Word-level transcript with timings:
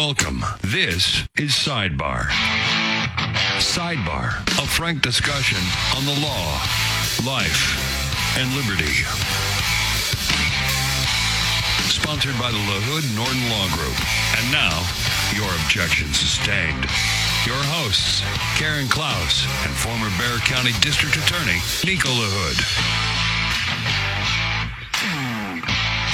Welcome. 0.00 0.42
This 0.62 1.28
is 1.36 1.52
Sidebar. 1.52 2.24
Sidebar, 3.60 4.32
a 4.56 4.66
frank 4.66 5.02
discussion 5.02 5.60
on 5.94 6.06
the 6.06 6.16
law, 6.24 6.56
life, 7.28 7.76
and 8.40 8.48
liberty. 8.56 8.96
Sponsored 11.92 12.32
by 12.40 12.50
the 12.50 12.56
LaHood 12.56 13.14
Norton 13.14 13.44
Law 13.52 13.68
Group. 13.76 14.00
And 14.40 14.50
now, 14.50 14.80
your 15.36 15.52
objection 15.60 16.08
sustained. 16.14 16.88
Your 17.44 17.60
hosts, 17.76 18.22
Karen 18.56 18.88
Klaus 18.88 19.44
and 19.66 19.74
former 19.76 20.08
Bexar 20.16 20.40
County 20.48 20.72
District 20.80 21.14
Attorney, 21.14 21.60
Nico 21.84 22.08
LaHood. 22.08 23.09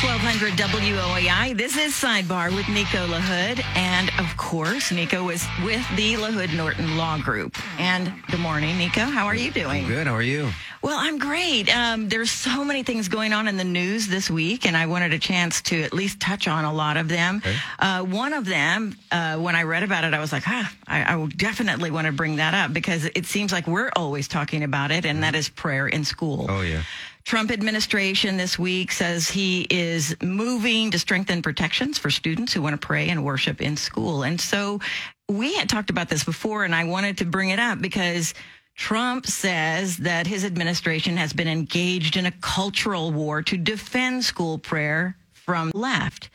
1200 0.03 0.53
WOAI. 0.59 1.57
This 1.57 1.75
is 1.79 1.95
Sidebar 1.95 2.55
with 2.55 2.69
Nico 2.69 3.07
LaHood. 3.07 3.65
And 3.77 4.11
of 4.18 4.37
course, 4.37 4.93
Nico 4.93 5.31
is 5.31 5.46
with 5.64 5.82
the 5.96 6.14
LaHood 6.14 6.54
Norton 6.54 6.99
Law 6.99 7.17
Group. 7.17 7.57
And 7.79 8.13
good 8.31 8.40
morning, 8.40 8.77
Nico. 8.77 9.01
How 9.01 9.25
are 9.25 9.35
you 9.35 9.51
doing? 9.51 9.87
Good. 9.87 10.07
How 10.07 10.13
are 10.13 10.21
you? 10.21 10.51
Well, 10.82 10.99
I'm 11.01 11.18
great. 11.18 11.75
Um, 11.75 12.09
there's 12.11 12.31
so 12.31 12.63
many 12.63 12.82
things 12.82 13.09
going 13.09 13.32
on 13.32 13.49
in 13.49 13.57
the 13.57 13.64
news 13.64 14.07
this 14.07 14.31
week, 14.31 14.67
and 14.67 14.77
I 14.77 14.87
wanted 14.87 15.14
a 15.14 15.18
chance 15.18 15.63
to 15.63 15.82
at 15.82 15.93
least 15.95 16.21
touch 16.21 16.46
on 16.46 16.65
a 16.65 16.73
lot 16.73 16.96
of 16.96 17.09
them. 17.09 17.39
Okay. 17.39 17.57
Uh, 17.79 18.04
one 18.04 18.35
of 18.35 18.45
them, 18.45 18.96
uh, 19.11 19.37
when 19.39 19.57
I 19.57 19.63
read 19.63 19.82
about 19.82 20.04
it, 20.04 20.13
I 20.15 20.21
was 20.21 20.31
like, 20.31 20.46
ah, 20.46 20.73
I, 20.87 21.15
I 21.15 21.26
definitely 21.26 21.90
want 21.90 22.07
to 22.07 22.13
bring 22.13 22.37
that 22.37 22.54
up 22.54 22.73
because 22.73 23.07
it 23.17 23.25
seems 23.26 23.51
like 23.51 23.67
we're 23.67 23.90
always 23.96 24.29
talking 24.29 24.63
about 24.63 24.90
it, 24.90 25.07
and 25.07 25.23
that 25.23 25.35
is 25.35 25.49
prayer 25.49 25.89
in 25.89 26.04
school. 26.04 26.46
Oh, 26.49 26.61
yeah. 26.61 26.82
Trump 27.26 27.50
administration 27.50 28.36
this 28.36 28.57
week 28.57 28.93
says 28.93 29.29
he 29.29 29.67
is 29.68 30.17
moving 30.22 30.93
to 30.93 30.98
strengthen 30.98 31.43
protections 31.43 31.98
for 31.98 32.08
students 32.08 32.53
who 32.53 32.62
want 32.62 32.80
to 32.80 32.86
pray 32.86 33.08
and 33.08 33.25
worship 33.25 33.61
in 33.61 33.77
school. 33.77 34.22
And 34.22 34.41
so 34.41 34.80
we 35.28 35.53
had 35.55 35.69
talked 35.69 35.91
about 35.91 36.09
this 36.09 36.23
before 36.23 36.62
and 36.62 36.73
I 36.73 36.84
wanted 36.84 37.19
to 37.19 37.25
bring 37.25 37.51
it 37.51 37.59
up 37.59 37.81
because 37.81 38.33
Trump 38.77 39.27
says 39.27 39.97
that 39.97 40.28
his 40.28 40.45
administration 40.45 41.17
has 41.17 41.33
been 41.33 41.48
engaged 41.48 42.17
in 42.17 42.27
a 42.27 42.31
cultural 42.31 43.11
war 43.11 43.42
to 43.42 43.56
defend 43.56 44.25
school 44.25 44.56
prayer 44.56 45.17
from 45.33 45.73
left. 45.75 46.31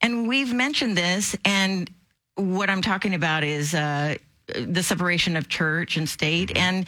And 0.00 0.26
we've 0.26 0.52
mentioned 0.52 0.96
this 0.96 1.36
and 1.44 1.88
what 2.34 2.68
I'm 2.68 2.82
talking 2.82 3.14
about 3.14 3.44
is 3.44 3.76
uh, 3.76 4.16
the 4.48 4.82
separation 4.82 5.36
of 5.36 5.48
church 5.48 5.96
and 5.96 6.08
state 6.08 6.56
and 6.56 6.84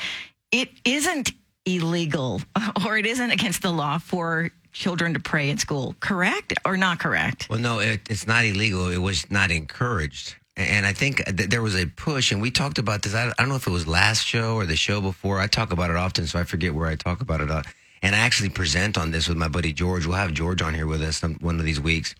it 0.51 0.71
isn't 0.85 1.31
illegal 1.67 2.41
or 2.87 2.99
it 2.99 3.07
isn't 3.07 3.31
against 3.31 3.63
the 3.63 3.71
law 3.71 3.99
for 3.99 4.51
children 4.73 5.15
to 5.15 5.21
pray 5.21 5.51
in 5.51 5.59
school, 5.59 5.95
correct 6.01 6.55
or 6.65 6.77
not 6.77 6.99
correct? 6.99 7.49
Well, 7.49 7.61
no, 7.61 7.79
it, 7.79 8.01
it's 8.11 8.27
not 8.27 8.45
illegal. 8.45 8.89
It 8.89 8.99
was 8.99 9.31
not 9.31 9.51
encouraged. 9.51 10.37
And 10.57 10.87
I 10.87 10.93
think 10.93 11.25
that 11.25 11.51
there 11.51 11.63
was 11.63 11.75
a 11.75 11.87
push, 11.87 12.31
and 12.31 12.41
we 12.41 12.51
talked 12.51 12.79
about 12.79 13.03
this. 13.03 13.15
I, 13.15 13.29
I 13.29 13.33
don't 13.39 13.49
know 13.49 13.57
if 13.57 13.67
it 13.67 13.73
was 13.73 13.89
last 13.89 14.25
show 14.25 14.55
or 14.55 14.67
the 14.67 14.77
show 14.77 15.01
before. 15.01 15.41
I 15.41 15.49
talk 15.49 15.73
about 15.73 15.91
it 15.91 15.97
often, 15.97 16.27
so 16.27 16.39
I 16.39 16.45
forget 16.45 16.75
where 16.75 16.87
I 16.87 16.95
talk 16.95 17.21
about 17.21 17.41
it. 17.41 17.51
Uh, 17.51 17.63
and 18.03 18.15
I 18.15 18.19
actually 18.19 18.51
present 18.51 18.97
on 18.97 19.11
this 19.11 19.29
with 19.29 19.37
my 19.37 19.49
buddy 19.49 19.73
George. 19.73 20.07
We'll 20.07 20.17
have 20.17 20.33
George 20.33 20.63
on 20.63 20.75
here 20.75 20.87
with 20.87 21.03
us 21.03 21.17
some, 21.17 21.35
one 21.41 21.59
of 21.59 21.65
these 21.65 21.81
weeks 21.81 22.15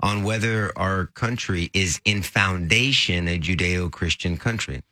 on 0.00 0.22
whether 0.22 0.72
our 0.76 1.06
country 1.06 1.70
is 1.72 2.00
in 2.04 2.22
foundation 2.22 3.28
a 3.28 3.38
Judeo-Christian 3.38 4.36
country. 4.36 4.82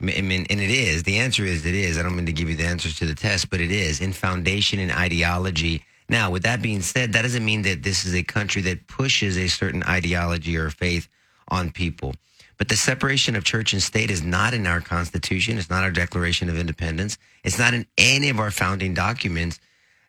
I 0.00 0.20
mean, 0.20 0.46
and 0.50 0.60
it 0.60 0.70
is. 0.70 1.02
The 1.04 1.18
answer 1.18 1.44
is 1.44 1.64
it 1.64 1.74
is. 1.74 1.98
I 1.98 2.02
don't 2.02 2.16
mean 2.16 2.26
to 2.26 2.32
give 2.32 2.48
you 2.48 2.56
the 2.56 2.66
answers 2.66 2.98
to 2.98 3.06
the 3.06 3.14
test, 3.14 3.50
but 3.50 3.60
it 3.60 3.70
is 3.70 4.00
in 4.00 4.12
foundation 4.12 4.78
and 4.78 4.90
ideology. 4.92 5.84
Now, 6.08 6.30
with 6.30 6.42
that 6.42 6.60
being 6.60 6.82
said, 6.82 7.12
that 7.12 7.22
doesn't 7.22 7.44
mean 7.44 7.62
that 7.62 7.82
this 7.82 8.04
is 8.04 8.14
a 8.14 8.22
country 8.22 8.60
that 8.62 8.86
pushes 8.86 9.38
a 9.38 9.48
certain 9.48 9.82
ideology 9.84 10.56
or 10.56 10.70
faith 10.70 11.08
on 11.48 11.70
people. 11.70 12.14
But 12.56 12.68
the 12.68 12.76
separation 12.76 13.34
of 13.36 13.44
church 13.44 13.72
and 13.72 13.82
state 13.82 14.10
is 14.10 14.22
not 14.22 14.54
in 14.54 14.66
our 14.66 14.80
Constitution. 14.80 15.58
It's 15.58 15.70
not 15.70 15.82
our 15.82 15.90
Declaration 15.90 16.48
of 16.48 16.58
Independence. 16.58 17.18
It's 17.42 17.58
not 17.58 17.74
in 17.74 17.86
any 17.98 18.28
of 18.28 18.38
our 18.38 18.50
founding 18.50 18.94
documents. 18.94 19.58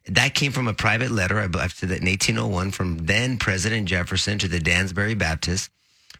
That 0.08 0.36
came 0.36 0.52
from 0.52 0.68
a 0.68 0.74
private 0.74 1.10
letter, 1.10 1.40
I 1.40 1.48
believe, 1.48 1.74
in 1.82 1.90
1801 1.90 2.72
from 2.72 2.98
then 3.06 3.38
President 3.38 3.88
Jefferson 3.88 4.38
to 4.40 4.48
the 4.48 4.60
Danbury 4.60 5.16
Baptists 5.16 5.70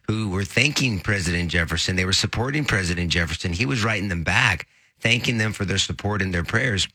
who 0.06 0.28
were 0.30 0.44
thanking 0.44 1.00
President 1.00 1.50
Jefferson. 1.50 1.96
They 1.96 2.04
were 2.04 2.12
supporting 2.12 2.64
President 2.64 3.10
Jefferson. 3.10 3.52
He 3.52 3.66
was 3.66 3.84
writing 3.84 4.08
them 4.08 4.22
back, 4.22 4.68
thanking 5.00 5.38
them 5.38 5.52
for 5.52 5.64
their 5.64 5.78
support 5.78 6.22
and 6.22 6.32
their 6.32 6.44
prayers. 6.44 6.88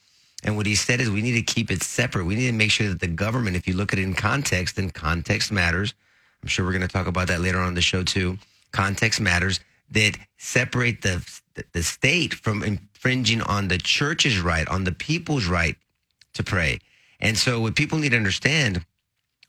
And 0.44 0.55
what 0.57 0.66
he 0.66 0.75
said 0.75 1.01
is 1.01 1.09
we 1.09 1.22
need 1.22 1.33
to 1.33 1.53
keep 1.53 1.69
it 1.69 1.83
separate. 1.83 2.25
We 2.25 2.35
need 2.35 2.47
to 2.47 2.53
make 2.53 2.72
sure 2.72 2.88
that 2.88 2.99
the 2.99 3.07
government, 3.07 3.55
if 3.55 3.67
you 3.67 3.75
look 3.75 3.94
at 3.94 3.99
it 3.99 4.03
in 4.03 4.13
context, 4.13 4.77
then 4.77 4.89
context 4.89 5.51
matters. 5.51 5.94
I'm 6.41 6.47
sure 6.47 6.66
we're 6.66 6.72
going 6.72 6.81
to 6.81 6.88
talk 6.88 7.07
about 7.07 7.27
that 7.27 7.41
later 7.41 7.59
on 7.59 7.75
the 7.75 7.81
show 7.81 8.03
too. 8.03 8.38
Context 8.72 9.22
matters 9.22 9.59
that 9.91 10.17
separate 10.38 11.01
the 11.01 11.22
the 11.73 11.83
state 11.83 12.33
from 12.33 12.63
infringing 12.63 13.41
on 13.41 13.67
the 13.67 13.78
church's 13.78 14.39
right, 14.39 14.67
on 14.69 14.85
the 14.85 14.91
people's 14.91 15.45
right 15.45 15.75
to 16.33 16.43
pray. 16.43 16.79
And 17.19 17.38
so 17.38 17.59
what 17.59 17.75
people 17.75 17.99
need 17.99 18.09
to 18.09 18.17
understand, 18.17 18.85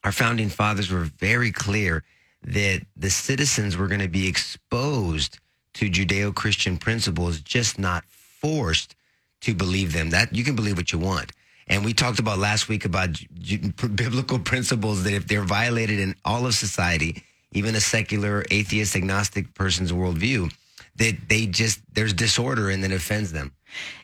our 0.02 0.12
founding 0.12 0.48
fathers 0.48 0.90
were 0.90 1.04
very 1.04 1.52
clear 1.52 2.02
that 2.44 2.82
the 2.96 3.10
citizens 3.10 3.76
were 3.76 3.88
going 3.88 4.00
to 4.00 4.08
be 4.08 4.26
exposed 4.26 5.38
to 5.74 5.88
Judeo-Christian 5.88 6.78
principles, 6.78 7.40
just 7.40 7.78
not 7.78 8.04
forced 8.04 8.94
to 9.42 9.54
believe 9.54 9.92
them. 9.92 10.10
That 10.10 10.34
you 10.34 10.44
can 10.44 10.56
believe 10.56 10.76
what 10.76 10.92
you 10.92 10.98
want. 10.98 11.32
And 11.68 11.84
we 11.84 11.94
talked 11.94 12.18
about 12.18 12.38
last 12.38 12.68
week 12.68 12.84
about 12.84 13.12
j- 13.12 13.72
biblical 13.94 14.38
principles 14.50 15.04
that 15.04 15.14
if 15.14 15.26
they're 15.26 15.42
violated 15.42 16.00
in 16.00 16.14
all 16.24 16.46
of 16.46 16.54
society, 16.54 17.22
even 17.52 17.74
a 17.74 17.80
secular, 17.80 18.44
atheist, 18.50 18.96
agnostic 18.96 19.54
person's 19.54 19.92
worldview, 19.92 20.52
that 20.96 21.16
they 21.28 21.46
just 21.46 21.80
there's 21.94 22.12
disorder 22.12 22.70
and 22.70 22.82
then 22.82 22.92
offends 22.92 23.32
them. 23.32 23.52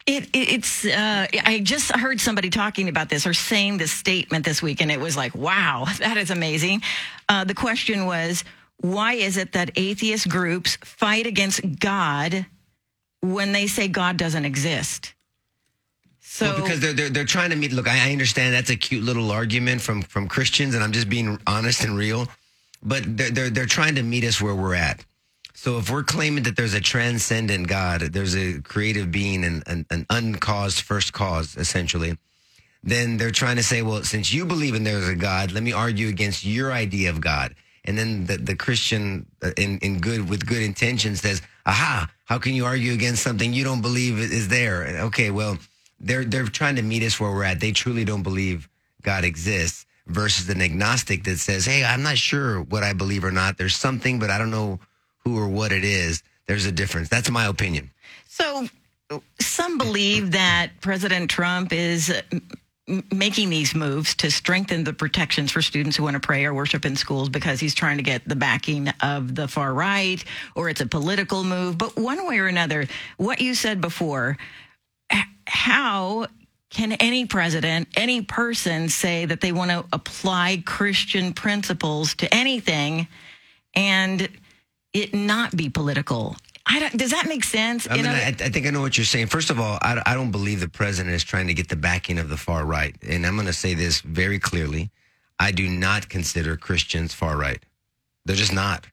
It, 0.06 0.24
it, 0.32 0.52
it's. 0.52 0.86
Uh, 0.86 1.26
I 1.44 1.60
just 1.62 1.94
heard 1.94 2.20
somebody 2.20 2.48
talking 2.48 2.88
about 2.88 3.10
this 3.10 3.26
or 3.26 3.34
saying 3.34 3.76
this 3.76 3.92
statement 3.92 4.44
this 4.44 4.62
week, 4.62 4.80
and 4.80 4.90
it 4.90 4.98
was 4.98 5.16
like, 5.16 5.34
"Wow, 5.34 5.86
that 5.98 6.16
is 6.16 6.30
amazing." 6.30 6.82
Uh, 7.28 7.44
the 7.44 7.54
question 7.54 8.06
was, 8.06 8.44
why 8.78 9.14
is 9.14 9.36
it 9.36 9.52
that 9.52 9.70
atheist 9.76 10.28
groups 10.28 10.78
fight 10.82 11.26
against 11.26 11.60
God 11.78 12.46
when 13.20 13.52
they 13.52 13.66
say 13.66 13.88
God 13.88 14.16
doesn't 14.16 14.44
exist? 14.44 15.14
So 16.20 16.46
well, 16.46 16.62
because 16.62 16.80
they're, 16.80 16.92
they're 16.92 17.10
they're 17.10 17.24
trying 17.24 17.50
to 17.50 17.56
meet. 17.56 17.72
Look, 17.72 17.88
I, 17.88 18.08
I 18.08 18.12
understand 18.12 18.54
that's 18.54 18.70
a 18.70 18.76
cute 18.76 19.02
little 19.02 19.30
argument 19.30 19.80
from 19.80 20.02
from 20.02 20.28
Christians, 20.28 20.74
and 20.74 20.82
I'm 20.82 20.92
just 20.92 21.08
being 21.08 21.38
honest 21.46 21.84
and 21.84 21.96
real. 21.96 22.28
But 22.82 23.16
they're 23.16 23.30
they're, 23.30 23.50
they're 23.50 23.66
trying 23.66 23.96
to 23.96 24.02
meet 24.02 24.24
us 24.24 24.40
where 24.40 24.54
we're 24.54 24.74
at. 24.74 25.04
So 25.60 25.78
if 25.78 25.90
we're 25.90 26.04
claiming 26.04 26.44
that 26.44 26.54
there's 26.54 26.74
a 26.74 26.80
transcendent 26.80 27.66
God, 27.66 28.00
there's 28.00 28.36
a 28.36 28.60
creative 28.60 29.10
being 29.10 29.42
and 29.42 29.64
an, 29.66 29.86
an 29.90 30.06
uncaused 30.08 30.82
first 30.82 31.12
cause, 31.12 31.56
essentially, 31.56 32.16
then 32.84 33.16
they're 33.16 33.32
trying 33.32 33.56
to 33.56 33.64
say, 33.64 33.82
well, 33.82 34.04
since 34.04 34.32
you 34.32 34.46
believe 34.46 34.76
in 34.76 34.84
there's 34.84 35.08
a 35.08 35.16
God, 35.16 35.50
let 35.50 35.64
me 35.64 35.72
argue 35.72 36.06
against 36.06 36.44
your 36.44 36.70
idea 36.70 37.10
of 37.10 37.20
God. 37.20 37.56
And 37.84 37.98
then 37.98 38.26
the, 38.26 38.36
the 38.36 38.54
Christian 38.54 39.26
uh, 39.42 39.50
in, 39.56 39.78
in 39.78 39.98
good 39.98 40.30
with 40.30 40.46
good 40.46 40.62
intention 40.62 41.16
says, 41.16 41.42
aha, 41.66 42.08
how 42.26 42.38
can 42.38 42.54
you 42.54 42.64
argue 42.64 42.92
against 42.92 43.24
something 43.24 43.52
you 43.52 43.64
don't 43.64 43.82
believe 43.82 44.20
is 44.20 44.46
there? 44.46 44.84
Okay, 45.06 45.32
well, 45.32 45.58
they're 45.98 46.24
they're 46.24 46.44
trying 46.44 46.76
to 46.76 46.82
meet 46.82 47.02
us 47.02 47.18
where 47.18 47.32
we're 47.32 47.42
at. 47.42 47.58
They 47.58 47.72
truly 47.72 48.04
don't 48.04 48.22
believe 48.22 48.68
God 49.02 49.24
exists 49.24 49.86
versus 50.06 50.48
an 50.50 50.62
agnostic 50.62 51.24
that 51.24 51.38
says, 51.38 51.66
hey, 51.66 51.84
I'm 51.84 52.04
not 52.04 52.16
sure 52.16 52.62
what 52.62 52.84
I 52.84 52.92
believe 52.92 53.24
or 53.24 53.32
not. 53.32 53.58
There's 53.58 53.74
something, 53.74 54.20
but 54.20 54.30
I 54.30 54.38
don't 54.38 54.52
know 54.52 54.78
who 55.24 55.38
or 55.38 55.48
what 55.48 55.72
it 55.72 55.84
is. 55.84 56.22
There's 56.46 56.66
a 56.66 56.72
difference. 56.72 57.08
That's 57.08 57.30
my 57.30 57.46
opinion. 57.46 57.90
So 58.26 58.68
some 59.40 59.78
believe 59.78 60.32
that 60.32 60.70
President 60.80 61.30
Trump 61.30 61.72
is 61.72 62.12
making 63.12 63.50
these 63.50 63.74
moves 63.74 64.14
to 64.14 64.30
strengthen 64.30 64.82
the 64.84 64.92
protections 64.92 65.52
for 65.52 65.60
students 65.60 65.96
who 65.96 66.04
want 66.04 66.14
to 66.14 66.20
pray 66.20 66.46
or 66.46 66.54
worship 66.54 66.86
in 66.86 66.96
schools 66.96 67.28
because 67.28 67.60
he's 67.60 67.74
trying 67.74 67.98
to 67.98 68.02
get 68.02 68.26
the 68.26 68.36
backing 68.36 68.88
of 69.02 69.34
the 69.34 69.46
far 69.46 69.74
right 69.74 70.24
or 70.54 70.70
it's 70.70 70.80
a 70.80 70.86
political 70.86 71.44
move. 71.44 71.76
But 71.76 71.96
one 71.96 72.26
way 72.26 72.38
or 72.38 72.46
another, 72.46 72.86
what 73.18 73.40
you 73.40 73.54
said 73.54 73.80
before, 73.80 74.38
how 75.46 76.26
can 76.70 76.92
any 76.92 77.26
president, 77.26 77.88
any 77.96 78.22
person 78.22 78.88
say 78.88 79.24
that 79.26 79.40
they 79.40 79.52
want 79.52 79.70
to 79.70 79.84
apply 79.92 80.62
Christian 80.64 81.32
principles 81.32 82.14
to 82.16 82.34
anything 82.34 83.08
and 83.74 84.28
it 84.92 85.14
not 85.14 85.56
be 85.56 85.68
political? 85.68 86.36
I 86.66 86.80
don't, 86.80 86.96
does 86.96 87.12
that 87.12 87.26
make 87.26 87.44
sense? 87.44 87.88
I 87.88 87.94
You 87.94 88.02
mean, 88.02 88.12
know- 88.12 88.18
I, 88.18 88.26
I 88.28 88.32
think 88.50 88.66
I 88.66 88.70
know 88.70 88.80
what 88.82 88.98
you're 88.98 89.04
saying. 89.06 89.28
First 89.28 89.50
of 89.50 89.58
all, 89.58 89.78
I, 89.80 90.02
I 90.04 90.14
don't 90.14 90.30
believe 90.30 90.60
the 90.60 90.68
president 90.68 91.14
is 91.14 91.24
trying 91.24 91.46
to 91.46 91.54
get 91.54 91.68
the 91.68 91.76
backing 91.76 92.18
of 92.18 92.28
the 92.28 92.36
far 92.36 92.64
right. 92.66 92.94
And 93.08 93.24
I'm 93.26 93.34
going 93.34 93.46
to 93.46 93.52
say 93.52 93.74
this 93.74 94.00
very 94.02 94.38
clearly. 94.38 94.90
I 95.38 95.50
do 95.52 95.68
not 95.68 96.08
consider 96.08 96.56
Christians 96.56 97.14
far 97.14 97.36
right. 97.38 97.62
They're 98.26 98.36
just 98.36 98.52
not. 98.52 98.86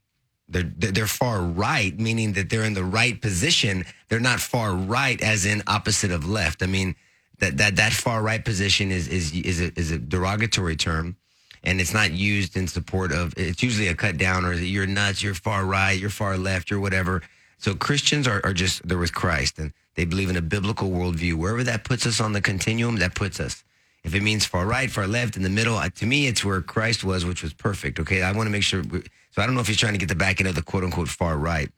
They're, 0.48 0.72
they're 0.78 0.92
they're 0.92 1.08
far 1.08 1.42
right, 1.42 2.00
meaning 2.00 2.34
that 2.34 2.50
they're 2.50 2.64
in 2.64 2.76
the 2.76 2.84
right 2.84 3.20
position. 3.20 3.84
They're 4.10 4.20
not 4.20 4.40
far 4.40 4.76
right 4.76 5.20
as 5.22 5.46
in 5.46 5.64
opposite 5.68 6.12
of 6.12 6.30
left. 6.30 6.62
I 6.62 6.68
mean, 6.68 6.96
that, 7.40 7.58
that, 7.58 7.76
that 7.78 7.92
far 7.94 8.22
right 8.22 8.46
position 8.46 8.92
is, 8.92 9.08
is, 9.08 9.34
is 9.34 9.60
a, 9.60 9.78
is 9.78 9.92
a 9.92 9.98
derogatory 9.98 10.76
term. 10.76 11.18
And 11.66 11.82
it's 11.82 11.94
not 11.94 12.12
used 12.12 12.56
in 12.56 12.68
support 12.68 13.12
of. 13.12 13.34
It's 13.38 13.64
usually 13.64 13.88
a 13.88 13.96
cut 13.96 14.18
down 14.18 14.46
or 14.46 14.54
you're 14.54 14.88
nuts, 14.88 15.22
you're 15.22 15.34
far 15.34 15.66
right, 15.66 15.98
you're 16.00 16.10
far 16.10 16.38
left, 16.38 16.70
you're 16.70 16.80
whatever. 16.80 17.22
So 17.58 17.76
Christians 17.76 18.28
are, 18.28 18.42
are 18.44 18.54
just 18.54 18.88
they're 18.88 18.98
with 18.98 19.14
Christ 19.14 19.60
and 19.60 19.74
they 19.96 20.06
believe 20.06 20.30
in 20.30 20.38
a 20.38 20.42
biblical 20.42 20.90
worldview. 20.90 21.36
Wherever 21.36 21.64
that 21.64 21.84
puts 21.84 22.06
us 22.06 22.20
on 22.20 22.34
the 22.34 22.42
continuum, 22.42 22.98
that 22.98 23.16
puts 23.16 23.40
us. 23.40 23.64
If 24.04 24.14
it 24.14 24.22
means 24.22 24.46
far 24.46 24.68
right, 24.68 24.92
far 24.92 25.08
left, 25.08 25.36
in 25.36 25.42
the 25.42 25.50
middle, 25.50 25.82
to 25.82 26.06
me, 26.06 26.28
it's 26.28 26.46
where 26.46 26.62
Christ 26.62 27.04
was, 27.04 27.26
which 27.26 27.42
was 27.42 27.54
perfect. 27.54 28.00
Okay, 28.00 28.22
I 28.22 28.32
want 28.34 28.46
to 28.46 28.52
make 28.52 28.62
sure. 28.62 28.84
We, 28.84 29.02
so 29.32 29.42
I 29.42 29.48
don't 29.48 29.56
know 29.56 29.62
if 29.62 29.68
he's 29.68 29.78
trying 29.78 29.94
to 29.94 30.00
get 30.00 30.10
the 30.10 30.16
back 30.16 30.40
end 30.40 30.48
of 30.48 30.54
the 30.54 30.62
quote 30.62 30.84
unquote 30.84 31.10
far 31.10 31.38
right, 31.38 31.72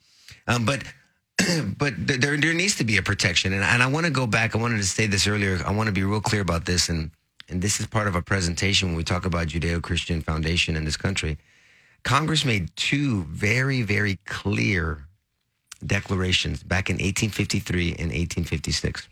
um, 0.46 0.66
but 0.66 0.84
but 1.78 1.94
there 1.96 2.36
there 2.36 2.54
needs 2.54 2.76
to 2.76 2.84
be 2.84 2.98
a 2.98 3.02
protection, 3.02 3.54
and, 3.54 3.64
and 3.64 3.82
I 3.82 3.88
want 3.88 4.06
to 4.08 4.12
go 4.12 4.28
back. 4.28 4.56
I 4.56 4.58
wanted 4.60 4.78
to 4.78 4.84
say 4.84 5.08
this 5.08 5.26
earlier. 5.26 5.62
I 5.66 5.72
want 5.72 5.88
to 5.88 5.94
be 5.94 6.04
real 6.04 6.20
clear 6.20 6.42
about 6.42 6.66
this, 6.66 6.90
and 6.90 7.12
and 7.50 7.62
this 7.62 7.80
is 7.80 7.88
part 7.88 8.08
of 8.08 8.16
a 8.16 8.22
presentation 8.22 8.90
when 8.90 8.98
we 8.98 9.04
talk 9.04 9.26
about 9.26 9.48
Judeo-Christian 9.48 10.22
foundation 10.22 10.76
in 10.76 10.86
this 10.86 10.98
country. 10.98 11.38
Congress 12.04 12.46
made 12.46 12.76
two 12.76 13.24
very 13.24 13.82
very 13.82 14.20
clear 14.26 15.08
declarations 15.86 16.64
back 16.64 16.90
in 16.90 16.96
1853 16.96 17.90
and 17.90 18.12
1856. 18.12 19.08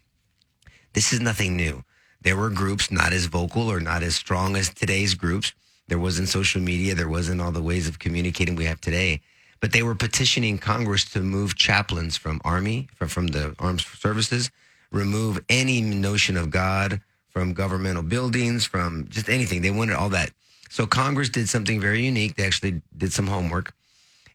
This 0.94 1.14
is 1.14 1.20
nothing 1.20 1.56
new. 1.56 1.84
There 2.22 2.38
were 2.38 2.50
groups 2.50 2.92
not 2.92 3.14
as 3.14 3.26
vocal 3.26 3.72
or 3.72 3.80
not 3.80 4.02
as 4.02 4.16
strong 4.16 4.56
as 4.56 4.74
today's 4.74 5.14
groups. 5.14 5.54
There 5.88 6.00
wasn't 6.00 6.30
social 6.30 6.62
media. 6.62 6.96
There 6.96 7.10
wasn't 7.10 7.42
all 7.42 7.52
the 7.52 7.62
ways 7.62 7.88
of 7.88 8.00
communicating 8.00 8.56
we 8.56 8.66
have 8.66 8.82
today. 8.82 9.22
But 9.60 9.72
they 9.72 9.84
were 9.84 9.96
petitioning 9.96 10.58
Congress 10.58 11.06
to 11.12 11.20
move 11.20 11.56
chaplains 11.56 12.18
from 12.18 12.42
Army, 12.44 12.88
from, 12.96 13.10
from 13.10 13.28
the 13.28 13.56
armed 13.60 13.82
services, 13.82 14.50
remove 14.92 15.44
any 15.50 15.82
notion 15.82 16.36
of 16.38 16.50
God 16.50 17.02
from 17.36 17.54
governmental 17.54 18.02
buildings, 18.02 18.66
from 18.66 19.08
just 19.10 19.28
anything. 19.28 19.62
They 19.62 19.70
wanted 19.70 19.98
all 19.98 20.08
that. 20.10 20.32
So 20.70 20.88
Congress 20.88 21.28
did 21.28 21.50
something 21.50 21.82
very 21.82 22.02
unique. 22.02 22.36
They 22.36 22.46
actually 22.46 22.82
did 22.98 23.12
some 23.12 23.28
homework 23.28 23.74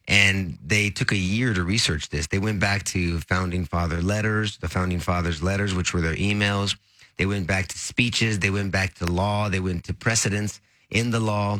and 0.07 0.59
they 0.63 0.91
took 0.91 1.11
a 1.11 1.17
year 1.17 1.51
to 1.55 1.63
research 1.63 2.09
this. 2.09 2.27
They 2.27 2.37
went 2.37 2.59
back 2.59 2.83
to 2.85 3.19
founding 3.21 3.65
father 3.65 4.01
letters, 4.03 4.57
the 4.57 4.69
founding 4.69 4.99
fathers' 4.99 5.41
letters, 5.41 5.73
which 5.73 5.95
were 5.95 6.01
their 6.01 6.15
emails. 6.15 6.77
They 7.17 7.25
went 7.25 7.47
back 7.47 7.67
to 7.69 7.77
speeches. 7.77 8.37
They 8.37 8.51
went 8.51 8.71
back 8.71 8.93
to 8.95 9.05
law. 9.05 9.49
They 9.49 9.59
went 9.59 9.83
to 9.85 9.95
precedents 9.95 10.61
in 10.91 11.09
the 11.09 11.19
law. 11.19 11.59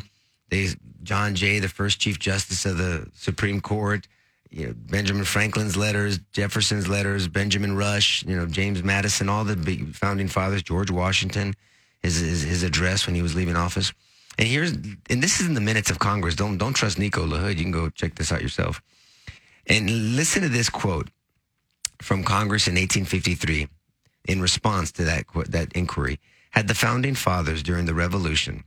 They, 0.50 0.68
John 1.02 1.34
Jay, 1.34 1.58
the 1.58 1.70
first 1.70 2.00
Chief 2.00 2.20
Justice 2.20 2.66
of 2.66 2.78
the 2.78 3.10
Supreme 3.16 3.62
Court, 3.62 4.08
you 4.52 4.68
know, 4.68 4.74
Benjamin 4.76 5.24
Franklin's 5.24 5.78
letters, 5.78 6.20
Jefferson's 6.34 6.88
letters, 6.88 7.28
Benjamin 7.28 7.76
Rush, 7.76 8.24
you 8.26 8.36
know, 8.36 8.46
James 8.46 8.84
Madison, 8.84 9.30
all 9.30 9.46
the 9.46 9.56
big 9.56 9.96
founding 9.96 10.28
fathers, 10.28 10.62
George 10.62 10.92
Washington, 10.92 11.54
his, 12.02 12.18
his, 12.18 12.44
his 12.44 12.64
address 12.64 13.06
when 13.08 13.16
he 13.16 13.22
was 13.22 13.34
leaving 13.34 13.56
office. 13.56 13.94
And 14.38 14.48
here's, 14.48 14.72
and 14.74 15.24
this 15.24 15.40
is 15.40 15.48
in 15.48 15.54
the 15.54 15.62
minutes 15.62 15.90
of 15.90 16.00
Congress. 16.00 16.36
Don't 16.36 16.58
don't 16.58 16.74
trust 16.74 17.00
Nico 17.00 17.26
LaHood. 17.26 17.58
You 17.58 17.64
can 17.64 17.72
go 17.72 17.90
check 17.90 18.16
this 18.16 18.32
out 18.32 18.42
yourself. 18.42 18.82
And 19.68 20.16
listen 20.16 20.42
to 20.42 20.50
this 20.50 20.70
quote 20.70 21.10
from 22.02 22.24
Congress 22.24 22.68
in 22.68 22.76
1853 22.76 23.68
in 24.28 24.42
response 24.42 24.92
to 24.94 25.04
that 25.04 25.26
that 25.48 25.72
inquiry. 25.74 26.20
Had 26.52 26.68
the 26.68 26.76
founding 26.76 27.16
fathers 27.16 27.64
during 27.64 27.86
the 27.86 27.94
Revolution 27.94 28.64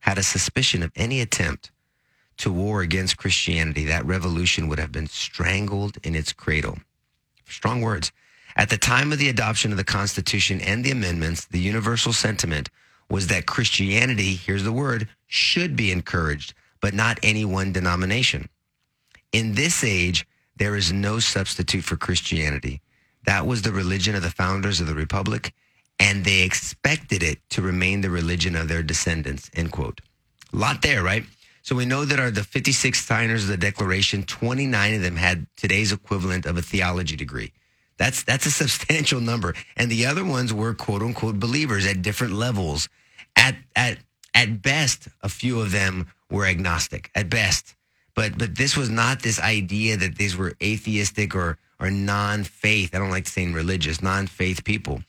had 0.00 0.18
a 0.18 0.22
suspicion 0.22 0.82
of 0.82 0.92
any 0.96 1.20
attempt 1.20 1.71
to 2.42 2.52
war 2.52 2.82
against 2.82 3.16
Christianity, 3.16 3.84
that 3.84 4.04
revolution 4.04 4.66
would 4.68 4.80
have 4.80 4.90
been 4.90 5.06
strangled 5.06 5.96
in 6.02 6.14
its 6.16 6.32
cradle. 6.32 6.78
Strong 7.46 7.82
words. 7.82 8.10
At 8.56 8.68
the 8.68 8.76
time 8.76 9.12
of 9.12 9.18
the 9.18 9.28
adoption 9.28 9.70
of 9.70 9.76
the 9.76 9.84
Constitution 9.84 10.60
and 10.60 10.84
the 10.84 10.90
amendments, 10.90 11.44
the 11.44 11.60
universal 11.60 12.12
sentiment 12.12 12.68
was 13.08 13.28
that 13.28 13.46
Christianity, 13.46 14.34
here's 14.34 14.64
the 14.64 14.72
word, 14.72 15.08
should 15.28 15.76
be 15.76 15.92
encouraged, 15.92 16.52
but 16.80 16.94
not 16.94 17.18
any 17.22 17.44
one 17.44 17.72
denomination. 17.72 18.48
In 19.32 19.54
this 19.54 19.84
age, 19.84 20.26
there 20.56 20.74
is 20.74 20.92
no 20.92 21.20
substitute 21.20 21.84
for 21.84 21.96
Christianity. 21.96 22.80
That 23.24 23.46
was 23.46 23.62
the 23.62 23.72
religion 23.72 24.16
of 24.16 24.22
the 24.22 24.30
founders 24.30 24.80
of 24.80 24.88
the 24.88 24.94
Republic, 24.94 25.54
and 26.00 26.24
they 26.24 26.42
expected 26.42 27.22
it 27.22 27.38
to 27.50 27.62
remain 27.62 28.00
the 28.00 28.10
religion 28.10 28.56
of 28.56 28.66
their 28.66 28.82
descendants, 28.82 29.48
end 29.54 29.70
quote. 29.70 30.00
A 30.52 30.56
lot 30.56 30.82
there, 30.82 31.04
right? 31.04 31.24
So 31.62 31.76
we 31.76 31.86
know 31.86 32.04
that 32.04 32.18
are 32.18 32.30
the 32.30 32.42
56 32.42 33.04
signers 33.04 33.44
of 33.44 33.48
the 33.48 33.56
Declaration, 33.56 34.24
29 34.24 34.94
of 34.94 35.02
them 35.02 35.16
had 35.16 35.46
today's 35.56 35.92
equivalent 35.92 36.44
of 36.44 36.58
a 36.58 36.62
theology 36.62 37.16
degree. 37.16 37.52
That's 37.98 38.24
that's 38.24 38.46
a 38.46 38.50
substantial 38.50 39.20
number. 39.20 39.54
And 39.76 39.90
the 39.90 40.06
other 40.06 40.24
ones 40.24 40.52
were 40.52 40.74
quote 40.74 41.02
unquote 41.02 41.38
believers 41.38 41.86
at 41.86 42.02
different 42.02 42.34
levels 42.34 42.88
at 43.36 43.56
at 43.76 43.98
at 44.34 44.62
best, 44.62 45.08
a 45.20 45.28
few 45.28 45.60
of 45.60 45.70
them 45.70 46.08
were 46.30 46.46
agnostic. 46.46 47.10
At 47.14 47.30
best, 47.30 47.76
but 48.16 48.36
but 48.36 48.56
this 48.56 48.76
was 48.76 48.90
not 48.90 49.22
this 49.22 49.38
idea 49.38 49.96
that 49.96 50.16
these 50.16 50.36
were 50.36 50.54
atheistic 50.62 51.36
or 51.36 51.58
or 51.78 51.90
non-faith. 51.90 52.94
I 52.94 52.98
don't 52.98 53.10
like 53.10 53.28
saying 53.28 53.52
religious, 53.52 54.02
non-faith 54.02 54.64
people. 54.64 55.02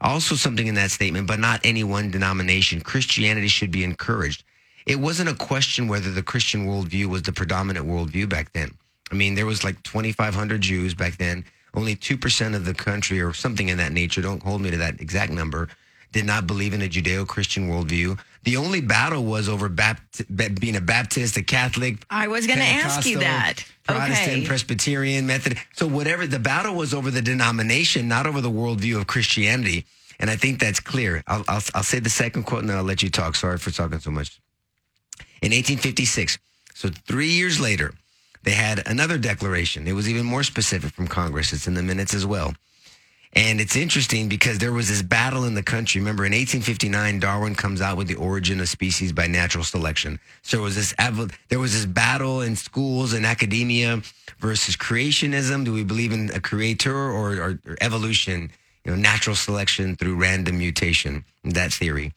Also, 0.00 0.34
something 0.34 0.66
in 0.66 0.76
that 0.76 0.90
statement, 0.90 1.26
but 1.26 1.40
not 1.40 1.60
any 1.64 1.84
one 1.84 2.10
denomination. 2.10 2.80
Christianity 2.80 3.48
should 3.48 3.70
be 3.70 3.84
encouraged. 3.84 4.44
It 4.86 5.00
wasn't 5.00 5.28
a 5.28 5.34
question 5.34 5.88
whether 5.88 6.10
the 6.10 6.22
Christian 6.22 6.66
worldview 6.66 7.06
was 7.06 7.22
the 7.22 7.32
predominant 7.32 7.86
worldview 7.86 8.28
back 8.28 8.52
then. 8.52 8.72
I 9.10 9.14
mean, 9.14 9.34
there 9.34 9.46
was 9.46 9.64
like 9.64 9.82
2,500 9.82 10.60
Jews 10.60 10.94
back 10.94 11.16
then. 11.16 11.44
Only 11.74 11.96
2% 11.96 12.54
of 12.56 12.64
the 12.64 12.74
country 12.74 13.20
or 13.20 13.32
something 13.32 13.68
in 13.68 13.78
that 13.78 13.92
nature, 13.92 14.22
don't 14.22 14.42
hold 14.42 14.60
me 14.60 14.70
to 14.70 14.76
that 14.78 15.00
exact 15.00 15.32
number, 15.32 15.68
did 16.12 16.24
not 16.24 16.46
believe 16.46 16.74
in 16.74 16.82
a 16.82 16.88
Judeo 16.88 17.26
Christian 17.26 17.68
worldview. 17.68 18.18
The 18.42 18.56
only 18.56 18.80
battle 18.80 19.24
was 19.24 19.48
over 19.48 19.68
Bapt- 19.68 20.58
being 20.58 20.76
a 20.76 20.80
Baptist, 20.80 21.36
a 21.36 21.42
Catholic. 21.42 21.98
I 22.08 22.28
was 22.28 22.46
going 22.46 22.58
to 22.58 22.64
ask 22.64 23.06
you 23.06 23.18
that. 23.20 23.64
Protestant, 23.84 24.38
okay. 24.38 24.46
Presbyterian, 24.46 25.26
Method. 25.26 25.58
So 25.74 25.86
whatever 25.86 26.26
the 26.26 26.38
battle 26.38 26.74
was 26.74 26.94
over 26.94 27.10
the 27.10 27.22
denomination, 27.22 28.08
not 28.08 28.26
over 28.26 28.40
the 28.40 28.50
worldview 28.50 28.96
of 28.98 29.06
Christianity. 29.06 29.86
And 30.18 30.30
I 30.30 30.36
think 30.36 30.60
that's 30.60 30.80
clear. 30.80 31.22
I'll, 31.26 31.44
I'll, 31.48 31.62
I'll 31.74 31.82
say 31.82 31.98
the 31.98 32.10
second 32.10 32.44
quote 32.44 32.60
and 32.60 32.68
then 32.68 32.76
I'll 32.76 32.84
let 32.84 33.02
you 33.02 33.10
talk. 33.10 33.36
Sorry 33.36 33.58
for 33.58 33.70
talking 33.70 34.00
so 34.00 34.10
much. 34.10 34.40
In 35.42 35.52
1856, 35.52 36.38
so 36.74 36.88
three 36.88 37.30
years 37.30 37.58
later, 37.60 37.94
they 38.42 38.52
had 38.52 38.86
another 38.86 39.18
declaration. 39.18 39.86
It 39.86 39.92
was 39.92 40.08
even 40.08 40.26
more 40.26 40.42
specific 40.42 40.92
from 40.92 41.08
Congress. 41.08 41.52
It's 41.52 41.66
in 41.66 41.74
the 41.74 41.82
minutes 41.82 42.14
as 42.14 42.26
well. 42.26 42.54
And 43.32 43.60
it's 43.60 43.76
interesting 43.76 44.28
because 44.28 44.58
there 44.58 44.72
was 44.72 44.88
this 44.88 45.02
battle 45.02 45.44
in 45.44 45.54
the 45.54 45.62
country. 45.62 46.00
Remember, 46.00 46.24
in 46.24 46.32
1859, 46.32 47.20
Darwin 47.20 47.54
comes 47.54 47.80
out 47.80 47.96
with 47.96 48.08
the 48.08 48.16
origin 48.16 48.60
of 48.60 48.68
species 48.68 49.12
by 49.12 49.28
natural 49.28 49.62
selection. 49.62 50.18
So 50.42 50.56
there 50.56 50.64
was 50.64 50.74
this 50.74 50.94
there 51.48 51.60
was 51.60 51.72
this 51.72 51.86
battle 51.86 52.40
in 52.40 52.56
schools 52.56 53.12
and 53.12 53.24
academia 53.24 54.02
versus 54.40 54.76
creationism. 54.76 55.64
Do 55.64 55.72
we 55.72 55.84
believe 55.84 56.12
in 56.12 56.30
a 56.32 56.40
creator 56.40 56.94
or, 56.94 57.34
or, 57.34 57.58
or 57.66 57.76
evolution? 57.80 58.50
You 58.84 58.92
know, 58.92 58.96
natural 58.96 59.36
selection 59.36 59.94
through 59.94 60.16
random 60.16 60.58
mutation. 60.58 61.24
That 61.44 61.72
theory. 61.72 62.12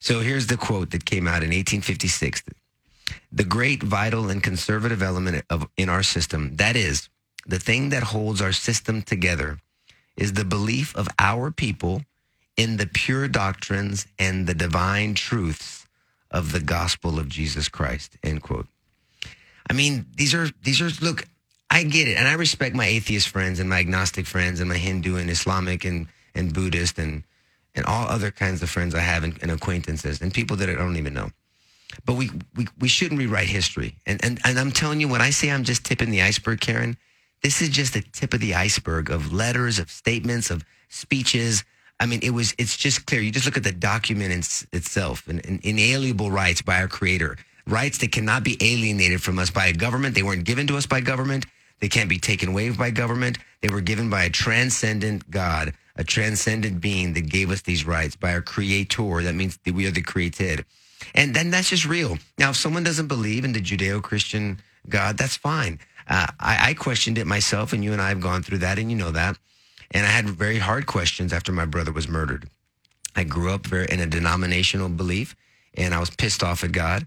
So 0.00 0.20
here's 0.20 0.48
the 0.48 0.56
quote 0.56 0.90
that 0.90 1.04
came 1.04 1.28
out 1.28 1.44
in 1.44 1.50
1856. 1.50 2.42
The 3.32 3.44
great 3.44 3.82
vital 3.82 4.30
and 4.30 4.42
conservative 4.42 5.02
element 5.02 5.44
of 5.50 5.68
in 5.76 5.88
our 5.88 6.02
system, 6.02 6.56
that 6.56 6.76
is, 6.76 7.08
the 7.46 7.58
thing 7.58 7.90
that 7.90 8.02
holds 8.02 8.40
our 8.40 8.52
system 8.52 9.02
together 9.02 9.58
is 10.16 10.32
the 10.32 10.44
belief 10.44 10.94
of 10.96 11.08
our 11.18 11.50
people 11.50 12.02
in 12.56 12.78
the 12.78 12.86
pure 12.86 13.28
doctrines 13.28 14.06
and 14.18 14.46
the 14.46 14.54
divine 14.54 15.14
truths 15.14 15.86
of 16.30 16.52
the 16.52 16.60
gospel 16.60 17.18
of 17.18 17.28
Jesus 17.28 17.68
Christ. 17.68 18.16
End 18.22 18.42
quote. 18.42 18.66
I 19.68 19.72
mean, 19.72 20.06
these 20.16 20.34
are 20.34 20.48
these 20.62 20.80
are 20.80 20.90
look, 21.04 21.26
I 21.70 21.82
get 21.82 22.08
it, 22.08 22.16
and 22.16 22.26
I 22.26 22.34
respect 22.34 22.74
my 22.74 22.86
atheist 22.86 23.28
friends 23.28 23.60
and 23.60 23.68
my 23.68 23.78
agnostic 23.78 24.26
friends 24.26 24.60
and 24.60 24.68
my 24.68 24.76
Hindu 24.76 25.16
and 25.16 25.30
Islamic 25.30 25.84
and 25.84 26.06
and 26.34 26.52
Buddhist 26.52 26.98
and 26.98 27.24
and 27.74 27.84
all 27.84 28.08
other 28.08 28.30
kinds 28.30 28.62
of 28.62 28.70
friends 28.70 28.94
I 28.94 29.00
have 29.00 29.22
and, 29.22 29.38
and 29.42 29.50
acquaintances 29.50 30.20
and 30.20 30.32
people 30.32 30.56
that 30.56 30.70
I 30.70 30.74
don't 30.74 30.96
even 30.96 31.14
know. 31.14 31.30
But 32.04 32.14
we, 32.14 32.30
we 32.54 32.66
we 32.78 32.88
shouldn't 32.88 33.18
rewrite 33.18 33.48
history. 33.48 33.96
And, 34.06 34.22
and 34.24 34.40
and 34.44 34.58
I'm 34.58 34.72
telling 34.72 35.00
you, 35.00 35.08
when 35.08 35.20
I 35.20 35.30
say 35.30 35.50
I'm 35.50 35.64
just 35.64 35.84
tipping 35.84 36.10
the 36.10 36.22
iceberg, 36.22 36.60
Karen, 36.60 36.96
this 37.42 37.62
is 37.62 37.68
just 37.68 37.94
the 37.94 38.02
tip 38.02 38.34
of 38.34 38.40
the 38.40 38.54
iceberg 38.54 39.10
of 39.10 39.32
letters, 39.32 39.78
of 39.78 39.90
statements, 39.90 40.50
of 40.50 40.64
speeches. 40.88 41.64
I 41.98 42.06
mean, 42.06 42.20
it 42.22 42.30
was, 42.30 42.54
it's 42.58 42.76
just 42.76 43.06
clear. 43.06 43.20
You 43.20 43.30
just 43.30 43.46
look 43.46 43.56
at 43.56 43.64
the 43.64 43.72
document 43.72 44.32
in, 44.32 44.40
itself 44.76 45.26
and, 45.28 45.44
and 45.46 45.60
inalienable 45.62 46.30
rights 46.30 46.60
by 46.60 46.80
our 46.80 46.88
creator, 46.88 47.36
rights 47.66 47.98
that 47.98 48.12
cannot 48.12 48.44
be 48.44 48.58
alienated 48.60 49.22
from 49.22 49.38
us 49.38 49.50
by 49.50 49.66
a 49.66 49.72
government. 49.72 50.14
They 50.14 50.22
weren't 50.22 50.44
given 50.44 50.66
to 50.66 50.76
us 50.76 50.86
by 50.86 51.00
government. 51.00 51.46
They 51.80 51.88
can't 51.88 52.08
be 52.08 52.18
taken 52.18 52.50
away 52.50 52.70
by 52.70 52.90
government. 52.90 53.38
They 53.60 53.68
were 53.68 53.80
given 53.80 54.10
by 54.10 54.24
a 54.24 54.30
transcendent 54.30 55.30
God, 55.30 55.74
a 55.96 56.04
transcendent 56.04 56.80
being 56.80 57.14
that 57.14 57.28
gave 57.28 57.50
us 57.50 57.62
these 57.62 57.86
rights 57.86 58.16
by 58.16 58.32
our 58.32 58.42
creator. 58.42 59.22
That 59.22 59.34
means 59.34 59.58
that 59.64 59.74
we 59.74 59.86
are 59.86 59.90
the 59.90 60.02
created. 60.02 60.64
And 61.14 61.34
then 61.34 61.50
that's 61.50 61.70
just 61.70 61.86
real. 61.86 62.18
Now, 62.38 62.50
if 62.50 62.56
someone 62.56 62.84
doesn't 62.84 63.08
believe 63.08 63.44
in 63.44 63.52
the 63.52 63.60
Judeo 63.60 64.02
Christian 64.02 64.60
God, 64.88 65.18
that's 65.18 65.36
fine. 65.36 65.78
Uh, 66.08 66.26
I, 66.38 66.70
I 66.70 66.74
questioned 66.74 67.18
it 67.18 67.26
myself, 67.26 67.72
and 67.72 67.82
you 67.82 67.92
and 67.92 68.00
I 68.00 68.08
have 68.08 68.20
gone 68.20 68.42
through 68.42 68.58
that, 68.58 68.78
and 68.78 68.90
you 68.90 68.96
know 68.96 69.10
that. 69.10 69.36
And 69.90 70.06
I 70.06 70.10
had 70.10 70.28
very 70.28 70.58
hard 70.58 70.86
questions 70.86 71.32
after 71.32 71.52
my 71.52 71.64
brother 71.64 71.92
was 71.92 72.08
murdered. 72.08 72.48
I 73.14 73.24
grew 73.24 73.50
up 73.52 73.66
very 73.66 73.86
in 73.90 74.00
a 74.00 74.06
denominational 74.06 74.88
belief, 74.88 75.34
and 75.74 75.94
I 75.94 76.00
was 76.00 76.10
pissed 76.10 76.42
off 76.42 76.64
at 76.64 76.72
God. 76.72 77.06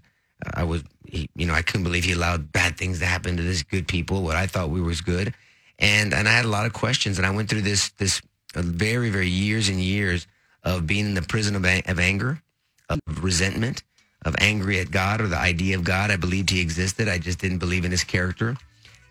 I 0.54 0.64
was, 0.64 0.82
he, 1.06 1.28
you 1.36 1.46
know, 1.46 1.54
I 1.54 1.62
couldn't 1.62 1.84
believe 1.84 2.04
he 2.04 2.12
allowed 2.12 2.52
bad 2.52 2.76
things 2.76 2.98
to 3.00 3.06
happen 3.06 3.36
to 3.36 3.42
this 3.42 3.62
good 3.62 3.86
people. 3.86 4.22
What 4.22 4.36
I 4.36 4.46
thought 4.46 4.70
we 4.70 4.80
was 4.80 5.00
good, 5.00 5.34
and 5.78 6.12
and 6.12 6.26
I 6.28 6.32
had 6.32 6.44
a 6.44 6.48
lot 6.48 6.66
of 6.66 6.72
questions, 6.72 7.18
and 7.18 7.26
I 7.26 7.30
went 7.30 7.48
through 7.48 7.62
this 7.62 7.90
this 7.90 8.22
uh, 8.54 8.62
very 8.62 9.10
very 9.10 9.28
years 9.28 9.68
and 9.68 9.80
years 9.80 10.26
of 10.64 10.86
being 10.86 11.06
in 11.06 11.14
the 11.14 11.22
prison 11.22 11.56
of, 11.56 11.64
of 11.64 11.98
anger, 11.98 12.42
of 12.88 13.00
resentment, 13.22 13.82
of 14.24 14.34
angry 14.38 14.78
at 14.80 14.90
God 14.90 15.20
or 15.20 15.28
the 15.28 15.38
idea 15.38 15.76
of 15.76 15.84
God. 15.84 16.10
I 16.10 16.16
believed 16.16 16.50
He 16.50 16.60
existed. 16.60 17.08
I 17.08 17.18
just 17.18 17.38
didn't 17.38 17.58
believe 17.58 17.84
in 17.84 17.90
His 17.90 18.04
character. 18.04 18.56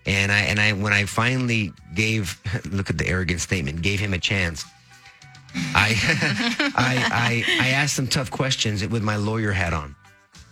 And 0.06 0.32
I 0.32 0.40
and 0.42 0.60
I 0.60 0.74
when 0.74 0.94
I 0.94 1.06
finally 1.06 1.74
gave 1.94 2.40
look 2.72 2.90
at 2.90 2.98
the 2.98 3.08
arrogant 3.08 3.42
statement, 3.42 3.82
gave 3.82 4.00
Him 4.00 4.14
a 4.14 4.20
chance. 4.20 4.66
I 5.56 5.96
I, 6.76 7.44
I 7.58 7.66
I 7.66 7.70
asked 7.70 7.96
some 7.96 8.08
tough 8.08 8.32
questions 8.32 8.86
with 8.88 9.04
my 9.04 9.16
lawyer 9.16 9.52
hat 9.52 9.74
on, 9.74 9.96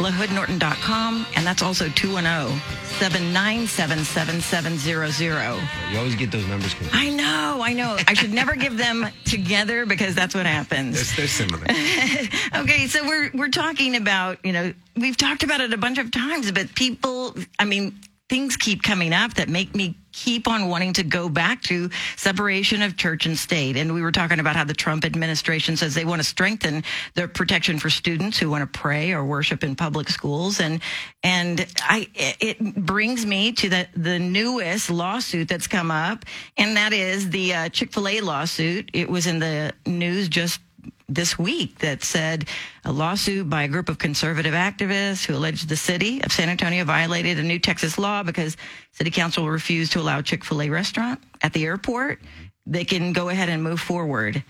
lahoodnorton.com, 0.00 1.26
and 1.36 1.46
that's 1.46 1.62
also 1.62 1.88
210 1.88 2.58
797 2.98 3.98
7700. 4.04 5.60
You 5.92 5.98
always 5.98 6.14
get 6.14 6.30
those 6.30 6.46
numbers 6.46 6.74
confused. 6.74 6.94
I 6.94 7.10
know, 7.10 7.60
I 7.62 7.72
know. 7.72 7.96
I 8.08 8.14
should 8.14 8.32
never 8.32 8.56
give 8.56 8.76
them 8.76 9.06
together 9.24 9.86
because 9.86 10.14
that's 10.14 10.34
what 10.34 10.46
happens. 10.46 11.14
They're, 11.14 11.26
they're 11.26 11.28
similar. 11.28 11.62
okay, 12.56 12.86
so 12.86 13.06
we're 13.06 13.30
we're 13.34 13.48
talking 13.48 13.96
about, 13.96 14.44
you 14.44 14.52
know, 14.52 14.72
we've 14.96 15.16
talked 15.16 15.42
about 15.42 15.60
it 15.60 15.72
a 15.72 15.78
bunch 15.78 15.98
of 15.98 16.10
times, 16.10 16.50
but 16.52 16.74
people, 16.74 17.34
I 17.58 17.64
mean, 17.64 18.00
things 18.28 18.56
keep 18.56 18.82
coming 18.82 19.12
up 19.12 19.34
that 19.34 19.48
make 19.48 19.74
me 19.74 19.96
keep 20.12 20.48
on 20.48 20.68
wanting 20.68 20.92
to 20.94 21.02
go 21.02 21.28
back 21.28 21.62
to 21.62 21.90
separation 22.16 22.82
of 22.82 22.96
church 22.96 23.26
and 23.26 23.38
state. 23.38 23.76
And 23.76 23.94
we 23.94 24.02
were 24.02 24.12
talking 24.12 24.40
about 24.40 24.56
how 24.56 24.64
the 24.64 24.74
Trump 24.74 25.04
administration 25.04 25.76
says 25.76 25.94
they 25.94 26.04
want 26.04 26.20
to 26.20 26.26
strengthen 26.26 26.84
the 27.14 27.28
protection 27.28 27.78
for 27.78 27.90
students 27.90 28.38
who 28.38 28.50
want 28.50 28.70
to 28.70 28.78
pray 28.78 29.12
or 29.12 29.24
worship 29.24 29.64
in 29.64 29.76
public 29.76 30.08
schools. 30.08 30.60
And, 30.60 30.80
and 31.22 31.66
I, 31.80 32.08
it 32.14 32.58
brings 32.74 33.24
me 33.24 33.52
to 33.52 33.68
the, 33.68 33.88
the 33.94 34.18
newest 34.18 34.90
lawsuit 34.90 35.48
that's 35.48 35.66
come 35.66 35.90
up. 35.90 36.24
And 36.56 36.76
that 36.76 36.92
is 36.92 37.30
the 37.30 37.54
uh, 37.54 37.68
Chick-fil-A 37.68 38.20
lawsuit. 38.20 38.90
It 38.92 39.08
was 39.08 39.26
in 39.26 39.38
the 39.38 39.72
news 39.86 40.28
just 40.28 40.60
this 41.08 41.38
week 41.38 41.78
that 41.80 42.02
said 42.04 42.48
a 42.84 42.92
lawsuit 42.92 43.48
by 43.50 43.64
a 43.64 43.68
group 43.68 43.88
of 43.88 43.98
conservative 43.98 44.54
activists 44.54 45.24
who 45.24 45.34
alleged 45.34 45.68
the 45.68 45.76
city 45.76 46.22
of 46.22 46.32
San 46.32 46.48
Antonio 46.48 46.84
violated 46.84 47.38
a 47.38 47.42
new 47.42 47.58
Texas 47.58 47.98
law 47.98 48.22
because 48.22 48.56
city 48.92 49.10
council 49.10 49.48
refused 49.48 49.92
to 49.92 50.00
allow 50.00 50.20
Chick-fil-A 50.22 50.70
restaurant 50.70 51.20
at 51.42 51.52
the 51.52 51.64
airport. 51.64 52.20
They 52.66 52.84
can 52.84 53.12
go 53.12 53.28
ahead 53.28 53.48
and 53.48 53.62
move 53.62 53.80
forward. 53.80 54.42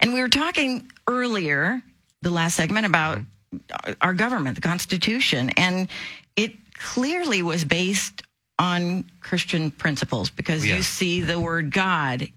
And 0.00 0.12
we 0.12 0.20
were 0.20 0.28
talking 0.28 0.90
earlier, 1.06 1.82
the 2.22 2.30
last 2.30 2.56
segment 2.56 2.86
about 2.86 3.20
our 4.00 4.14
government, 4.14 4.56
the 4.56 4.60
Constitution, 4.60 5.50
and 5.56 5.88
it 6.36 6.52
clearly 6.74 7.42
was 7.42 7.64
based 7.64 8.22
on 8.58 9.04
Christian 9.20 9.70
principles 9.70 10.30
because 10.30 10.66
Yeah. 10.66 10.76
you 10.76 10.82
see 10.82 11.20
the 11.20 11.38
word 11.38 11.70
God, 11.70 12.28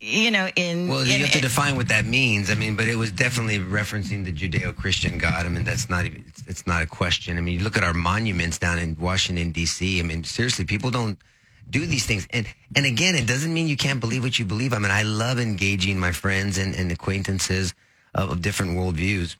you 0.00 0.30
know, 0.30 0.48
in 0.56 0.88
Well, 0.88 1.00
in- 1.00 1.06
you 1.08 1.18
have 1.18 1.32
to 1.32 1.40
define 1.40 1.76
what 1.76 1.88
that 1.88 2.04
means. 2.04 2.50
I 2.50 2.54
mean, 2.54 2.76
but 2.76 2.88
it 2.88 2.96
was 2.96 3.10
definitely 3.12 3.58
referencing 3.58 4.24
the 4.24 4.32
Judeo-Christian 4.32 5.18
God. 5.18 5.46
I 5.46 5.48
mean, 5.48 5.64
that's 5.64 5.88
not 5.88 6.04
even, 6.04 6.24
it's, 6.28 6.42
it's 6.46 6.66
not 6.66 6.82
a 6.82 6.86
question. 6.86 7.36
I 7.38 7.40
mean, 7.40 7.58
you 7.58 7.64
look 7.64 7.76
at 7.76 7.84
our 7.84 7.94
monuments 7.94 8.58
down 8.58 8.78
in 8.78 8.96
Washington 8.98 9.50
D.C. 9.50 9.98
I 9.98 10.02
mean, 10.02 10.24
seriously, 10.24 10.64
people 10.64 10.90
don't 10.90 11.18
do 11.70 11.84
these 11.86 12.06
things. 12.06 12.26
And 12.30 12.46
and 12.74 12.86
again, 12.86 13.14
it 13.14 13.26
doesn't 13.26 13.52
mean 13.52 13.68
you 13.68 13.76
can't 13.76 14.00
believe 14.00 14.22
what 14.22 14.38
you 14.38 14.44
believe. 14.44 14.72
I 14.72 14.78
mean, 14.78 14.90
I 14.90 15.02
love 15.02 15.38
engaging 15.38 15.98
my 15.98 16.12
friends 16.12 16.58
and, 16.58 16.74
and 16.74 16.90
acquaintances 16.90 17.74
of, 18.14 18.30
of 18.30 18.42
different 18.42 18.76
worldviews. 18.76 19.36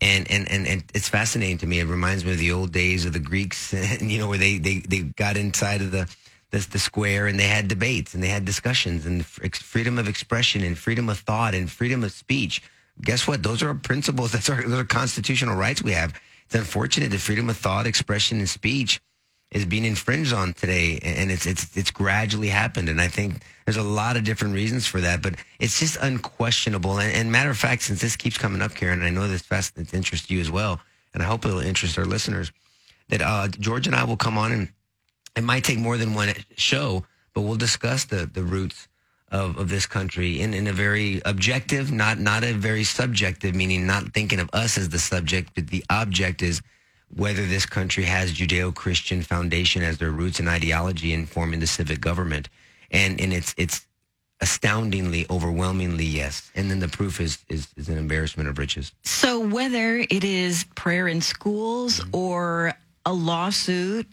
And, 0.00 0.28
and, 0.32 0.50
and, 0.50 0.66
and 0.66 0.84
it's 0.94 1.08
fascinating 1.08 1.58
to 1.58 1.66
me. 1.66 1.78
It 1.78 1.84
reminds 1.84 2.24
me 2.24 2.32
of 2.32 2.38
the 2.38 2.50
old 2.50 2.72
days 2.72 3.04
of 3.04 3.12
the 3.12 3.20
Greeks, 3.20 3.72
and, 3.72 4.10
you 4.10 4.18
know, 4.18 4.28
where 4.28 4.38
they, 4.38 4.58
they, 4.58 4.80
they 4.80 4.98
got 5.00 5.36
inside 5.36 5.80
of 5.80 5.92
the, 5.92 6.12
the, 6.52 6.58
the 6.70 6.78
square 6.78 7.26
and 7.26 7.40
they 7.40 7.48
had 7.48 7.66
debates 7.66 8.14
and 8.14 8.22
they 8.22 8.28
had 8.28 8.44
discussions 8.44 9.04
and 9.04 9.24
freedom 9.26 9.98
of 9.98 10.06
expression 10.06 10.62
and 10.62 10.78
freedom 10.78 11.08
of 11.08 11.18
thought 11.18 11.54
and 11.54 11.70
freedom 11.70 12.04
of 12.04 12.12
speech. 12.12 12.62
Guess 13.00 13.26
what? 13.26 13.42
Those 13.42 13.62
are 13.62 13.74
principles. 13.74 14.32
That's 14.32 14.48
our, 14.48 14.62
those 14.62 14.80
are 14.80 14.84
constitutional 14.84 15.56
rights 15.56 15.82
we 15.82 15.92
have. 15.92 16.14
It's 16.44 16.54
unfortunate 16.54 17.10
that 17.10 17.18
freedom 17.18 17.48
of 17.48 17.56
thought, 17.56 17.86
expression, 17.86 18.38
and 18.38 18.48
speech 18.48 19.00
is 19.50 19.64
being 19.64 19.84
infringed 19.84 20.34
on 20.34 20.52
today, 20.52 20.98
and 21.02 21.30
it's 21.30 21.46
it's 21.46 21.74
it's 21.76 21.90
gradually 21.90 22.48
happened. 22.48 22.90
And 22.90 23.00
I 23.00 23.08
think 23.08 23.42
there's 23.64 23.78
a 23.78 23.82
lot 23.82 24.18
of 24.18 24.24
different 24.24 24.54
reasons 24.54 24.86
for 24.86 25.00
that, 25.00 25.22
but 25.22 25.36
it's 25.58 25.80
just 25.80 25.96
unquestionable. 26.00 26.98
And, 26.98 27.14
and 27.14 27.32
matter 27.32 27.50
of 27.50 27.56
fact, 27.56 27.82
since 27.82 28.02
this 28.02 28.16
keeps 28.16 28.36
coming 28.36 28.60
up, 28.60 28.74
Karen, 28.74 29.02
I 29.02 29.10
know 29.10 29.26
this 29.26 29.42
fast 29.42 29.78
interests 29.94 30.30
you 30.30 30.40
as 30.40 30.50
well, 30.50 30.80
and 31.14 31.22
I 31.22 31.26
hope 31.26 31.46
it'll 31.46 31.60
interest 31.60 31.98
our 31.98 32.04
listeners. 32.04 32.52
That 33.08 33.22
uh, 33.22 33.48
George 33.48 33.86
and 33.86 33.96
I 33.96 34.04
will 34.04 34.16
come 34.18 34.36
on, 34.36 34.52
and 34.52 34.68
it 35.36 35.44
might 35.44 35.64
take 35.64 35.78
more 35.78 35.96
than 35.96 36.14
one 36.14 36.32
show, 36.56 37.04
but 37.34 37.42
we'll 37.42 37.56
discuss 37.56 38.04
the 38.04 38.26
the 38.32 38.42
roots 38.42 38.88
of, 39.30 39.56
of 39.56 39.70
this 39.70 39.86
country 39.86 40.40
in, 40.40 40.52
in 40.52 40.66
a 40.66 40.72
very 40.72 41.22
objective, 41.24 41.90
not 41.90 42.18
not 42.18 42.44
a 42.44 42.52
very 42.52 42.84
subjective, 42.84 43.54
meaning 43.54 43.86
not 43.86 44.12
thinking 44.12 44.38
of 44.38 44.50
us 44.52 44.76
as 44.76 44.90
the 44.90 44.98
subject, 44.98 45.52
but 45.54 45.68
the 45.68 45.84
object 45.88 46.42
is 46.42 46.60
whether 47.14 47.46
this 47.46 47.66
country 47.66 48.04
has 48.04 48.32
Judeo-Christian 48.32 49.22
foundation 49.22 49.82
as 49.82 49.98
their 49.98 50.10
roots 50.10 50.38
and 50.38 50.48
ideology 50.48 51.12
in 51.12 51.26
forming 51.26 51.60
the 51.60 51.66
civic 51.66 52.00
government. 52.00 52.48
And 52.90 53.20
and 53.20 53.32
it's 53.32 53.54
it's 53.56 53.86
astoundingly, 54.42 55.24
overwhelmingly 55.30 56.04
yes. 56.04 56.50
And 56.54 56.70
then 56.70 56.80
the 56.80 56.88
proof 56.88 57.20
is 57.20 57.38
is, 57.48 57.68
is 57.76 57.88
an 57.88 57.96
embarrassment 57.96 58.48
of 58.48 58.58
riches. 58.58 58.92
So 59.02 59.40
whether 59.40 59.98
it 59.98 60.24
is 60.24 60.64
prayer 60.74 61.08
in 61.08 61.22
schools 61.22 62.04
or 62.12 62.74
a 63.06 63.12
lawsuit 63.12 64.06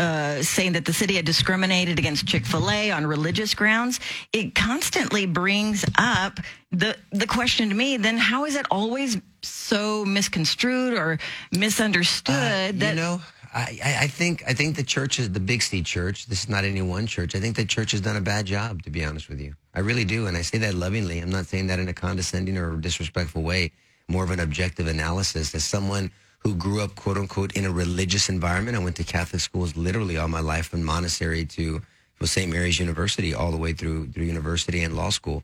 uh, 0.00 0.42
saying 0.42 0.72
that 0.72 0.84
the 0.84 0.92
city 0.92 1.14
had 1.16 1.26
discriminated 1.26 1.98
against 1.98 2.26
Chick 2.26 2.44
Fil 2.46 2.70
A 2.70 2.90
on 2.90 3.06
religious 3.06 3.52
grounds, 3.54 4.00
it 4.32 4.54
constantly 4.54 5.26
brings 5.26 5.84
up 5.98 6.40
the 6.72 6.96
the 7.12 7.26
question 7.26 7.68
to 7.68 7.74
me. 7.74 7.98
Then 7.98 8.16
how 8.16 8.46
is 8.48 8.54
it 8.56 8.66
always 8.70 9.20
so 9.42 10.04
misconstrued 10.04 10.94
or 10.94 11.18
misunderstood 11.52 12.34
Uh, 12.34 12.72
that 12.80 12.94
you 12.94 13.02
know, 13.02 13.20
I, 13.52 13.78
I, 13.84 13.92
I 14.04 14.06
think 14.06 14.42
I 14.46 14.54
think 14.54 14.76
the 14.76 14.88
church 14.96 15.18
is 15.18 15.26
the 15.38 15.44
Big 15.52 15.60
C 15.62 15.82
church. 15.82 16.26
This 16.26 16.44
is 16.44 16.48
not 16.48 16.64
any 16.64 16.82
one 16.82 17.06
church. 17.06 17.34
I 17.34 17.40
think 17.40 17.56
the 17.56 17.66
church 17.66 17.90
has 17.92 18.00
done 18.00 18.16
a 18.16 18.20
bad 18.20 18.46
job, 18.46 18.82
to 18.84 18.90
be 18.90 19.04
honest 19.04 19.28
with 19.28 19.40
you. 19.40 19.54
I 19.74 19.80
really 19.80 20.04
do, 20.04 20.26
and 20.28 20.36
I 20.36 20.42
say 20.42 20.58
that 20.58 20.74
lovingly. 20.74 21.18
I'm 21.20 21.30
not 21.30 21.46
saying 21.46 21.66
that 21.68 21.78
in 21.78 21.88
a 21.88 21.94
condescending 22.06 22.56
or 22.56 22.76
disrespectful 22.76 23.42
way. 23.42 23.72
More 24.08 24.24
of 24.24 24.30
an 24.30 24.40
objective 24.40 24.86
analysis. 24.86 25.54
As 25.54 25.64
someone 25.64 26.10
who 26.40 26.54
grew 26.54 26.80
up, 26.80 26.94
quote 26.94 27.16
unquote, 27.16 27.52
in 27.52 27.64
a 27.64 27.70
religious 27.70 28.28
environment, 28.28 28.76
I 28.76 28.80
went 28.80 28.96
to 28.96 29.04
Catholic 29.04 29.40
schools 29.40 29.76
literally 29.76 30.16
all 30.16 30.28
my 30.28 30.40
life, 30.40 30.68
from 30.68 30.82
monastery 30.82 31.44
to 31.44 31.82
St. 32.22 32.50
Mary's 32.50 32.78
University, 32.78 33.34
all 33.34 33.50
the 33.50 33.56
way 33.56 33.72
through 33.72 34.08
through 34.08 34.24
university 34.24 34.82
and 34.82 34.96
law 34.96 35.10
school. 35.10 35.42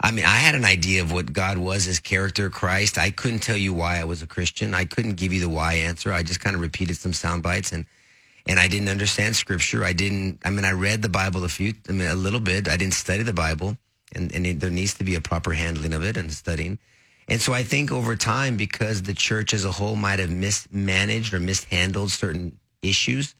I 0.00 0.12
mean, 0.12 0.24
I 0.24 0.36
had 0.36 0.54
an 0.54 0.64
idea 0.64 1.02
of 1.02 1.10
what 1.10 1.32
God 1.32 1.58
was, 1.58 1.84
his 1.84 1.98
character, 1.98 2.50
Christ. 2.50 2.98
I 2.98 3.10
couldn't 3.10 3.40
tell 3.40 3.56
you 3.56 3.74
why 3.74 3.98
I 3.98 4.04
was 4.04 4.22
a 4.22 4.28
Christian. 4.28 4.72
I 4.72 4.84
couldn't 4.84 5.14
give 5.14 5.32
you 5.32 5.40
the 5.40 5.48
why 5.48 5.74
answer. 5.74 6.12
I 6.12 6.22
just 6.22 6.40
kind 6.40 6.54
of 6.54 6.62
repeated 6.62 6.96
some 6.96 7.12
sound 7.12 7.42
bites 7.42 7.72
and 7.72 7.84
and 8.46 8.58
I 8.58 8.66
didn't 8.68 8.88
understand 8.88 9.36
scripture. 9.36 9.84
I 9.84 9.92
didn't 9.92 10.40
I 10.44 10.50
mean 10.50 10.64
I 10.64 10.72
read 10.72 11.02
the 11.02 11.08
Bible 11.08 11.44
a 11.44 11.48
few 11.48 11.74
I 11.88 11.92
mean 11.92 12.08
a 12.08 12.14
little 12.14 12.40
bit. 12.40 12.68
I 12.68 12.76
didn't 12.76 12.94
study 12.94 13.24
the 13.24 13.32
Bible 13.32 13.76
and 14.14 14.32
and 14.32 14.46
it, 14.46 14.60
there 14.60 14.70
needs 14.70 14.94
to 14.94 15.04
be 15.04 15.16
a 15.16 15.20
proper 15.20 15.52
handling 15.52 15.92
of 15.92 16.04
it 16.04 16.16
and 16.16 16.32
studying. 16.32 16.78
And 17.28 17.40
so 17.40 17.52
I 17.52 17.62
think 17.62 17.92
over 17.92 18.16
time 18.16 18.56
because 18.56 19.02
the 19.02 19.14
church 19.14 19.52
as 19.52 19.64
a 19.64 19.72
whole 19.72 19.96
might 19.96 20.18
have 20.18 20.30
mismanaged 20.30 21.34
or 21.34 21.40
mishandled 21.40 22.10
certain 22.10 22.58
issues, 22.82 23.34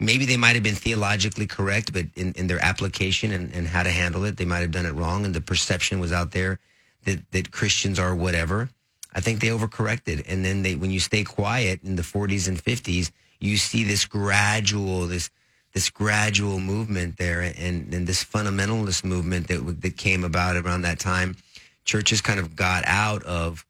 maybe 0.00 0.24
they 0.24 0.38
might 0.38 0.54
have 0.54 0.62
been 0.62 0.74
theologically 0.74 1.46
correct, 1.46 1.92
but 1.92 2.06
in, 2.14 2.32
in 2.32 2.46
their 2.46 2.64
application 2.64 3.32
and, 3.32 3.52
and 3.52 3.66
how 3.66 3.82
to 3.82 3.90
handle 3.90 4.24
it, 4.24 4.38
they 4.38 4.46
might 4.46 4.60
have 4.60 4.70
done 4.70 4.86
it 4.86 4.94
wrong. 4.94 5.24
And 5.24 5.34
the 5.34 5.42
perception 5.42 6.00
was 6.00 6.12
out 6.12 6.32
there 6.32 6.58
that, 7.04 7.30
that 7.32 7.52
Christians 7.52 7.98
are 7.98 8.14
whatever. 8.14 8.70
I 9.14 9.20
think 9.20 9.40
they 9.40 9.48
overcorrected. 9.48 10.24
And 10.28 10.44
then 10.44 10.62
they, 10.62 10.74
when 10.74 10.90
you 10.90 11.00
stay 11.00 11.24
quiet 11.24 11.80
in 11.84 11.96
the 11.96 12.02
40s 12.02 12.48
and 12.48 12.62
50s, 12.62 13.10
you 13.38 13.58
see 13.58 13.84
this 13.84 14.06
gradual, 14.06 15.06
this, 15.06 15.30
this 15.74 15.90
gradual 15.90 16.58
movement 16.58 17.18
there 17.18 17.42
and, 17.42 17.92
and 17.92 18.06
this 18.06 18.24
fundamentalist 18.24 19.04
movement 19.04 19.48
that, 19.48 19.82
that 19.82 19.96
came 19.98 20.24
about 20.24 20.56
around 20.56 20.82
that 20.82 20.98
time. 20.98 21.36
Churches 21.86 22.20
kind 22.20 22.38
of 22.38 22.54
got 22.54 22.84
out 22.86 23.22
of 23.24 23.64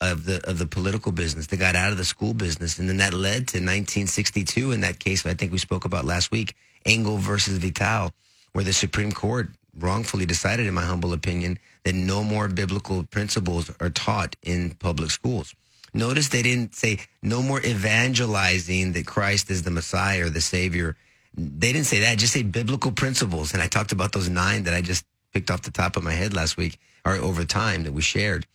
of 0.00 0.24
the 0.24 0.44
of 0.48 0.58
the 0.58 0.66
political 0.66 1.12
business. 1.12 1.46
They 1.46 1.56
got 1.56 1.76
out 1.76 1.92
of 1.92 1.98
the 1.98 2.04
school 2.04 2.34
business, 2.34 2.78
and 2.78 2.88
then 2.88 2.98
that 2.98 3.14
led 3.14 3.48
to 3.48 3.58
1962. 3.58 4.72
In 4.72 4.80
that 4.80 4.98
case, 4.98 5.24
I 5.26 5.34
think 5.34 5.52
we 5.52 5.58
spoke 5.58 5.84
about 5.84 6.04
last 6.04 6.30
week, 6.30 6.54
Engel 6.84 7.18
versus 7.18 7.58
Vitale, 7.58 8.12
where 8.52 8.64
the 8.64 8.72
Supreme 8.72 9.12
Court 9.12 9.50
wrongfully 9.78 10.26
decided, 10.26 10.66
in 10.66 10.74
my 10.74 10.82
humble 10.82 11.12
opinion, 11.12 11.58
that 11.84 11.94
no 11.94 12.24
more 12.24 12.48
biblical 12.48 13.04
principles 13.04 13.70
are 13.80 13.90
taught 13.90 14.36
in 14.42 14.74
public 14.74 15.10
schools. 15.10 15.54
Notice 15.94 16.28
they 16.28 16.42
didn't 16.42 16.74
say 16.74 17.00
no 17.22 17.42
more 17.42 17.60
evangelizing 17.64 18.92
that 18.92 19.06
Christ 19.06 19.50
is 19.50 19.62
the 19.62 19.70
Messiah 19.70 20.26
or 20.26 20.30
the 20.30 20.40
Savior. 20.40 20.96
They 21.34 21.72
didn't 21.72 21.86
say 21.86 22.00
that. 22.00 22.18
Just 22.18 22.32
say 22.32 22.42
biblical 22.42 22.92
principles. 22.92 23.52
And 23.52 23.62
I 23.62 23.68
talked 23.68 23.92
about 23.92 24.12
those 24.12 24.28
nine 24.28 24.64
that 24.64 24.74
I 24.74 24.80
just 24.80 25.04
picked 25.32 25.50
off 25.50 25.62
the 25.62 25.70
top 25.70 25.96
of 25.96 26.02
my 26.02 26.12
head 26.12 26.34
last 26.34 26.56
week 26.56 26.78
or 27.14 27.16
over 27.16 27.44
time 27.44 27.84
that 27.84 27.92
we 27.92 28.02
shared. 28.02 28.46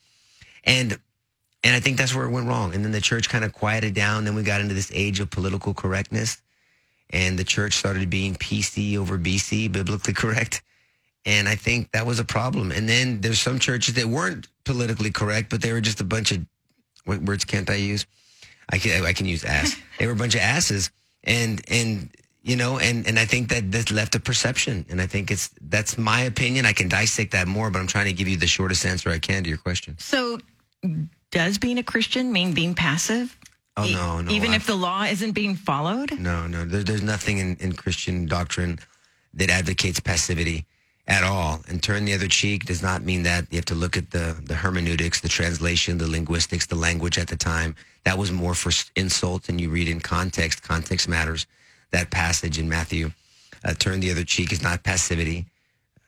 And 0.63 1.00
and 1.63 1.75
I 1.75 1.79
think 1.79 1.98
that's 1.98 2.13
where 2.13 2.25
it 2.25 2.31
went 2.31 2.48
wrong. 2.48 2.74
And 2.75 2.83
then 2.83 2.91
the 2.91 3.01
church 3.01 3.29
kind 3.29 3.45
of 3.45 3.53
quieted 3.53 3.93
down. 3.93 4.25
Then 4.25 4.36
we 4.36 4.43
got 4.43 4.60
into 4.60 4.74
this 4.74 4.91
age 4.93 5.22
of 5.22 5.29
political 5.29 5.74
correctness. 5.74 6.41
And 7.10 7.39
the 7.39 7.43
church 7.45 7.74
started 7.74 8.10
being 8.10 8.36
PC 8.36 8.98
over 8.98 9.17
BC, 9.17 9.72
biblically 9.72 10.13
correct. 10.24 10.62
And 11.25 11.48
I 11.48 11.55
think 11.55 11.91
that 11.91 12.05
was 12.05 12.19
a 12.19 12.25
problem. 12.25 12.72
And 12.72 12.89
then 12.89 13.22
there's 13.22 13.39
some 13.39 13.60
churches 13.60 13.93
that 13.95 14.07
weren't 14.07 14.48
politically 14.65 15.12
correct, 15.12 15.50
but 15.50 15.62
they 15.62 15.72
were 15.72 15.79
just 15.79 16.01
a 16.01 16.05
bunch 16.05 16.31
of 16.33 16.45
what 17.05 17.22
words 17.22 17.45
can't 17.45 17.69
I 17.69 17.75
use? 17.75 18.05
I 18.69 18.77
can 18.77 19.05
I 19.05 19.13
can 19.13 19.25
use 19.25 19.43
ass. 19.45 19.75
they 20.00 20.05
were 20.05 20.13
a 20.13 20.17
bunch 20.17 20.36
of 20.36 20.41
asses. 20.41 20.91
And 21.24 21.62
and 21.69 22.10
you 22.43 22.55
know, 22.55 22.77
and 22.77 23.07
and 23.07 23.17
I 23.17 23.25
think 23.25 23.50
that 23.50 23.71
this 23.71 23.91
left 23.91 24.15
a 24.15 24.19
perception. 24.19 24.85
And 24.89 25.01
I 25.01 25.07
think 25.07 25.31
it's 25.31 25.50
that's 25.62 25.97
my 25.97 26.21
opinion. 26.21 26.65
I 26.65 26.73
can 26.73 26.89
dissect 26.89 27.31
that 27.31 27.47
more, 27.47 27.69
but 27.71 27.79
I'm 27.79 27.88
trying 27.88 28.05
to 28.07 28.13
give 28.13 28.27
you 28.27 28.38
the 28.38 28.47
shortest 28.47 28.85
answer 28.85 29.09
I 29.09 29.19
can 29.19 29.43
to 29.43 29.50
your 29.50 29.57
question. 29.57 29.95
So 29.97 30.39
does 31.31 31.57
being 31.57 31.77
a 31.77 31.83
Christian 31.83 32.31
mean 32.31 32.53
being 32.53 32.73
passive? 32.75 33.38
Oh 33.75 33.85
no, 33.88 34.21
no. 34.21 34.31
Even 34.31 34.51
I- 34.51 34.55
if 34.57 34.67
the 34.67 34.75
law 34.75 35.03
isn't 35.03 35.31
being 35.31 35.55
followed? 35.55 36.19
No, 36.19 36.45
no. 36.47 36.65
There, 36.65 36.83
there's 36.83 37.01
nothing 37.01 37.38
in, 37.39 37.55
in 37.59 37.73
Christian 37.73 38.25
doctrine 38.27 38.79
that 39.33 39.50
advocates 39.50 40.00
passivity 40.00 40.65
at 41.07 41.23
all. 41.23 41.62
And 41.67 41.81
turn 41.81 42.05
the 42.05 42.13
other 42.13 42.27
cheek 42.27 42.65
does 42.65 42.83
not 42.83 43.03
mean 43.03 43.23
that. 43.23 43.47
You 43.51 43.57
have 43.57 43.65
to 43.65 43.75
look 43.75 43.97
at 43.97 44.12
the, 44.12 44.38
the 44.45 44.53
hermeneutics, 44.53 45.21
the 45.21 45.27
translation, 45.29 45.97
the 45.97 46.07
linguistics, 46.07 46.65
the 46.67 46.75
language 46.75 47.17
at 47.17 47.27
the 47.27 47.35
time. 47.35 47.75
That 48.03 48.17
was 48.17 48.31
more 48.31 48.53
for 48.53 48.69
s- 48.69 48.91
insult, 48.95 49.50
and 49.50 49.59
you 49.59 49.69
read 49.69 49.88
in 49.88 50.00
context. 50.01 50.62
Context 50.62 51.07
matters. 51.09 51.47
That 51.93 52.12
passage 52.12 52.59
in 52.59 52.67
Matthew, 52.67 53.12
uh, 53.63 53.73
turn 53.73 54.01
the 54.01 54.12
other 54.12 54.25
cheek 54.25 54.51
is 54.51 54.62
not 54.62 54.83
passivity. 54.83 55.45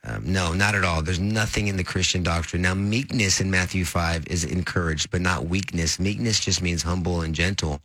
Um, 0.04 0.22
no, 0.32 0.54
not 0.54 0.76
at 0.76 0.84
all. 0.84 1.02
There's 1.02 1.20
nothing 1.20 1.68
in 1.68 1.78
the 1.78 1.84
Christian 1.84 2.22
doctrine. 2.22 2.62
Now, 2.62 2.74
meekness 2.76 3.40
in 3.40 3.50
Matthew 3.50 3.86
5 3.86 4.28
is 4.28 4.44
encouraged, 4.44 5.10
but 5.10 5.22
not 5.22 5.48
weakness. 5.48 6.00
Meekness 6.00 6.42
just 6.42 6.62
means 6.62 6.84
humble 6.84 7.22
and 7.22 7.34
gentle 7.34 7.82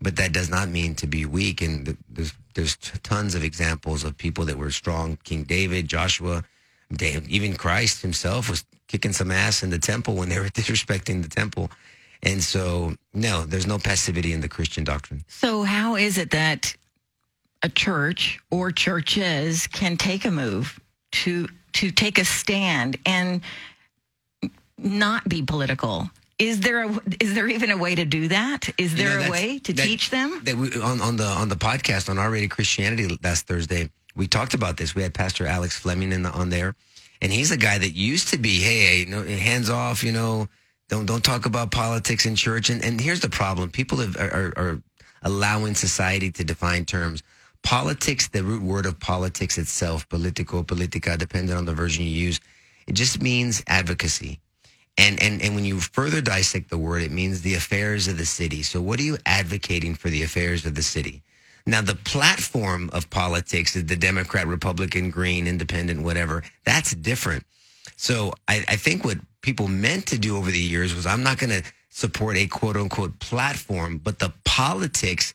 but 0.00 0.16
that 0.16 0.32
does 0.32 0.48
not 0.48 0.68
mean 0.68 0.94
to 0.96 1.06
be 1.06 1.26
weak. 1.26 1.62
And 1.62 1.86
th- 1.86 1.96
there's 2.08 2.32
there's 2.54 2.76
tons 3.02 3.34
of 3.34 3.44
examples 3.44 4.04
of 4.04 4.16
people 4.16 4.44
that 4.46 4.58
were 4.58 4.70
strong. 4.70 5.18
King 5.24 5.44
David, 5.44 5.88
Joshua, 5.88 6.44
even 7.00 7.54
Christ 7.54 8.02
himself 8.02 8.50
was 8.50 8.64
kicking 8.88 9.12
some 9.12 9.30
ass 9.30 9.62
in 9.62 9.70
the 9.70 9.78
temple 9.78 10.14
when 10.14 10.28
they 10.28 10.38
were 10.38 10.46
disrespecting 10.48 11.22
the 11.22 11.28
temple. 11.28 11.70
And 12.22 12.42
so, 12.42 12.96
no, 13.14 13.44
there's 13.44 13.66
no 13.66 13.78
passivity 13.78 14.32
in 14.32 14.40
the 14.40 14.48
Christian 14.48 14.82
doctrine. 14.82 15.24
So 15.28 15.62
how 15.62 15.94
is 15.94 16.18
it 16.18 16.30
that 16.30 16.74
a 17.62 17.68
church 17.68 18.38
or 18.50 18.70
churches 18.70 19.66
can 19.66 19.96
take 19.96 20.24
a 20.24 20.30
move 20.30 20.78
to 21.12 21.48
to 21.74 21.90
take 21.90 22.18
a 22.18 22.24
stand 22.24 22.96
and 23.06 23.40
not 24.78 25.28
be 25.28 25.42
political? 25.42 26.10
Is 26.38 26.60
there 26.60 26.84
a 26.84 27.00
is 27.20 27.34
there 27.34 27.48
even 27.48 27.70
a 27.70 27.76
way 27.76 27.94
to 27.96 28.04
do 28.04 28.28
that? 28.28 28.68
Is 28.78 28.94
You 28.94 29.04
know, 29.04 29.18
there 29.18 29.28
a 29.28 29.30
way 29.30 29.58
to 29.58 29.72
that- 29.72 29.82
teach 29.84 30.10
them? 30.10 30.40
That 30.44 30.56
we, 30.56 30.68
on, 30.80 31.00
on 31.00 31.16
the 31.16 31.24
on 31.26 31.48
the 31.48 31.56
podcast 31.56 32.08
on 32.08 32.18
our 32.18 32.30
Rated 32.30 32.50
Christianity 32.50 33.18
last 33.24 33.46
Thursday, 33.46 33.90
we 34.14 34.28
talked 34.28 34.54
about 34.54 34.76
this. 34.76 34.94
We 34.94 35.02
had 35.02 35.14
Pastor 35.14 35.46
Alex 35.46 35.76
Fleming 35.78 36.12
in 36.12 36.22
the, 36.22 36.30
on 36.30 36.50
there, 36.50 36.76
and 37.20 37.32
he's 37.32 37.50
a 37.50 37.56
guy 37.56 37.78
that 37.78 37.90
used 37.90 38.28
to 38.28 38.38
be, 38.38 38.60
hey, 38.60 39.00
you 39.00 39.06
know, 39.06 39.24
hands 39.24 39.68
off, 39.68 40.04
you 40.04 40.12
know, 40.12 40.48
don't 40.88 41.06
don't 41.06 41.24
talk 41.24 41.44
about 41.44 41.72
politics 41.72 42.24
in 42.24 42.36
church. 42.36 42.70
And 42.70 42.84
and 42.84 43.00
here's 43.00 43.20
the 43.20 43.28
problem: 43.30 43.70
people 43.70 43.98
have, 43.98 44.16
are, 44.16 44.52
are 44.56 44.82
allowing 45.22 45.74
society 45.74 46.30
to 46.30 46.44
define 46.44 46.84
terms. 46.84 47.24
Politics, 47.62 48.28
the 48.28 48.42
root 48.42 48.62
word 48.62 48.86
of 48.86 48.98
politics 48.98 49.58
itself, 49.58 50.08
politico, 50.08 50.62
politica, 50.62 51.18
depending 51.18 51.56
on 51.56 51.64
the 51.64 51.74
version 51.74 52.04
you 52.04 52.10
use, 52.10 52.40
it 52.86 52.94
just 52.94 53.20
means 53.20 53.62
advocacy. 53.66 54.40
And, 54.96 55.22
and, 55.22 55.40
and 55.42 55.54
when 55.54 55.64
you 55.64 55.78
further 55.78 56.20
dissect 56.20 56.70
the 56.70 56.78
word, 56.78 57.02
it 57.02 57.12
means 57.12 57.42
the 57.42 57.54
affairs 57.54 58.08
of 58.08 58.18
the 58.18 58.26
city. 58.26 58.62
So 58.62 58.80
what 58.80 58.98
are 58.98 59.04
you 59.04 59.18
advocating 59.26 59.94
for 59.94 60.08
the 60.08 60.22
affairs 60.22 60.66
of 60.66 60.74
the 60.74 60.82
city? 60.82 61.22
Now, 61.66 61.82
the 61.82 61.94
platform 61.94 62.88
of 62.94 63.10
politics 63.10 63.76
is 63.76 63.84
the 63.84 63.96
Democrat, 63.96 64.46
Republican, 64.46 65.10
Green, 65.10 65.46
Independent, 65.46 66.02
whatever. 66.02 66.42
That's 66.64 66.94
different. 66.94 67.44
So 67.96 68.32
I, 68.48 68.64
I 68.68 68.76
think 68.76 69.04
what 69.04 69.18
people 69.42 69.68
meant 69.68 70.06
to 70.06 70.18
do 70.18 70.36
over 70.36 70.50
the 70.50 70.58
years 70.58 70.94
was 70.94 71.06
I'm 71.06 71.22
not 71.22 71.38
going 71.38 71.50
to 71.50 71.62
support 71.90 72.36
a 72.36 72.46
quote 72.46 72.76
unquote 72.76 73.18
platform, 73.18 73.98
but 73.98 74.18
the 74.18 74.32
politics 74.44 75.34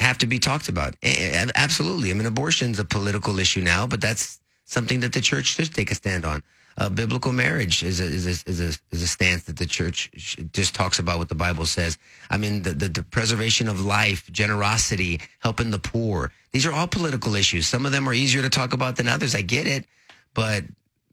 have 0.00 0.18
to 0.18 0.26
be 0.26 0.38
talked 0.38 0.68
about. 0.68 0.94
Absolutely. 1.02 2.10
I 2.10 2.14
mean, 2.14 2.26
abortion's 2.26 2.78
a 2.78 2.84
political 2.84 3.38
issue 3.38 3.62
now, 3.62 3.86
but 3.86 4.00
that's 4.00 4.40
something 4.64 5.00
that 5.00 5.12
the 5.12 5.20
church 5.20 5.46
should 5.46 5.72
take 5.74 5.90
a 5.90 5.94
stand 5.94 6.24
on. 6.24 6.42
Uh, 6.78 6.90
biblical 6.90 7.32
marriage 7.32 7.82
is 7.82 8.00
a, 8.00 8.04
is, 8.04 8.26
a, 8.26 8.50
is, 8.50 8.60
a, 8.60 8.94
is 8.94 9.02
a 9.02 9.06
stance 9.06 9.44
that 9.44 9.56
the 9.56 9.64
church 9.64 10.10
just 10.52 10.74
talks 10.74 10.98
about 10.98 11.16
what 11.16 11.30
the 11.30 11.34
Bible 11.34 11.64
says. 11.64 11.96
I 12.28 12.36
mean, 12.36 12.62
the, 12.62 12.72
the, 12.72 12.88
the 12.88 13.02
preservation 13.02 13.66
of 13.66 13.80
life, 13.80 14.30
generosity, 14.30 15.20
helping 15.38 15.70
the 15.70 15.78
poor. 15.78 16.32
These 16.52 16.66
are 16.66 16.72
all 16.72 16.86
political 16.86 17.34
issues. 17.34 17.66
Some 17.66 17.86
of 17.86 17.92
them 17.92 18.06
are 18.06 18.12
easier 18.12 18.42
to 18.42 18.50
talk 18.50 18.74
about 18.74 18.96
than 18.96 19.08
others. 19.08 19.34
I 19.34 19.40
get 19.42 19.66
it, 19.66 19.86
but 20.34 20.64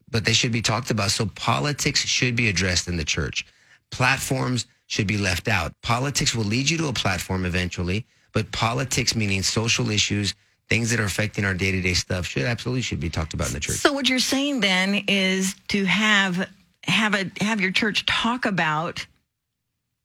but 0.10 0.26
they 0.26 0.34
should 0.34 0.52
be 0.52 0.62
talked 0.62 0.91
about. 0.91 1.10
So 1.12 1.26
politics 1.26 2.06
should 2.06 2.36
be 2.36 2.48
addressed 2.50 2.88
in 2.88 2.98
the 2.98 3.04
church. 3.04 3.46
Platforms 3.89 4.67
should 4.88 5.08
be 5.08 5.17
left 5.17 5.48
out. 5.48 5.74
Politics 5.82 6.36
will 6.36 6.43
lead 6.43 6.69
you 6.69 6.78
to 6.78 6.88
a 6.88 6.93
platform 6.93 7.46
eventually, 7.46 8.06
but 8.34 8.52
politics, 8.52 9.15
meaning 9.15 9.41
social 9.43 9.89
issues, 9.89 10.34
things 10.69 10.89
that 10.91 11.00
are 11.00 11.06
affecting 11.06 11.46
our 11.46 11.54
day 11.54 11.72
to 11.72 11.82
day 11.82 11.93
stuff, 11.93 12.26
should 12.26 12.43
absolutely 12.43 12.82
should 12.82 13.00
be 13.00 13.10
talked 13.10 13.34
about 13.34 13.48
in 13.48 13.54
the 13.54 13.60
church. 13.60 13.78
So 13.78 13.93
what 13.93 14.10
you're 14.10 14.19
saying 14.19 14.60
then 14.60 15.06
is 15.08 15.56
to 15.69 15.86
have 15.86 16.50
have 16.84 17.13
a 17.15 17.32
have 17.41 17.62
your 17.62 17.72
church 17.72 18.06
talk 18.06 18.46
about 18.46 19.06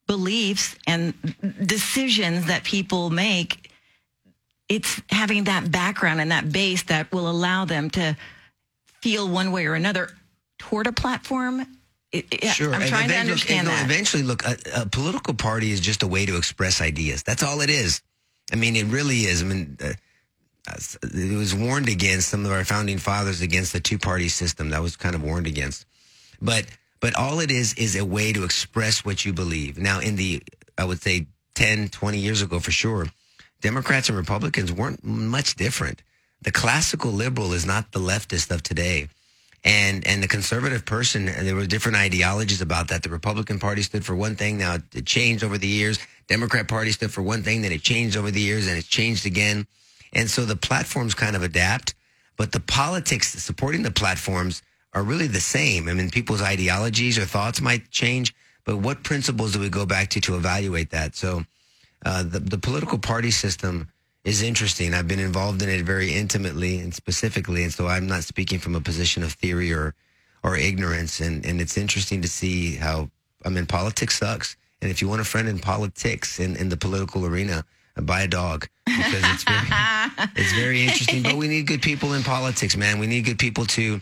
beliefs 0.07 0.77
and 0.87 1.15
decisions 1.67 2.47
that 2.47 2.65
people 2.65 3.11
make. 3.11 3.71
It's 4.69 5.01
having 5.11 5.45
that 5.45 5.71
background 5.71 6.21
and 6.21 6.31
that 6.31 6.51
base 6.53 6.83
that 6.85 7.11
will 7.13 7.29
allow 7.31 7.65
them 7.65 7.91
to 7.91 8.17
feel 9.01 9.29
one 9.29 9.53
way 9.53 9.67
or 9.67 9.75
another 9.75 10.11
toward 10.59 10.87
a 10.87 10.93
platform. 10.93 11.61
It- 12.13 12.27
it- 12.33 12.55
Sure. 12.55 12.75
I'm 12.75 12.81
And 12.83 12.91
trying 12.91 13.09
to 13.09 13.17
understand 13.17 13.67
no, 13.67 13.71
that. 13.75 13.85
Eventually, 13.85 14.23
look, 14.23 14.45
a, 14.47 14.57
a 14.75 14.87
political 14.87 15.35
party 15.35 15.71
is 15.73 15.81
just 15.81 16.03
a 16.03 16.07
way 16.07 16.27
to 16.27 16.37
express 16.37 16.81
ideas. 16.81 17.23
That's 17.23 17.43
all 17.43 17.61
it 17.61 17.71
is. 17.71 18.01
I 18.53 18.57
mean, 18.57 18.77
it 18.77 18.87
really 18.87 19.21
is. 19.21 19.43
I 19.43 19.47
mean, 19.47 19.77
uh, 19.83 19.93
uh, 20.69 20.77
it 21.03 21.37
was 21.37 21.55
warned 21.55 21.89
against 21.89 22.29
some 22.29 22.45
of 22.45 22.53
our 22.53 22.65
founding 22.65 22.99
fathers 22.99 23.41
against 23.41 23.73
the 23.73 23.81
two 23.81 23.99
party 23.99 24.29
system. 24.29 24.71
That 24.71 24.83
was 24.83 24.97
kind 24.97 25.15
of 25.15 25.23
warned 25.23 25.47
against. 25.47 25.87
But 26.41 26.67
but 27.01 27.15
all 27.15 27.41
it 27.41 27.51
is 27.51 27.75
is 27.75 27.97
a 27.97 28.05
way 28.05 28.33
to 28.33 28.45
express 28.45 29.05
what 29.05 29.25
you 29.25 29.33
believe. 29.33 29.79
Now, 29.79 30.01
in 30.01 30.17
the 30.17 30.43
I 30.77 30.85
would 30.85 31.01
say 31.01 31.27
10, 31.55 31.89
20 31.89 32.19
years 32.19 32.43
ago, 32.43 32.61
for 32.61 32.71
sure, 32.71 33.07
Democrats 33.61 34.09
and 34.09 34.19
Republicans 34.19 34.73
weren't 34.73 35.05
much 35.05 35.57
different. 35.57 36.03
The 36.43 36.53
classical 36.53 37.11
liberal 37.11 37.53
is 37.53 37.67
not 37.67 37.91
the 37.91 37.99
leftist 37.99 38.51
of 38.51 38.63
today. 38.63 39.09
And 39.65 40.07
and 40.07 40.23
the 40.23 40.29
conservative 40.29 40.85
person, 40.85 41.27
there 41.27 41.57
were 41.57 41.67
different 41.67 41.99
ideologies 41.99 42.61
about 42.61 42.89
that. 42.89 43.03
The 43.03 43.11
Republican 43.11 43.59
Party 43.59 43.83
stood 43.83 44.05
for 44.05 44.15
one 44.15 44.37
thing. 44.37 44.59
Now 44.59 44.79
it 44.95 45.05
changed 45.05 45.43
over 45.43 45.59
the 45.59 45.67
years. 45.67 45.99
Democrat 46.29 46.69
Party 46.69 46.93
stood 46.93 47.11
for 47.11 47.23
one 47.23 47.43
thing. 47.43 47.63
Then 47.63 47.73
it 47.73 47.83
changed 47.83 48.17
over 48.17 48.31
the 48.31 48.41
years, 48.41 48.67
and 48.69 48.79
it's 48.79 48.87
changed 48.87 49.27
again. 49.27 49.67
And 50.13 50.31
so 50.31 50.45
the 50.45 50.57
platforms 50.57 51.15
kind 51.15 51.37
of 51.37 51.43
adapt, 51.43 51.95
but 52.37 52.53
the 52.53 52.61
politics 52.61 53.33
supporting 53.33 53.83
the 53.83 53.91
platforms 53.91 54.63
are 54.95 55.03
really 55.03 55.27
the 55.27 55.41
same. 55.41 55.89
I 55.89 55.95
mean, 55.95 56.11
people's 56.11 56.43
ideologies 56.43 57.19
or 57.19 57.25
thoughts 57.25 57.61
might 57.61 57.91
change, 57.91 58.35
but 58.65 58.79
what 58.79 59.03
principles 59.03 59.53
do 59.53 59.61
we 59.61 59.69
go 59.69 59.87
back 59.87 60.11
to 60.11 60.21
to 60.23 60.37
evaluate 60.37 60.91
that? 60.91 61.17
So 61.17 61.45
uh, 62.05 62.23
the 62.23 62.41
the 62.41 62.59
political 62.59 62.99
party 62.99 63.31
system 63.31 63.89
is 64.25 64.43
interesting. 64.43 64.95
I've 64.95 65.09
been 65.09 65.21
involved 65.21 65.63
in 65.63 65.69
it 65.69 65.83
very 65.83 66.13
intimately 66.13 66.79
and 66.79 66.95
specifically, 66.95 67.65
and 67.65 67.73
so 67.73 67.87
I'm 67.87 68.07
not 68.07 68.25
speaking 68.25 68.59
from 68.59 68.75
a 68.75 68.81
position 68.81 69.23
of 69.23 69.33
theory 69.33 69.73
or 69.73 69.95
or 70.43 70.57
ignorance. 70.57 71.21
And 71.21 71.45
and 71.45 71.61
it's 71.61 71.77
interesting 71.77 72.23
to 72.23 72.29
see 72.29 72.77
how 72.77 73.11
I 73.45 73.49
mean 73.49 73.67
politics 73.67 74.19
sucks. 74.19 74.57
And 74.81 74.91
if 74.91 75.03
you 75.03 75.09
want 75.09 75.21
a 75.21 75.25
friend 75.25 75.49
in 75.49 75.59
politics 75.59 76.39
in, 76.41 76.57
in 76.57 76.69
the 76.69 76.77
political 76.77 77.27
arena, 77.27 77.65
buy 78.03 78.23
a 78.23 78.29
dog 78.29 78.69
because 78.87 79.23
it's 79.25 79.43
very 79.45 79.69
it's 80.37 80.53
very 80.53 80.83
interesting. 80.83 81.23
But 81.23 81.37
we 81.37 81.49
need 81.49 81.67
good 81.67 81.83
people 81.83 82.15
in 82.15 82.23
politics, 82.23 82.77
man. 82.77 82.99
We 82.99 83.07
need 83.07 83.25
good 83.25 83.39
people 83.39 83.67
to 83.67 84.01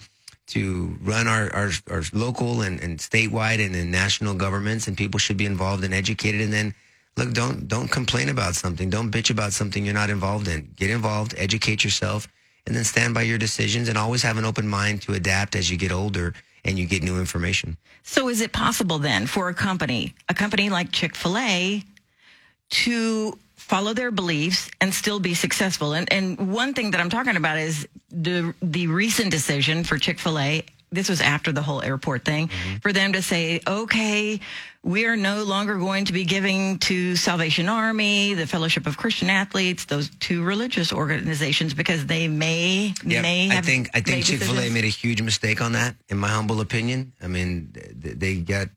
to 0.48 0.96
run 1.02 1.26
our, 1.26 1.52
our, 1.52 1.70
our 1.90 2.02
local 2.12 2.62
and, 2.62 2.80
and 2.80 2.98
statewide 2.98 3.64
and 3.64 3.74
in 3.74 3.90
national 3.90 4.34
governments 4.34 4.86
and 4.86 4.96
people 4.96 5.18
should 5.18 5.36
be 5.36 5.46
involved 5.46 5.82
and 5.82 5.92
educated 5.92 6.40
and 6.40 6.52
then 6.52 6.74
look 7.16 7.32
don't 7.32 7.66
don't 7.66 7.90
complain 7.90 8.28
about 8.28 8.54
something 8.54 8.88
don't 8.88 9.10
bitch 9.10 9.30
about 9.30 9.52
something 9.52 9.84
you're 9.84 9.94
not 9.94 10.08
involved 10.08 10.46
in 10.46 10.70
get 10.76 10.88
involved 10.88 11.34
educate 11.36 11.82
yourself 11.82 12.28
and 12.66 12.76
then 12.76 12.84
stand 12.84 13.12
by 13.12 13.22
your 13.22 13.38
decisions 13.38 13.88
and 13.88 13.98
always 13.98 14.22
have 14.22 14.38
an 14.38 14.44
open 14.44 14.68
mind 14.68 15.02
to 15.02 15.14
adapt 15.14 15.56
as 15.56 15.68
you 15.68 15.76
get 15.76 15.90
older 15.90 16.32
and 16.66 16.78
you 16.78 16.86
get 16.86 17.02
new 17.02 17.18
information 17.18 17.76
So 18.02 18.28
is 18.28 18.40
it 18.40 18.52
possible 18.52 18.98
then 18.98 19.26
for 19.26 19.48
a 19.48 19.54
company, 19.54 20.14
a 20.28 20.34
company 20.34 20.70
like 20.70 20.92
Chick-fil-A 20.92 21.82
to 22.68 23.38
follow 23.56 23.94
their 23.94 24.10
beliefs 24.10 24.70
and 24.80 24.94
still 24.94 25.18
be 25.18 25.34
successful? 25.34 25.92
And 25.92 26.12
and 26.12 26.52
one 26.52 26.72
thing 26.74 26.92
that 26.92 27.00
I'm 27.00 27.10
talking 27.10 27.36
about 27.36 27.58
is 27.58 27.88
the 28.10 28.54
the 28.62 28.86
recent 28.86 29.30
decision 29.30 29.84
for 29.84 29.98
Chick-fil-A 29.98 30.64
this 30.90 31.08
was 31.08 31.20
after 31.20 31.52
the 31.52 31.62
whole 31.62 31.82
airport 31.82 32.24
thing 32.24 32.48
mm-hmm. 32.48 32.76
for 32.76 32.92
them 32.92 33.12
to 33.12 33.22
say, 33.22 33.60
okay, 33.66 34.40
we 34.82 35.04
are 35.06 35.16
no 35.16 35.42
longer 35.42 35.76
going 35.76 36.04
to 36.04 36.12
be 36.12 36.24
giving 36.24 36.78
to 36.78 37.16
Salvation 37.16 37.68
Army, 37.68 38.34
the 38.34 38.46
Fellowship 38.46 38.86
of 38.86 38.96
Christian 38.96 39.28
Athletes, 39.28 39.84
those 39.86 40.08
two 40.20 40.44
religious 40.44 40.92
organizations, 40.92 41.74
because 41.74 42.06
they 42.06 42.28
may 42.28 42.94
Yeah, 43.04 43.22
may 43.22 43.50
I 43.50 43.60
think 43.62 43.90
I 43.94 44.00
think 44.00 44.24
Chick 44.24 44.40
Fil 44.40 44.58
A 44.58 44.70
made 44.70 44.84
a 44.84 44.88
huge 44.88 45.20
mistake 45.22 45.60
on 45.60 45.72
that, 45.72 45.96
in 46.08 46.18
my 46.18 46.28
humble 46.28 46.60
opinion. 46.60 47.12
I 47.20 47.26
mean, 47.26 47.74
they 47.94 48.36
got 48.36 48.68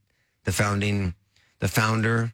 the 0.46 0.52
founding, 0.52 1.14
the 1.60 1.68
founder 1.68 2.34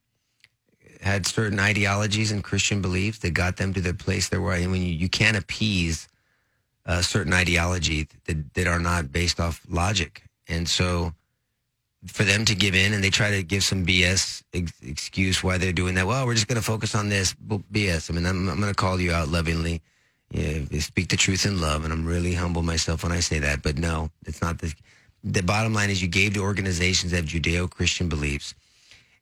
had 1.02 1.28
certain 1.28 1.60
ideologies 1.60 2.32
and 2.32 2.44
Christian 2.44 2.82
beliefs 2.82 3.20
that 3.20 3.32
got 3.32 3.58
them 3.58 3.74
to 3.74 3.82
the 3.82 3.94
place 3.94 4.30
they 4.30 4.38
were. 4.38 4.54
And 4.54 4.72
when 4.72 4.82
you, 4.82 4.94
you 4.94 5.10
can't 5.10 5.38
appease 5.38 6.08
a 6.86 7.04
certain 7.04 7.34
ideology 7.34 8.08
that 8.26 8.54
that 8.54 8.68
are 8.68 8.80
not 8.80 9.12
based 9.12 9.40
off 9.40 9.62
logic, 9.70 10.24
and 10.48 10.68
so 10.68 11.14
for 12.08 12.24
them 12.24 12.46
to 12.46 12.56
give 12.56 12.76
in 12.76 12.94
and 12.94 13.04
they 13.04 13.10
try 13.10 13.32
to 13.32 13.44
give 13.44 13.64
some 13.64 13.86
BS 13.86 14.44
ex- 14.54 14.74
excuse 14.84 15.44
why 15.44 15.58
they're 15.58 15.74
doing 15.74 15.96
that. 15.96 16.06
Well, 16.06 16.26
we're 16.26 16.36
just 16.36 16.48
going 16.48 16.58
to 16.58 16.62
focus 16.62 16.94
on 16.96 17.10
this 17.10 17.34
BS. 17.34 18.10
I 18.10 18.14
mean, 18.14 18.26
I'm, 18.26 18.48
I'm 18.48 18.60
going 18.60 18.72
to 18.72 18.76
call 18.76 19.00
you 19.00 19.12
out 19.12 19.30
lovingly. 19.30 19.82
Yeah, 20.32 20.60
speak 20.80 21.10
the 21.10 21.18
truth 21.18 21.46
in 21.46 21.62
love, 21.62 21.84
and 21.84 21.94
I'm 21.94 22.06
really 22.06 22.34
humble 22.34 22.64
myself 22.64 23.04
when 23.04 23.12
I 23.12 23.20
say 23.20 23.40
that. 23.40 23.62
But 23.62 23.78
no, 23.78 24.10
it's 24.26 24.42
not 24.42 24.60
the. 24.60 24.74
The 25.24 25.42
bottom 25.42 25.74
line 25.74 25.90
is 25.90 26.04
you 26.04 26.08
gave 26.08 26.36
to 26.36 26.42
organizations 26.42 27.12
that 27.12 27.18
have 27.18 27.26
Judeo-Christian 27.26 28.10
beliefs, 28.10 28.54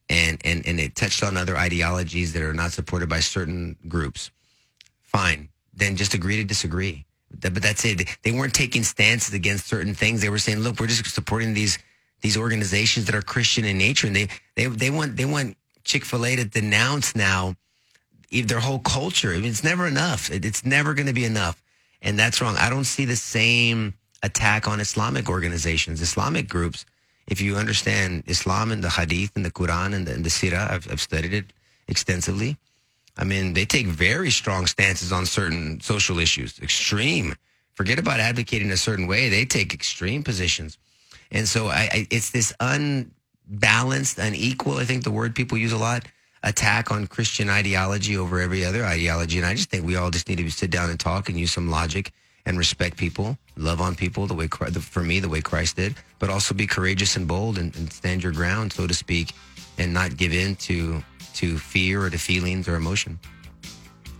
and 0.10 0.38
and 0.44 0.66
and 0.66 0.80
it 0.80 0.96
touched 0.96 1.24
on 1.24 1.38
other 1.38 1.58
ideologies 1.58 2.34
that 2.34 2.42
are 2.42 2.54
not 2.54 2.72
supported 2.72 3.10
by 3.10 3.20
certain 3.20 3.78
groups. 3.88 4.32
Fine, 5.02 5.50
then 5.74 5.96
just 5.96 6.14
agree 6.14 6.38
to 6.38 6.44
disagree. 6.44 7.06
But 7.40 7.62
that's 7.62 7.84
it. 7.86 8.08
They 8.24 8.32
weren't 8.32 8.54
taking 8.54 8.84
stances 8.84 9.34
against 9.34 9.68
certain 9.68 9.94
things. 9.94 10.22
They 10.22 10.30
were 10.30 10.40
saying, 10.40 10.60
"Look, 10.60 10.80
we're 10.80 10.88
just 10.88 11.06
supporting 11.08 11.54
these 11.54 11.78
these 12.22 12.38
organizations 12.38 13.06
that 13.08 13.16
are 13.16 13.22
Christian 13.22 13.66
in 13.66 13.78
nature." 13.78 14.08
And 14.08 14.16
they 14.16 14.28
they 14.56 14.68
they 14.68 14.90
want 14.90 15.18
they 15.18 15.26
want 15.26 15.58
Chick 15.84 16.06
Fil 16.06 16.26
A 16.26 16.36
to 16.36 16.46
denounce 16.46 17.16
now 17.16 17.56
their 18.32 18.60
whole 18.60 18.80
culture. 18.80 19.32
I 19.32 19.38
mean, 19.38 19.52
it's 19.52 19.64
never 19.64 19.88
enough. 19.88 20.32
It, 20.32 20.46
it's 20.46 20.66
never 20.66 20.94
going 20.94 21.08
to 21.08 21.14
be 21.14 21.26
enough, 21.26 21.62
and 22.02 22.18
that's 22.18 22.42
wrong. 22.42 22.56
I 22.58 22.70
don't 22.70 22.86
see 22.86 23.06
the 23.06 23.16
same 23.16 23.94
attack 24.24 24.68
on 24.68 24.80
Islamic 24.80 25.30
organizations, 25.30 26.02
Islamic 26.02 26.48
groups. 26.48 26.86
If 27.28 27.42
you 27.42 27.56
understand 27.56 28.24
Islam 28.28 28.72
and 28.72 28.84
the 28.84 28.90
Hadith 28.90 29.32
and 29.36 29.46
the 29.46 29.52
Quran 29.52 29.94
and 29.94 30.08
the, 30.08 30.14
and 30.14 30.26
the 30.26 30.30
Sirah, 30.30 30.72
I've, 30.72 30.92
I've 30.92 31.02
studied 31.02 31.34
it 31.34 31.46
extensively. 31.88 32.58
I 33.18 33.24
mean, 33.24 33.54
they 33.54 33.66
take 33.66 33.88
very 33.88 34.32
strong 34.32 34.66
stances 34.68 35.12
on 35.12 35.26
certain 35.26 35.80
social 35.82 36.20
issues, 36.20 36.60
extreme. 36.60 37.36
Forget 37.76 38.00
about 38.00 38.20
advocating 38.20 38.72
a 38.72 38.78
certain 38.78 39.08
way; 39.08 39.30
they 39.30 39.46
take 39.46 39.74
extreme 39.74 40.24
positions, 40.24 40.78
and 41.32 41.48
so 41.48 41.68
I, 41.68 41.90
I, 41.92 42.08
it's 42.10 42.32
this 42.32 42.54
unbalanced, 42.60 44.18
unequal. 44.20 44.78
I 44.78 44.86
think 44.86 45.04
the 45.04 45.12
word 45.12 45.36
people 45.36 45.58
use 45.58 45.74
a 45.74 45.78
lot 45.78 46.06
attack 46.44 46.92
on 46.92 47.08
Christian 47.08 47.50
ideology 47.50 48.18
over 48.18 48.40
every 48.40 48.66
other 48.66 48.84
ideology, 48.84 49.38
and 49.38 49.46
I 49.46 49.54
just 49.54 49.70
think 49.70 49.86
we 49.86 49.96
all 49.96 50.12
just 50.12 50.28
need 50.28 50.40
to 50.40 50.50
sit 50.50 50.72
down 50.72 50.90
and 50.90 51.00
talk 51.00 51.30
and 51.30 51.40
use 51.40 51.52
some 51.52 51.70
logic 51.70 52.12
and 52.46 52.58
respect 52.58 52.98
people, 52.98 53.38
love 53.56 53.80
on 53.80 53.96
people 53.96 54.28
the 54.28 54.34
way 54.34 54.48
for 54.48 55.02
me 55.02 55.20
the 55.20 55.30
way 55.30 55.42
Christ 55.42 55.78
did, 55.78 55.96
but 56.20 56.30
also 56.30 56.54
be 56.54 56.68
courageous 56.68 57.16
and 57.16 57.28
bold 57.28 57.58
and, 57.58 57.76
and 57.76 57.92
stand 57.92 58.22
your 58.22 58.34
ground, 58.34 58.74
so 58.74 58.86
to 58.86 58.94
speak, 58.94 59.34
and 59.78 59.94
not 59.94 60.18
give 60.18 60.34
in 60.34 60.56
to 60.58 61.02
to 61.36 61.58
fear 61.58 62.04
or 62.04 62.10
to 62.10 62.18
feelings 62.18 62.68
or 62.68 62.76
emotion. 62.76 63.20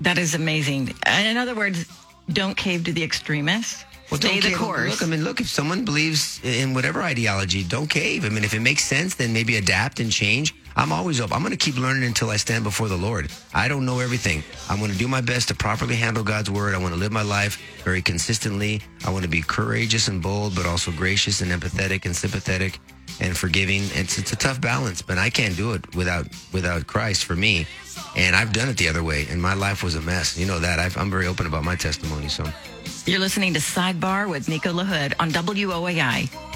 That 0.02 0.18
is 0.18 0.36
amazing. 0.36 0.94
In 1.08 1.38
other 1.38 1.56
words, 1.56 1.86
don't 2.32 2.56
cave 2.56 2.84
to 2.86 2.94
the 2.94 3.04
extremists. 3.04 3.86
Stay 4.12 4.40
the 4.40 4.50
cave. 4.50 4.58
course. 4.58 4.92
Look, 4.92 5.02
I 5.02 5.06
mean, 5.06 5.24
look, 5.24 5.40
if 5.42 5.48
someone 5.48 5.86
believes 5.86 6.40
in 6.44 6.74
whatever 6.74 7.02
ideology, 7.02 7.64
don't 7.64 7.90
cave. 7.90 8.26
I 8.26 8.30
mean, 8.30 8.44
if 8.44 8.54
it 8.54 8.60
makes 8.60 8.84
sense, 8.84 9.16
then 9.16 9.34
maybe 9.34 9.58
adapt 9.58 10.00
and 10.00 10.12
change. 10.12 10.54
I'm 10.76 10.92
always 10.92 11.22
up. 11.22 11.32
I'm 11.32 11.42
going 11.42 11.52
to 11.52 11.58
keep 11.58 11.78
learning 11.78 12.04
until 12.04 12.30
I 12.30 12.38
stand 12.38 12.64
before 12.64 12.88
the 12.88 12.98
Lord. 12.98 13.32
I 13.54 13.68
don't 13.68 13.86
know 13.86 14.00
everything. 14.00 14.44
I'm 14.70 14.80
going 14.80 14.92
to 14.92 14.98
do 14.98 15.08
my 15.08 15.22
best 15.22 15.48
to 15.50 15.56
properly 15.56 15.96
handle 15.96 16.24
God's 16.24 16.50
word. 16.50 16.76
I 16.76 16.80
want 16.80 16.94
to 16.94 17.00
live 17.00 17.12
my 17.12 17.22
life 17.22 17.62
very 17.84 18.02
consistently. 18.02 18.82
I 19.06 19.12
want 19.12 19.24
to 19.24 19.30
be 19.30 19.42
courageous 19.42 20.08
and 20.08 20.22
bold, 20.22 20.56
but 20.56 20.66
also 20.66 20.92
gracious 20.92 21.42
and 21.42 21.52
empathetic 21.52 22.06
and 22.06 22.16
sympathetic 22.16 22.80
and 23.20 23.38
forgiving. 23.38 23.84
It's, 23.94 24.18
it's 24.18 24.32
a 24.32 24.36
tough 24.36 24.60
balance, 24.60 25.02
but 25.02 25.18
I 25.18 25.30
can't 25.30 25.56
do 25.56 25.74
it 25.74 25.96
without 25.96 26.28
without 26.52 26.88
Christ 26.88 27.26
for 27.26 27.36
me. 27.36 27.66
And 28.16 28.36
I've 28.36 28.54
done 28.54 28.70
it 28.70 28.78
the 28.78 28.88
other 28.88 29.04
way, 29.04 29.28
and 29.30 29.42
my 29.42 29.54
life 29.54 29.84
was 29.84 29.96
a 29.96 30.02
mess. 30.02 30.38
You 30.38 30.46
know 30.46 30.60
that. 30.60 30.80
I've, 30.80 30.98
I'm 30.98 31.10
very 31.10 31.28
open 31.28 31.46
about 31.46 31.64
my 31.64 31.76
testimony. 31.76 32.28
So. 32.28 32.46
You're 33.06 33.20
listening 33.20 33.54
to 33.54 33.60
Sidebar 33.60 34.30
with 34.30 34.48
Nico 34.48 34.72
LaHood 34.72 35.14
on 35.20 35.32
WOAI. 35.32 36.53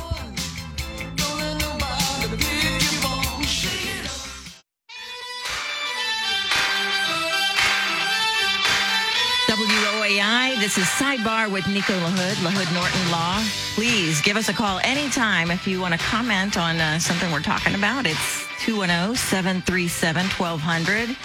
This 10.77 10.85
is 10.85 10.93
Sidebar 11.01 11.51
with 11.51 11.67
Nico 11.67 11.93
LaHood, 11.93 12.35
LaHood 12.35 12.71
Norton 12.71 13.11
Law. 13.11 13.43
Please 13.73 14.21
give 14.21 14.37
us 14.37 14.47
a 14.47 14.53
call 14.53 14.79
anytime 14.83 15.49
if 15.49 15.65
you 15.65 15.81
want 15.81 15.95
to 15.95 15.99
comment 15.99 16.55
on 16.55 16.79
uh, 16.79 16.99
something 16.99 17.31
we're 17.31 17.41
talking 17.41 17.73
about. 17.73 18.05
It's 18.05 18.45
210 18.59 19.15
737 19.15 20.25
1200. 20.25 21.17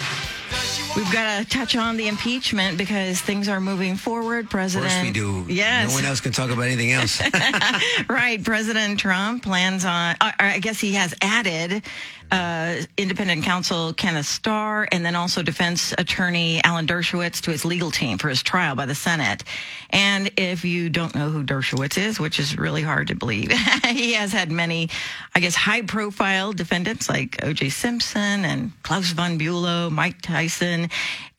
We've 0.95 1.11
got 1.13 1.39
to 1.39 1.45
touch 1.47 1.75
on 1.75 1.97
the 1.97 2.07
impeachment 2.07 2.79
because 2.79 3.21
things 3.21 3.47
are 3.47 3.59
moving 3.59 3.95
forward. 3.95 4.49
President, 4.49 4.91
Of 4.91 4.97
course 4.97 5.05
we 5.05 5.11
do. 5.11 5.45
Yes. 5.53 5.89
No 5.89 5.95
one 5.95 6.05
else 6.05 6.19
can 6.19 6.31
talk 6.31 6.49
about 6.49 6.63
anything 6.63 6.91
else. 6.91 7.21
right. 8.09 8.43
President 8.43 8.99
Trump 8.99 9.43
plans 9.43 9.85
on, 9.85 10.15
uh, 10.19 10.31
I 10.39 10.59
guess 10.59 10.79
he 10.79 10.93
has 10.93 11.13
added 11.21 11.83
uh, 12.31 12.81
independent 12.97 13.43
counsel 13.43 13.93
Kenneth 13.93 14.25
Starr 14.25 14.87
and 14.91 15.05
then 15.05 15.15
also 15.15 15.43
defense 15.43 15.93
attorney 15.97 16.61
Alan 16.63 16.87
Dershowitz 16.87 17.41
to 17.41 17.51
his 17.51 17.65
legal 17.65 17.91
team 17.91 18.17
for 18.17 18.29
his 18.29 18.41
trial 18.41 18.75
by 18.75 18.85
the 18.85 18.95
Senate. 18.95 19.43
And 19.89 20.31
if 20.37 20.65
you 20.65 20.89
don't 20.89 21.13
know 21.15 21.29
who 21.29 21.43
Dershowitz 21.43 21.97
is, 21.97 22.19
which 22.19 22.39
is 22.39 22.57
really 22.57 22.81
hard 22.81 23.07
to 23.07 23.15
believe, 23.15 23.51
he 23.87 24.13
has 24.13 24.31
had 24.31 24.51
many, 24.51 24.89
I 25.35 25.39
guess, 25.39 25.55
high 25.55 25.83
profile 25.83 26.53
defendants 26.53 27.09
like 27.09 27.43
O.J. 27.43 27.69
Simpson 27.69 28.45
and 28.45 28.71
Klaus 28.83 29.11
von 29.11 29.37
Bülow, 29.37 29.91
Mike 29.91 30.21
Tyson. 30.21 30.89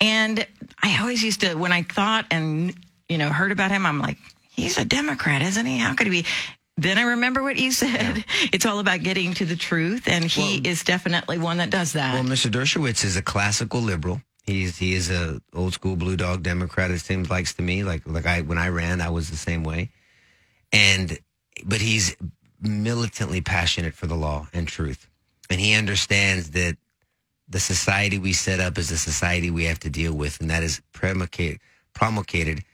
And 0.00 0.46
I 0.82 1.00
always 1.00 1.22
used 1.22 1.40
to, 1.40 1.54
when 1.54 1.72
I 1.72 1.82
thought 1.82 2.26
and, 2.30 2.74
you 3.08 3.18
know, 3.18 3.30
heard 3.30 3.52
about 3.52 3.70
him, 3.70 3.86
I'm 3.86 4.00
like, 4.00 4.18
he's 4.50 4.78
a 4.78 4.84
Democrat, 4.84 5.42
isn't 5.42 5.66
he? 5.66 5.78
How 5.78 5.94
could 5.94 6.06
he 6.06 6.22
be? 6.22 6.28
Then 6.76 6.98
I 6.98 7.02
remember 7.02 7.42
what 7.42 7.56
you 7.56 7.72
said. 7.72 8.24
It's 8.52 8.66
all 8.66 8.78
about 8.78 9.02
getting 9.02 9.34
to 9.34 9.44
the 9.44 9.56
truth, 9.56 10.06
and 10.06 10.24
he 10.24 10.58
is 10.58 10.84
definitely 10.84 11.38
one 11.38 11.56
that 11.58 11.70
does 11.70 11.92
that. 11.94 12.14
well, 12.14 12.22
Mr. 12.24 12.50
Dershowitz 12.50 13.04
is 13.04 13.16
a 13.16 13.22
classical 13.22 13.80
liberal. 13.80 14.22
He's 14.44 14.76
he 14.78 14.94
is 14.94 15.10
a 15.10 15.40
old 15.54 15.72
school 15.72 15.96
blue 15.96 16.16
dog 16.16 16.42
Democrat. 16.42 16.90
It 16.90 17.00
seems 17.00 17.30
like 17.30 17.46
to 17.56 17.62
me, 17.62 17.82
like 17.82 18.02
like 18.06 18.26
I 18.26 18.42
when 18.42 18.58
I 18.58 18.68
ran, 18.68 19.00
I 19.00 19.10
was 19.10 19.30
the 19.30 19.36
same 19.36 19.64
way. 19.64 19.90
And 20.72 21.18
but 21.64 21.80
he's 21.80 22.16
militantly 22.60 23.40
passionate 23.40 23.94
for 23.94 24.06
the 24.06 24.14
law 24.14 24.48
and 24.52 24.68
truth, 24.68 25.08
and 25.50 25.60
he 25.60 25.74
understands 25.74 26.50
that 26.50 26.76
the 27.48 27.60
society 27.60 28.18
we 28.18 28.32
set 28.32 28.60
up 28.60 28.78
is 28.78 28.88
the 28.88 28.96
society 28.98 29.50
we 29.50 29.64
have 29.64 29.80
to 29.80 29.90
deal 29.90 30.14
with, 30.14 30.40
and 30.40 30.50
that 30.50 30.62
is 30.62 30.80
promulgated, 30.92 32.64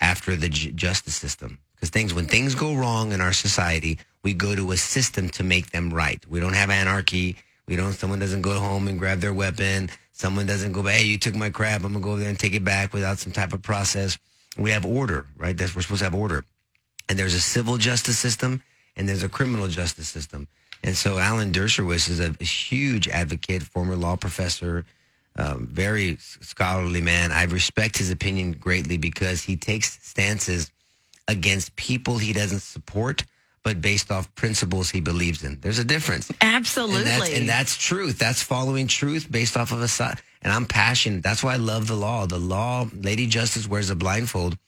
after 0.00 0.36
the 0.36 0.48
ju- 0.48 0.72
justice 0.72 1.14
system. 1.14 1.58
Because 1.84 1.90
things, 1.90 2.14
when 2.14 2.24
things 2.24 2.54
go 2.54 2.74
wrong 2.74 3.12
in 3.12 3.20
our 3.20 3.34
society, 3.34 3.98
we 4.22 4.32
go 4.32 4.56
to 4.56 4.72
a 4.72 4.76
system 4.78 5.28
to 5.28 5.44
make 5.44 5.70
them 5.70 5.92
right. 5.92 6.18
We 6.30 6.40
don't 6.40 6.54
have 6.54 6.70
anarchy. 6.70 7.36
We 7.68 7.76
don't. 7.76 7.92
Someone 7.92 8.18
doesn't 8.18 8.40
go 8.40 8.58
home 8.58 8.88
and 8.88 8.98
grab 8.98 9.20
their 9.20 9.34
weapon. 9.34 9.90
Someone 10.12 10.46
doesn't 10.46 10.72
go 10.72 10.82
hey, 10.84 11.04
you 11.04 11.18
took 11.18 11.34
my 11.34 11.50
crap. 11.50 11.84
I'm 11.84 11.92
going 11.92 11.94
to 11.96 12.00
go 12.00 12.12
over 12.12 12.20
there 12.20 12.30
and 12.30 12.40
take 12.40 12.54
it 12.54 12.64
back 12.64 12.94
without 12.94 13.18
some 13.18 13.34
type 13.34 13.52
of 13.52 13.60
process. 13.60 14.16
We 14.56 14.70
have 14.70 14.86
order, 14.86 15.26
right? 15.36 15.54
That's, 15.54 15.76
we're 15.76 15.82
supposed 15.82 15.98
to 15.98 16.06
have 16.06 16.14
order. 16.14 16.46
And 17.10 17.18
there's 17.18 17.34
a 17.34 17.40
civil 17.40 17.76
justice 17.76 18.18
system 18.18 18.62
and 18.96 19.06
there's 19.06 19.22
a 19.22 19.28
criminal 19.28 19.68
justice 19.68 20.08
system. 20.08 20.48
And 20.82 20.96
so 20.96 21.18
Alan 21.18 21.52
Dershowitz 21.52 22.08
is 22.08 22.18
a, 22.18 22.34
a 22.40 22.44
huge 22.44 23.08
advocate, 23.08 23.62
former 23.62 23.94
law 23.94 24.16
professor, 24.16 24.86
um, 25.36 25.66
very 25.66 26.16
scholarly 26.16 27.02
man. 27.02 27.30
I 27.30 27.42
respect 27.44 27.98
his 27.98 28.10
opinion 28.10 28.52
greatly 28.52 28.96
because 28.96 29.42
he 29.42 29.56
takes 29.56 29.98
stances 30.00 30.70
against 31.28 31.74
people 31.76 32.18
he 32.18 32.32
doesn't 32.32 32.60
support, 32.60 33.24
but 33.62 33.80
based 33.80 34.10
off 34.10 34.32
principles 34.34 34.90
he 34.90 35.00
believes 35.00 35.42
in. 35.42 35.58
There's 35.60 35.78
a 35.78 35.84
difference. 35.84 36.30
Absolutely. 36.40 36.98
And 36.98 37.06
that's, 37.06 37.38
and 37.38 37.48
that's 37.48 37.76
truth. 37.76 38.18
That's 38.18 38.42
following 38.42 38.86
truth 38.86 39.30
based 39.30 39.56
off 39.56 39.72
of 39.72 39.80
a 39.80 39.88
side. 39.88 40.20
And 40.42 40.52
I'm 40.52 40.66
passionate. 40.66 41.22
That's 41.22 41.42
why 41.42 41.54
I 41.54 41.56
love 41.56 41.88
the 41.88 41.94
law. 41.94 42.26
The 42.26 42.38
law, 42.38 42.86
Lady 42.94 43.26
Justice 43.26 43.66
wears 43.66 43.88
a 43.88 43.96
blindfold 43.96 44.58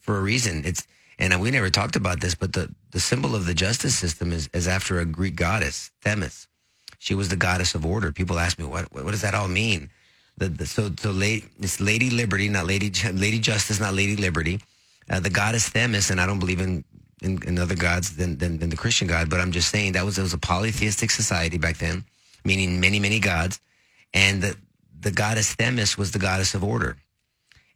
for 0.00 0.16
a 0.16 0.20
reason. 0.20 0.62
It's, 0.64 0.86
and 1.18 1.40
we 1.40 1.50
never 1.50 1.70
talked 1.70 1.96
about 1.96 2.20
this, 2.20 2.34
but 2.34 2.52
the, 2.52 2.72
the 2.92 3.00
symbol 3.00 3.34
of 3.34 3.46
the 3.46 3.54
justice 3.54 3.96
system 3.96 4.32
is, 4.32 4.48
is 4.52 4.68
after 4.68 5.00
a 5.00 5.04
Greek 5.04 5.34
goddess, 5.34 5.90
Themis. 6.02 6.46
She 7.00 7.14
was 7.14 7.28
the 7.28 7.36
goddess 7.36 7.74
of 7.74 7.84
order. 7.84 8.12
People 8.12 8.38
ask 8.38 8.58
me, 8.58 8.64
what, 8.64 8.92
what 8.92 9.10
does 9.10 9.22
that 9.22 9.34
all 9.34 9.48
mean? 9.48 9.90
The, 10.38 10.48
the, 10.48 10.66
so, 10.66 10.90
so 10.96 11.10
late, 11.10 11.44
it's 11.60 11.80
Lady 11.80 12.10
Liberty, 12.10 12.48
not 12.48 12.66
Lady, 12.66 12.90
Lady 13.12 13.38
Justice, 13.38 13.78
not 13.80 13.94
Lady 13.94 14.16
Liberty. 14.16 14.60
Uh, 15.10 15.20
the 15.20 15.30
goddess 15.30 15.68
Themis, 15.68 16.10
and 16.10 16.20
I 16.20 16.26
don't 16.26 16.38
believe 16.38 16.60
in, 16.60 16.84
in, 17.22 17.42
in 17.46 17.58
other 17.58 17.76
gods 17.76 18.16
than, 18.16 18.38
than, 18.38 18.58
than 18.58 18.70
the 18.70 18.76
Christian 18.76 19.06
God, 19.06 19.28
but 19.28 19.40
I'm 19.40 19.52
just 19.52 19.70
saying 19.70 19.92
that 19.92 20.04
was, 20.04 20.18
it 20.18 20.22
was 20.22 20.32
a 20.32 20.38
polytheistic 20.38 21.10
society 21.10 21.58
back 21.58 21.78
then, 21.78 22.04
meaning 22.44 22.80
many, 22.80 22.98
many 22.98 23.20
gods. 23.20 23.60
And 24.12 24.42
the, 24.42 24.56
the 25.00 25.10
goddess 25.10 25.54
Themis 25.54 25.98
was 25.98 26.12
the 26.12 26.18
goddess 26.18 26.54
of 26.54 26.64
order. 26.64 26.96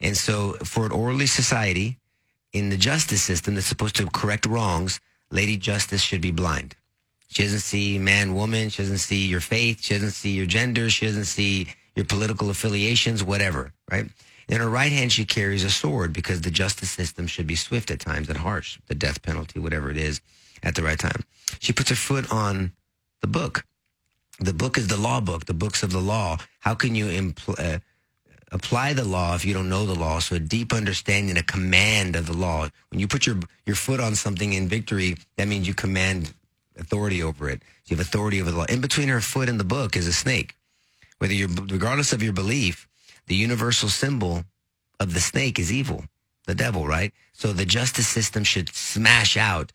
And 0.01 0.17
so 0.17 0.53
for 0.65 0.87
an 0.87 0.93
orderly 0.93 1.27
society 1.27 1.99
in 2.53 2.71
the 2.71 2.77
justice 2.77 3.23
system 3.23 3.55
that's 3.55 3.67
supposed 3.67 3.97
to 3.97 4.07
correct 4.07 4.47
wrongs, 4.47 5.01
Lady 5.31 5.57
Justice 5.57 6.01
should 6.01 6.21
be 6.21 6.31
blind. 6.31 6.75
She 7.29 7.43
doesn't 7.43 7.61
see 7.61 7.99
man, 7.99 8.35
woman. 8.35 8.71
She 8.71 8.83
doesn't 8.83 8.99
see 8.99 9.27
your 9.27 9.41
faith. 9.41 9.83
She 9.83 9.95
doesn't 9.95 10.13
see 10.13 10.31
your 10.31 10.47
gender. 10.47 10.89
She 10.89 11.05
doesn't 11.05 11.27
see 11.27 11.69
your 11.95 12.07
political 12.07 12.49
affiliations, 12.49 13.23
whatever, 13.23 13.73
right? 13.91 14.07
In 14.49 14.61
her 14.61 14.69
right 14.69 14.93
hand, 14.93 15.13
she 15.13 15.25
carries 15.25 15.63
a 15.63 15.71
sword 15.71 16.13
because 16.13 16.41
the 16.41 16.51
justice 16.51 16.91
system 16.91 17.27
should 17.27 17.47
be 17.47 17.55
swift 17.55 17.91
at 17.91 18.01
times 18.01 18.29
and 18.29 18.39
harsh, 18.39 18.79
the 18.87 18.95
death 18.95 19.23
penalty, 19.23 19.59
whatever 19.59 19.91
it 19.91 19.99
is, 19.99 20.21
at 20.63 20.75
the 20.75 20.83
right 20.83 20.99
time. 20.99 21.23
She 21.59 21.73
puts 21.73 21.91
her 21.91 21.97
foot 21.97 22.33
on 22.33 22.73
the 23.21 23.27
book. 23.27 23.65
The 24.41 24.55
book 24.55 24.79
is 24.79 24.87
the 24.89 24.97
law 24.97 25.21
book, 25.21 25.45
the 25.47 25.55
books 25.55 25.83
of 25.83 25.93
the 25.93 26.01
law. 26.01 26.39
How 26.61 26.75
can 26.75 26.95
you 26.95 27.07
impl- 27.07 27.59
uh, 27.59 27.81
apply 28.51 28.95
the 28.95 29.05
law 29.05 29.35
if 29.35 29.45
you 29.45 29.53
don't 29.53 29.69
know 29.69 29.85
the 29.85 29.95
law? 29.95 30.21
So 30.21 30.37
a 30.37 30.41
deep 30.41 30.73
understanding, 30.73 31.37
a 31.37 31.43
command 31.43 32.17
of 32.17 32.27
the 32.27 32.37
law. 32.37 32.69
When 32.91 33.01
you 33.01 33.09
put 33.09 33.27
your, 33.27 33.37
your 33.67 33.77
foot 33.77 34.01
on 34.01 34.15
something 34.15 34.53
in 34.55 34.69
victory, 34.69 35.17
that 35.37 35.49
means 35.49 35.69
you 35.69 35.75
command 35.75 36.33
authority 36.79 37.23
over 37.23 37.51
it. 37.51 37.63
You 37.87 37.97
have 37.97 38.07
authority 38.07 38.41
over 38.41 38.51
the 38.51 38.57
law. 38.57 38.67
In 38.69 38.81
between 38.81 39.09
her 39.09 39.21
foot 39.21 39.49
and 39.49 39.61
the 39.61 39.65
book 39.65 39.97
is 39.97 40.07
a 40.07 40.13
snake. 40.13 40.55
Whether 41.19 41.35
you're, 41.35 41.49
regardless 41.49 42.13
of 42.13 42.23
your 42.23 42.33
belief, 42.33 42.88
the 43.29 43.37
universal 43.37 43.89
symbol 43.89 44.45
of 44.99 45.15
the 45.15 45.21
snake 45.21 45.59
is 45.59 45.73
evil, 45.73 46.05
the 46.47 46.55
devil, 46.55 46.87
right? 46.87 47.13
So 47.33 47.53
the 47.53 47.65
justice 47.65 48.09
system 48.09 48.45
should 48.45 48.75
smash 48.75 49.37
out 49.37 49.73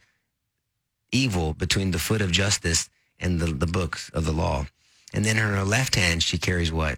evil 1.11 1.53
between 1.53 1.91
the 1.91 1.99
foot 1.99 2.21
of 2.21 2.31
justice 2.31 2.89
and 3.19 3.39
the, 3.39 3.53
the 3.53 3.67
books 3.67 4.09
of 4.13 4.25
the 4.25 4.31
law. 4.31 4.65
And 5.13 5.23
then 5.23 5.37
in 5.37 5.43
her 5.43 5.63
left 5.63 5.95
hand, 5.95 6.23
she 6.23 6.37
carries 6.37 6.71
what? 6.71 6.97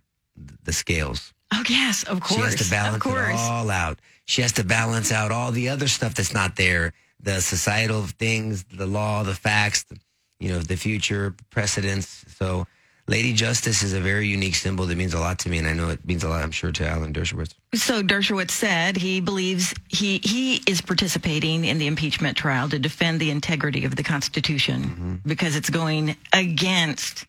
The 0.64 0.74
scales. 0.74 1.34
Oh, 1.54 1.64
yes, 1.70 2.04
of 2.04 2.22
course. 2.22 2.40
She 2.40 2.42
has 2.42 2.56
to 2.56 2.70
balance 2.70 3.06
it 3.06 3.38
all 3.38 3.70
out. 3.70 4.00
She 4.26 4.42
has 4.42 4.54
to 4.54 4.64
balance 4.64 5.12
out 5.12 5.32
all 5.32 5.52
the 5.52 5.70
other 5.70 5.88
stuff 5.88 6.16
that's 6.16 6.34
not 6.34 6.56
there. 6.56 6.94
The 7.20 7.42
societal 7.42 8.04
things, 8.04 8.64
the 8.64 8.88
law, 8.88 9.24
the 9.24 9.36
facts, 9.36 9.84
the, 9.84 10.00
you 10.40 10.50
know, 10.50 10.60
the 10.60 10.76
future 10.76 11.36
precedents. 11.50 12.26
So 12.38 12.66
Lady 13.08 13.34
Justice 13.34 13.84
is 13.84 13.94
a 13.94 14.00
very 14.00 14.28
unique 14.28 14.56
symbol 14.56 14.86
that 14.88 14.98
means 14.98 15.14
a 15.14 15.20
lot 15.20 15.38
to 15.40 15.50
me. 15.50 15.60
And 15.60 15.68
I 15.68 15.74
know 15.74 15.90
it 15.90 16.04
means 16.08 16.24
a 16.24 16.30
lot, 16.30 16.42
I'm 16.44 16.50
sure, 16.52 16.72
to 16.72 16.88
Alan 16.88 17.14
Dershowitz. 17.14 17.54
So 17.76 18.02
Dershowitz 18.02 18.50
said 18.52 18.98
he 18.98 19.22
believes 19.22 19.76
he, 19.90 20.20
he 20.24 20.62
is 20.68 20.82
participating 20.82 21.66
in 21.66 21.78
the 21.78 21.86
impeachment 21.86 22.36
trial 22.36 22.68
to 22.70 22.80
defend 22.80 23.20
the 23.20 23.30
integrity 23.30 23.86
of 23.86 23.96
the 23.96 24.04
Constitution 24.04 24.84
Mm-hmm. 24.84 25.16
because 25.30 25.56
it's 25.56 25.70
going 25.70 26.16
against 26.34 27.26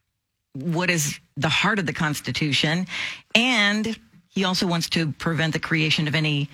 what 0.54 0.88
is 0.88 1.20
the 1.36 1.50
heart 1.50 1.78
of 1.78 1.84
the 1.84 1.92
Constitution. 1.92 2.86
And 3.34 3.98
he 4.28 4.44
also 4.44 4.66
wants 4.66 4.88
to 4.90 5.12
prevent 5.12 5.52
the 5.52 5.58
creation 5.58 6.08
of 6.08 6.14
any 6.14 6.48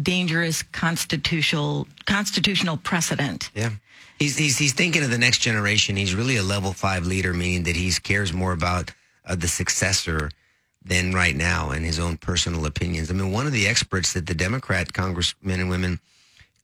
dangerous 0.00 0.62
constitutional 0.62 1.86
constitutional 2.06 2.76
precedent. 2.76 3.50
Yeah. 3.54 3.70
He's, 4.18 4.36
he's, 4.36 4.58
he's 4.58 4.72
thinking 4.72 5.04
of 5.04 5.10
the 5.10 5.18
next 5.18 5.38
generation. 5.38 5.94
He's 5.94 6.14
really 6.14 6.36
a 6.36 6.42
level 6.42 6.72
five 6.72 7.06
leader, 7.06 7.32
meaning 7.32 7.62
that 7.64 7.76
he 7.76 7.92
cares 8.02 8.32
more 8.32 8.52
about 8.52 8.90
uh, 9.24 9.36
the 9.36 9.46
successor 9.46 10.30
than 10.84 11.12
right 11.12 11.36
now 11.36 11.70
and 11.70 11.84
his 11.84 11.98
own 11.98 12.16
personal 12.16 12.66
opinions. 12.66 13.10
I 13.10 13.14
mean, 13.14 13.30
one 13.30 13.46
of 13.46 13.52
the 13.52 13.68
experts 13.68 14.14
that 14.14 14.26
the 14.26 14.34
Democrat 14.34 14.92
congressmen 14.92 15.60
and 15.60 15.70
women 15.70 16.00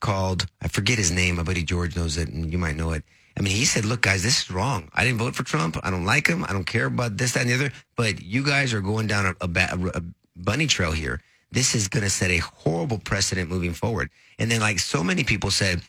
called, 0.01 0.47
I 0.61 0.67
forget 0.67 0.97
his 0.97 1.11
name, 1.11 1.35
my 1.35 1.43
buddy 1.43 1.63
George 1.63 1.95
knows 1.95 2.17
it, 2.17 2.27
and 2.27 2.51
you 2.51 2.57
might 2.57 2.75
know 2.75 2.91
it. 2.91 3.03
I 3.37 3.41
mean, 3.41 3.55
he 3.55 3.65
said, 3.65 3.85
look, 3.85 4.01
guys, 4.01 4.23
this 4.23 4.43
is 4.43 4.51
wrong. 4.51 4.89
I 4.93 5.03
didn't 5.03 5.19
vote 5.19 5.35
for 5.35 5.43
Trump. 5.43 5.77
I 5.83 5.91
don't 5.91 6.05
like 6.05 6.27
him. 6.27 6.43
I 6.43 6.53
don't 6.53 6.65
care 6.65 6.85
about 6.85 7.17
this, 7.17 7.33
that, 7.33 7.41
and 7.41 7.49
the 7.49 7.55
other. 7.55 7.71
But 7.95 8.21
you 8.21 8.43
guys 8.43 8.73
are 8.73 8.81
going 8.81 9.07
down 9.07 9.25
a, 9.25 9.35
a, 9.41 9.49
a 9.95 10.01
bunny 10.35 10.67
trail 10.67 10.91
here. 10.91 11.21
This 11.55 11.73
is 11.73 11.87
going 11.87 12.03
to 12.03 12.09
set 12.09 12.31
a 12.31 12.39
horrible 12.39 12.99
precedent 12.99 13.49
moving 13.49 13.71
forward. 13.71 14.09
And 14.37 14.51
then, 14.51 14.59
like 14.59 14.77
so 14.77 15.01
many 15.01 15.23
people 15.23 15.51
said, 15.51 15.81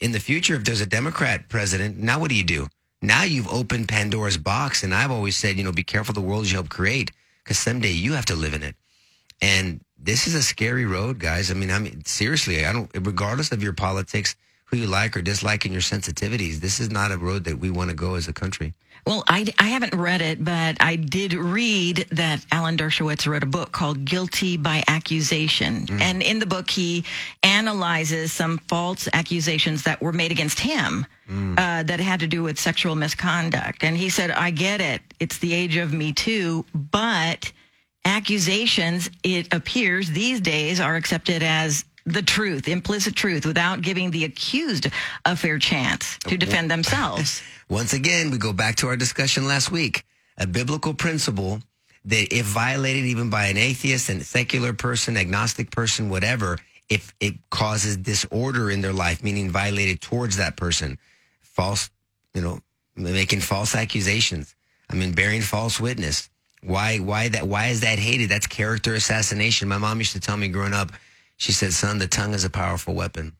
in 0.00 0.10
the 0.10 0.18
future, 0.18 0.54
if 0.54 0.64
there's 0.64 0.80
a 0.80 0.86
Democrat 0.86 1.50
president, 1.50 1.98
now 1.98 2.18
what 2.18 2.30
do 2.30 2.34
you 2.34 2.44
do? 2.44 2.66
Now 3.02 3.22
you've 3.22 3.48
opened 3.48 3.88
Pandora's 3.88 4.38
box. 4.38 4.82
And 4.82 4.94
I've 4.94 5.10
always 5.10 5.36
said, 5.36 5.58
you 5.58 5.64
know, 5.64 5.70
be 5.70 5.82
careful 5.82 6.14
the 6.14 6.22
world 6.22 6.46
you 6.46 6.54
help 6.54 6.70
create 6.70 7.10
because 7.44 7.58
someday 7.58 7.90
you 7.90 8.14
have 8.14 8.24
to 8.26 8.34
live 8.34 8.54
in 8.54 8.62
it. 8.62 8.74
And 9.42 9.82
this 9.98 10.26
is 10.26 10.34
a 10.34 10.42
scary 10.42 10.86
road, 10.86 11.18
guys. 11.18 11.50
I 11.50 11.54
mean, 11.54 11.70
I 11.70 11.78
mean, 11.78 12.06
seriously, 12.06 12.64
I 12.64 12.72
don't, 12.72 12.90
regardless 12.94 13.52
of 13.52 13.62
your 13.62 13.74
politics, 13.74 14.34
who 14.64 14.78
you 14.78 14.86
like 14.86 15.14
or 15.14 15.20
dislike 15.20 15.66
and 15.66 15.74
your 15.74 15.82
sensitivities, 15.82 16.60
this 16.60 16.80
is 16.80 16.90
not 16.90 17.12
a 17.12 17.18
road 17.18 17.44
that 17.44 17.58
we 17.58 17.68
want 17.68 17.90
to 17.90 17.96
go 17.96 18.14
as 18.14 18.28
a 18.28 18.32
country. 18.32 18.72
Well, 19.04 19.24
I, 19.26 19.44
I 19.58 19.68
haven't 19.68 19.94
read 19.94 20.22
it, 20.22 20.44
but 20.44 20.76
I 20.80 20.94
did 20.94 21.32
read 21.32 22.06
that 22.12 22.44
Alan 22.52 22.76
Dershowitz 22.76 23.26
wrote 23.26 23.42
a 23.42 23.46
book 23.46 23.72
called 23.72 24.04
Guilty 24.04 24.56
by 24.56 24.84
Accusation. 24.86 25.86
Mm. 25.86 26.00
And 26.00 26.22
in 26.22 26.38
the 26.38 26.46
book, 26.46 26.70
he 26.70 27.04
analyzes 27.42 28.32
some 28.32 28.58
false 28.68 29.08
accusations 29.12 29.82
that 29.84 30.00
were 30.00 30.12
made 30.12 30.30
against 30.30 30.60
him 30.60 31.04
mm. 31.28 31.58
uh, 31.58 31.82
that 31.82 31.98
had 31.98 32.20
to 32.20 32.28
do 32.28 32.44
with 32.44 32.60
sexual 32.60 32.94
misconduct. 32.94 33.82
And 33.82 33.96
he 33.96 34.08
said, 34.08 34.30
I 34.30 34.50
get 34.50 34.80
it. 34.80 35.00
It's 35.18 35.38
the 35.38 35.52
age 35.52 35.76
of 35.76 35.92
Me 35.92 36.12
Too, 36.12 36.64
but 36.72 37.50
accusations, 38.04 39.10
it 39.24 39.52
appears 39.52 40.10
these 40.10 40.40
days, 40.40 40.78
are 40.78 40.94
accepted 40.94 41.42
as 41.42 41.84
the 42.06 42.22
truth, 42.22 42.68
implicit 42.68 43.16
truth, 43.16 43.46
without 43.46 43.80
giving 43.80 44.12
the 44.12 44.24
accused 44.24 44.88
a 45.24 45.36
fair 45.36 45.58
chance 45.58 46.18
to 46.20 46.34
uh, 46.34 46.38
defend 46.38 46.70
themselves. 46.70 47.42
Once 47.72 47.94
again, 47.94 48.30
we 48.30 48.36
go 48.36 48.52
back 48.52 48.76
to 48.76 48.86
our 48.86 48.98
discussion 48.98 49.48
last 49.48 49.72
week. 49.72 50.04
A 50.36 50.46
biblical 50.46 50.92
principle 50.92 51.62
that 52.04 52.30
if 52.30 52.44
violated 52.44 53.06
even 53.06 53.30
by 53.30 53.46
an 53.46 53.56
atheist 53.56 54.10
and 54.10 54.22
secular 54.22 54.74
person, 54.74 55.16
agnostic 55.16 55.70
person, 55.70 56.10
whatever, 56.10 56.58
if 56.90 57.14
it 57.18 57.32
causes 57.48 57.96
disorder 57.96 58.70
in 58.70 58.82
their 58.82 58.92
life, 58.92 59.24
meaning 59.24 59.48
violated 59.48 60.02
towards 60.02 60.36
that 60.36 60.54
person, 60.54 60.98
false, 61.40 61.88
you 62.34 62.42
know, 62.42 62.60
making 62.94 63.40
false 63.40 63.74
accusations. 63.74 64.54
I 64.90 64.94
mean, 64.94 65.12
bearing 65.12 65.40
false 65.40 65.80
witness. 65.80 66.28
Why, 66.62 66.98
why 66.98 67.28
that, 67.30 67.48
why 67.48 67.68
is 67.68 67.80
that 67.80 67.98
hated? 67.98 68.28
That's 68.28 68.46
character 68.46 68.92
assassination. 68.92 69.66
My 69.66 69.78
mom 69.78 69.98
used 69.98 70.12
to 70.12 70.20
tell 70.20 70.36
me 70.36 70.48
growing 70.48 70.74
up, 70.74 70.92
she 71.38 71.52
said, 71.52 71.72
son, 71.72 71.96
the 71.96 72.06
tongue 72.06 72.34
is 72.34 72.44
a 72.44 72.50
powerful 72.50 72.92
weapon. 72.92 73.32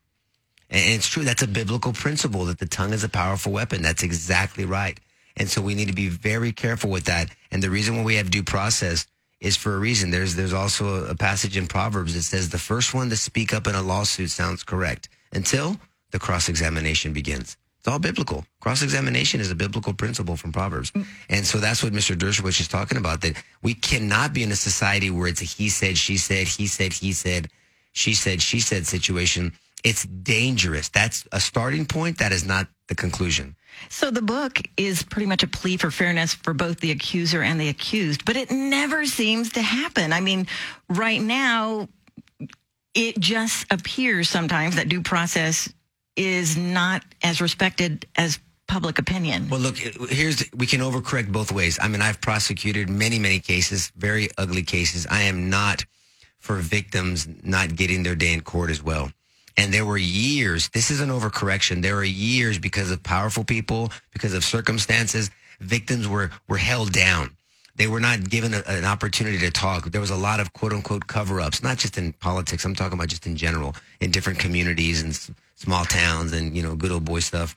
And 0.73 0.95
it's 0.95 1.07
true. 1.07 1.23
That's 1.23 1.43
a 1.43 1.47
biblical 1.47 1.93
principle 1.93 2.47
that 2.47 2.59
the 2.59 2.67
tongue 2.67 2.95
is 2.95 3.05
a 3.05 3.09
powerful 3.09 3.53
weapon. 3.53 3.83
That's 3.83 4.03
exactly 4.03 4.65
right. 4.65 4.99
And 5.37 5.49
so 5.49 5.61
we 5.63 5.75
need 5.75 5.89
to 5.89 5.95
be 5.95 6.09
very 6.09 6.51
careful 6.51 6.91
with 6.91 7.05
that. 7.05 7.29
And 7.51 7.63
the 7.63 7.71
reason 7.71 7.97
why 7.97 8.05
we 8.05 8.17
have 8.17 8.31
due 8.31 8.43
process 8.43 9.07
is 9.41 9.57
for 9.57 9.75
a 9.75 9.79
reason. 9.79 10.11
There's, 10.11 10.35
there's 10.35 10.53
also 10.53 11.05
a 11.05 11.15
passage 11.15 11.57
in 11.57 11.67
Proverbs 11.67 12.15
that 12.15 12.23
says 12.23 12.49
the 12.49 12.59
first 12.59 12.95
one 12.95 13.11
to 13.11 13.17
speak 13.17 13.53
up 13.53 13.67
in 13.67 13.75
a 13.75 13.83
lawsuit 13.83 14.31
sounds 14.31 14.65
correct 14.65 15.09
until 15.33 15.79
the 16.11 16.19
cross 16.19 16.49
examination 16.49 17.13
begins. 17.13 17.57
It's 17.81 17.89
all 17.89 17.99
biblical. 17.99 18.47
Cross 18.61 18.83
examination 18.83 19.41
is 19.41 19.51
a 19.51 19.57
biblical 19.57 19.93
principle 19.93 20.37
from 20.37 20.53
Proverbs. 20.53 20.93
Mm. 20.93 21.07
And 21.29 21.45
so 21.45 21.59
that's 21.59 21.83
what 21.83 21.93
Mr. 21.93 22.17
Dershowitz 22.17 22.61
is 22.61 22.69
talking 22.69 22.97
about 22.97 23.23
that 23.23 23.43
we 23.61 23.75
cannot 23.75 24.33
be 24.33 24.45
in 24.45 24.53
a 24.53 24.57
society 24.57 25.11
where 25.11 25.27
it's 25.27 25.43
a 25.43 25.45
he 25.45 25.69
said, 25.69 25.99
she 25.99 26.17
said, 26.17 26.47
he 26.47 26.69
said, 26.69 26.93
he 26.93 27.13
said, 27.13 27.49
she 27.91 28.15
said, 28.15 28.41
she 28.41 28.61
said 28.61 28.87
situation. 28.87 29.53
It's 29.85 30.05
dangerous. 30.05 30.89
That's 30.89 31.27
a 31.33 31.41
starting 31.41 31.87
point. 31.87 32.19
That 32.19 32.33
is 32.33 32.45
not 32.45 32.69
the 32.89 32.95
conclusion. 32.95 33.57
So 33.89 34.11
the 34.11 34.23
book 34.23 34.61
is 34.77 35.03
pretty 35.03 35.27
much 35.27 35.43
a 35.43 35.49
plea 35.49 35.77
for 35.77 35.91
fairness 35.91 36.35
for 36.35 36.55
both 36.55 36.81
the 36.81 36.91
accuser 36.91 37.43
and 37.43 37.61
the 37.61 37.69
accused, 37.69 38.25
but 38.25 38.37
it 38.37 38.51
never 38.51 39.07
seems 39.07 39.53
to 39.53 39.63
happen. 39.63 40.13
I 40.13 40.21
mean, 40.21 40.47
right 40.89 41.21
now, 41.21 41.89
it 42.95 43.19
just 43.19 43.67
appears 43.73 44.29
sometimes 44.29 44.77
that 44.77 44.89
due 44.89 45.03
process 45.03 45.73
is 46.17 46.57
not 46.57 47.03
as 47.23 47.41
respected 47.41 48.07
as 48.17 48.39
public 48.69 48.99
opinion. 48.99 49.49
Well, 49.49 49.61
look, 49.61 49.77
here's 49.77 50.45
we 50.55 50.67
can 50.67 50.81
overcorrect 50.81 51.33
both 51.33 51.53
ways. 51.53 51.79
I 51.81 51.89
mean, 51.89 52.03
I've 52.03 52.21
prosecuted 52.21 52.89
many, 52.89 53.19
many 53.19 53.39
cases, 53.39 53.93
very 53.97 54.29
ugly 54.39 54.63
cases. 54.63 55.07
I 55.11 55.23
am 55.23 55.51
not 55.51 55.85
for 56.39 56.57
victims 56.57 57.29
not 57.43 57.77
getting 57.77 58.03
their 58.03 58.15
day 58.15 58.33
in 58.33 58.41
court 58.41 58.71
as 58.71 58.83
well. 58.83 59.11
And 59.57 59.73
there 59.73 59.85
were 59.85 59.99
years, 59.99 60.69
this 60.71 60.91
is 60.91 61.01
an 61.01 61.11
overcorrection. 61.11 61.83
There 61.83 61.97
were 61.97 62.05
years 62.05 62.59
because 62.59 62.91
of 62.91 63.03
powerful 63.03 63.45
people, 63.45 63.91
because 64.13 64.35
of 64.35 64.45
circumstances, 64.45 65.31
victims 65.61 66.09
were, 66.09 66.31
were 66.49 66.57
held 66.57 66.93
down. 66.93 67.37
They 67.77 67.87
were 67.87 68.01
not 68.01 68.29
given 68.29 68.55
a, 68.55 68.63
an 68.67 68.85
opportunity 68.85 69.39
to 69.39 69.51
talk. 69.51 69.85
There 69.87 70.01
was 70.01 70.11
a 70.11 70.17
lot 70.17 70.41
of 70.41 70.53
quote 70.53 70.73
unquote 70.73 71.07
cover 71.07 71.41
ups, 71.41 71.63
not 71.63 71.79
just 71.79 71.97
in 71.99 72.13
politics. 72.15 72.65
I'm 72.65 72.75
talking 72.75 72.99
about 72.99 73.09
just 73.09 73.27
in 73.27 73.37
general, 73.37 73.75
in 74.01 74.11
different 74.11 74.39
communities 74.39 75.03
and 75.03 75.11
s- 75.11 75.31
small 75.57 75.85
towns 75.85 76.33
and, 76.33 76.57
you 76.57 76.63
know, 76.63 76.75
good 76.75 76.93
old 76.93 77.05
boy 77.05 77.21
stuff. 77.21 77.55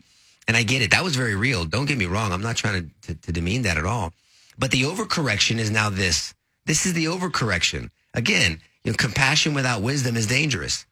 And 0.48 0.56
I 0.56 0.64
get 0.64 0.82
it. 0.82 0.92
That 0.92 1.04
was 1.04 1.16
very 1.16 1.36
real. 1.36 1.66
Don't 1.66 1.86
get 1.86 1.98
me 1.98 2.06
wrong. 2.06 2.32
I'm 2.32 2.42
not 2.42 2.56
trying 2.56 2.92
to, 3.02 3.14
to, 3.14 3.22
to 3.22 3.32
demean 3.32 3.64
that 3.64 3.78
at 3.78 3.86
all. 3.86 4.14
But 4.58 4.72
the 4.72 4.84
overcorrection 4.84 5.58
is 5.58 5.70
now 5.72 5.90
this. 5.90 6.34
This 6.66 6.86
is 6.86 6.94
the 6.94 7.06
overcorrection. 7.06 7.90
Again, 8.14 8.62
you 8.84 8.92
know, 8.92 8.96
compassion 8.98 9.54
without 9.54 9.82
wisdom 9.82 10.16
is 10.16 10.28
dangerous. 10.28 10.86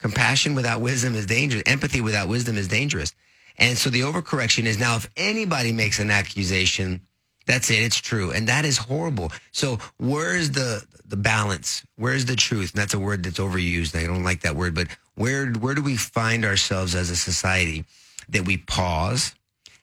Compassion 0.00 0.54
without 0.54 0.80
wisdom 0.80 1.14
is 1.14 1.26
dangerous. 1.26 1.62
Empathy 1.66 2.00
without 2.00 2.28
wisdom 2.28 2.56
is 2.56 2.68
dangerous. 2.68 3.14
And 3.58 3.76
so 3.76 3.90
the 3.90 4.00
overcorrection 4.00 4.64
is 4.64 4.78
now 4.78 4.96
if 4.96 5.10
anybody 5.16 5.72
makes 5.72 5.98
an 5.98 6.10
accusation, 6.10 7.02
that's 7.46 7.70
it. 7.70 7.80
It's 7.80 8.00
true. 8.00 8.30
And 8.30 8.48
that 8.48 8.64
is 8.64 8.78
horrible. 8.78 9.32
So 9.52 9.78
where's 9.98 10.50
the 10.50 10.84
the 11.04 11.16
balance? 11.16 11.84
Where's 11.96 12.24
the 12.24 12.36
truth? 12.36 12.72
And 12.72 12.80
that's 12.80 12.94
a 12.94 12.98
word 12.98 13.24
that's 13.24 13.38
overused. 13.38 14.00
I 14.00 14.06
don't 14.06 14.22
like 14.22 14.42
that 14.42 14.56
word, 14.56 14.74
but 14.74 14.88
where 15.16 15.46
where 15.52 15.74
do 15.74 15.82
we 15.82 15.96
find 15.96 16.44
ourselves 16.44 16.94
as 16.94 17.10
a 17.10 17.16
society 17.16 17.84
that 18.28 18.46
we 18.46 18.56
pause, 18.56 19.34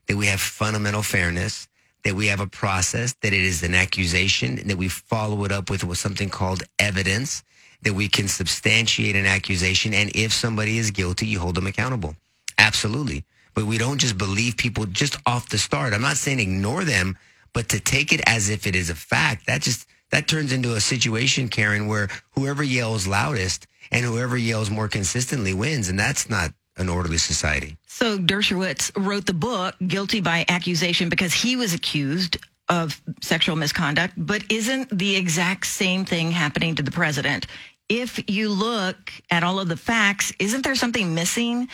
that 0.07 0.17
we 0.17 0.27
have 0.27 0.39
fundamental 0.39 1.03
fairness, 1.03 1.67
that 2.03 2.15
we 2.15 2.27
have 2.27 2.39
a 2.39 2.47
process, 2.47 3.13
that 3.21 3.33
it 3.33 3.43
is 3.43 3.61
an 3.63 3.75
accusation, 3.75 4.57
and 4.57 4.69
that 4.69 4.77
we 4.77 4.87
follow 4.87 5.43
it 5.43 5.51
up 5.51 5.69
with, 5.69 5.83
with 5.83 5.97
something 5.97 6.29
called 6.29 6.63
evidence, 6.79 7.43
that 7.83 7.93
we 7.93 8.07
can 8.07 8.27
substantiate 8.27 9.15
an 9.15 9.25
accusation, 9.25 9.93
and 9.93 10.11
if 10.15 10.33
somebody 10.33 10.77
is 10.77 10.91
guilty, 10.91 11.27
you 11.27 11.39
hold 11.39 11.55
them 11.55 11.67
accountable. 11.67 12.15
Absolutely. 12.57 13.23
But 13.53 13.65
we 13.65 13.77
don't 13.77 13.99
just 13.99 14.17
believe 14.17 14.57
people 14.57 14.85
just 14.85 15.17
off 15.25 15.49
the 15.49 15.57
start. 15.57 15.93
I'm 15.93 16.01
not 16.01 16.17
saying 16.17 16.39
ignore 16.39 16.83
them, 16.83 17.17
but 17.53 17.69
to 17.69 17.79
take 17.79 18.13
it 18.13 18.21
as 18.27 18.49
if 18.49 18.67
it 18.67 18.75
is 18.75 18.89
a 18.89 18.95
fact, 18.95 19.47
that 19.47 19.61
just 19.61 19.87
that 20.11 20.27
turns 20.27 20.53
into 20.53 20.75
a 20.75 20.81
situation, 20.81 21.49
Karen, 21.49 21.87
where 21.87 22.07
whoever 22.31 22.63
yells 22.63 23.07
loudest 23.07 23.67
and 23.91 24.05
whoever 24.05 24.37
yells 24.37 24.69
more 24.69 24.87
consistently 24.87 25.53
wins, 25.53 25.89
and 25.89 25.99
that's 25.99 26.29
not 26.29 26.51
an 26.77 26.89
orderly 26.89 27.17
society. 27.17 27.77
So 27.87 28.17
Dershowitz 28.17 28.91
wrote 28.95 29.25
the 29.25 29.33
book 29.33 29.75
Guilty 29.85 30.21
by 30.21 30.45
Accusation 30.47 31.09
because 31.09 31.33
he 31.33 31.55
was 31.55 31.73
accused 31.73 32.37
of 32.69 33.01
sexual 33.21 33.55
misconduct, 33.55 34.13
but 34.17 34.43
isn't 34.49 34.97
the 34.97 35.15
exact 35.15 35.65
same 35.65 36.05
thing 36.05 36.31
happening 36.31 36.75
to 36.75 36.83
the 36.83 36.91
president? 36.91 37.47
If 37.89 38.29
you 38.29 38.49
look 38.49 39.11
at 39.31 39.43
all 39.43 39.59
of 39.59 39.69
the 39.69 39.77
facts, 39.77 40.33
isn't 40.39 40.63
there 40.63 40.75
something 40.75 41.15
missing 41.15 41.69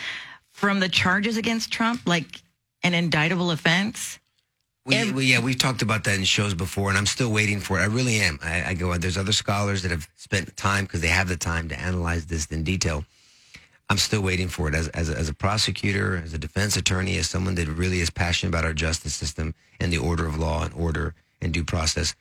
from 0.52 0.80
the 0.80 0.88
charges 0.88 1.36
against 1.36 1.72
Trump, 1.72 2.02
like 2.06 2.42
an 2.84 2.94
indictable 2.94 3.50
offense? 3.50 4.20
We, 4.86 5.12
we, 5.12 5.24
yeah, 5.24 5.40
we've 5.40 5.58
talked 5.58 5.80
about 5.80 6.04
that 6.04 6.18
in 6.18 6.24
shows 6.24 6.52
before, 6.52 6.90
and 6.90 6.98
I'm 6.98 7.06
still 7.06 7.32
waiting 7.32 7.58
for 7.58 7.78
it. 7.78 7.82
I 7.82 7.86
really 7.86 8.16
am. 8.16 8.38
I, 8.42 8.64
I 8.70 8.74
go. 8.74 8.96
There's 8.98 9.16
other 9.16 9.32
scholars 9.32 9.82
that 9.82 9.90
have 9.90 10.06
spent 10.14 10.54
time 10.58 10.84
because 10.84 11.00
they 11.00 11.08
have 11.08 11.26
the 11.26 11.38
time 11.38 11.70
to 11.70 11.80
analyze 11.80 12.26
this 12.26 12.46
in 12.46 12.64
detail. 12.64 13.04
I'm 13.90 13.98
still 13.98 14.22
waiting 14.22 14.48
for 14.48 14.68
it 14.68 14.74
as, 14.74 14.88
as, 14.88 15.10
a, 15.10 15.16
as 15.16 15.28
a 15.28 15.34
prosecutor, 15.34 16.22
as 16.24 16.32
a 16.32 16.38
defense 16.38 16.76
attorney, 16.76 17.18
as 17.18 17.28
someone 17.28 17.54
that 17.56 17.68
really 17.68 18.00
is 18.00 18.10
passionate 18.10 18.50
about 18.50 18.64
our 18.64 18.72
justice 18.72 19.14
system 19.14 19.54
and 19.78 19.92
the 19.92 19.98
order 19.98 20.26
of 20.26 20.38
law 20.38 20.64
and 20.64 20.72
order 20.74 21.14
and 21.42 21.52
due 21.52 21.64
process. 21.64 22.14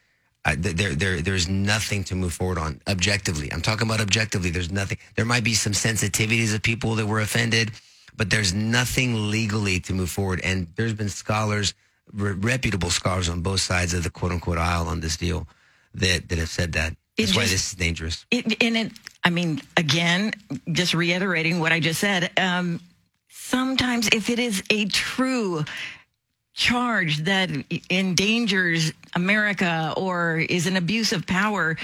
I, 0.45 0.55
there, 0.55 0.93
there, 0.93 1.21
there's 1.21 1.47
nothing 1.47 2.03
to 2.05 2.15
move 2.15 2.33
forward 2.33 2.57
on 2.57 2.81
objectively. 2.87 3.51
I'm 3.51 3.61
talking 3.61 3.87
about 3.87 4.01
objectively. 4.01 4.49
There's 4.49 4.71
nothing. 4.71 4.97
There 5.15 5.23
might 5.25 5.45
be 5.45 5.53
some 5.53 5.71
sensitivities 5.71 6.53
of 6.53 6.61
people 6.61 6.95
that 6.95 7.05
were 7.05 7.21
offended, 7.21 7.71
but 8.17 8.29
there's 8.29 8.53
nothing 8.53 9.31
legally 9.31 9.79
to 9.81 9.93
move 9.93 10.09
forward. 10.09 10.41
And 10.43 10.67
there's 10.75 10.93
been 10.93 11.07
scholars, 11.07 11.73
re- 12.11 12.33
reputable 12.33 12.89
scholars 12.89 13.29
on 13.29 13.41
both 13.41 13.61
sides 13.61 13.93
of 13.93 14.03
the 14.03 14.09
quote 14.09 14.33
unquote 14.33 14.57
aisle 14.57 14.87
on 14.87 14.99
this 14.99 15.15
deal 15.15 15.47
that, 15.95 16.27
that 16.27 16.37
have 16.39 16.49
said 16.49 16.73
that. 16.73 16.95
That's 17.17 17.35
why 17.35 17.43
this 17.43 17.71
is 17.71 17.73
dangerous. 17.73 18.25
It, 18.31 18.61
and 18.61 18.75
it, 18.75 18.91
I 19.23 19.29
mean, 19.29 19.61
again, 19.77 20.33
just 20.71 20.93
reiterating 20.93 21.59
what 21.59 21.71
I 21.71 21.79
just 21.79 21.99
said. 21.99 22.31
Um, 22.37 22.81
sometimes, 23.29 24.09
if 24.09 24.29
it 24.29 24.39
is 24.39 24.63
a 24.69 24.85
true 24.85 25.63
charge 26.53 27.19
that 27.19 27.49
endangers 27.89 28.91
America 29.15 29.93
or 29.97 30.37
is 30.37 30.67
an 30.67 30.75
abuse 30.75 31.13
of 31.13 31.25
power, 31.25 31.77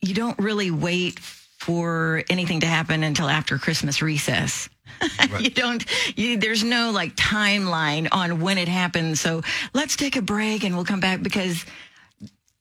you 0.00 0.14
don't 0.14 0.38
really 0.38 0.70
wait 0.70 1.18
for 1.18 2.22
anything 2.30 2.60
to 2.60 2.66
happen 2.66 3.02
until 3.02 3.28
after 3.28 3.58
Christmas 3.58 4.02
recess. 4.02 4.68
you 5.40 5.50
don't, 5.50 5.84
you, 6.16 6.36
there's 6.36 6.62
no 6.62 6.90
like 6.90 7.16
timeline 7.16 8.08
on 8.12 8.40
when 8.40 8.58
it 8.58 8.68
happens. 8.68 9.20
So 9.20 9.42
let's 9.72 9.96
take 9.96 10.16
a 10.16 10.22
break 10.22 10.62
and 10.62 10.74
we'll 10.74 10.84
come 10.84 11.00
back 11.00 11.22
because 11.22 11.64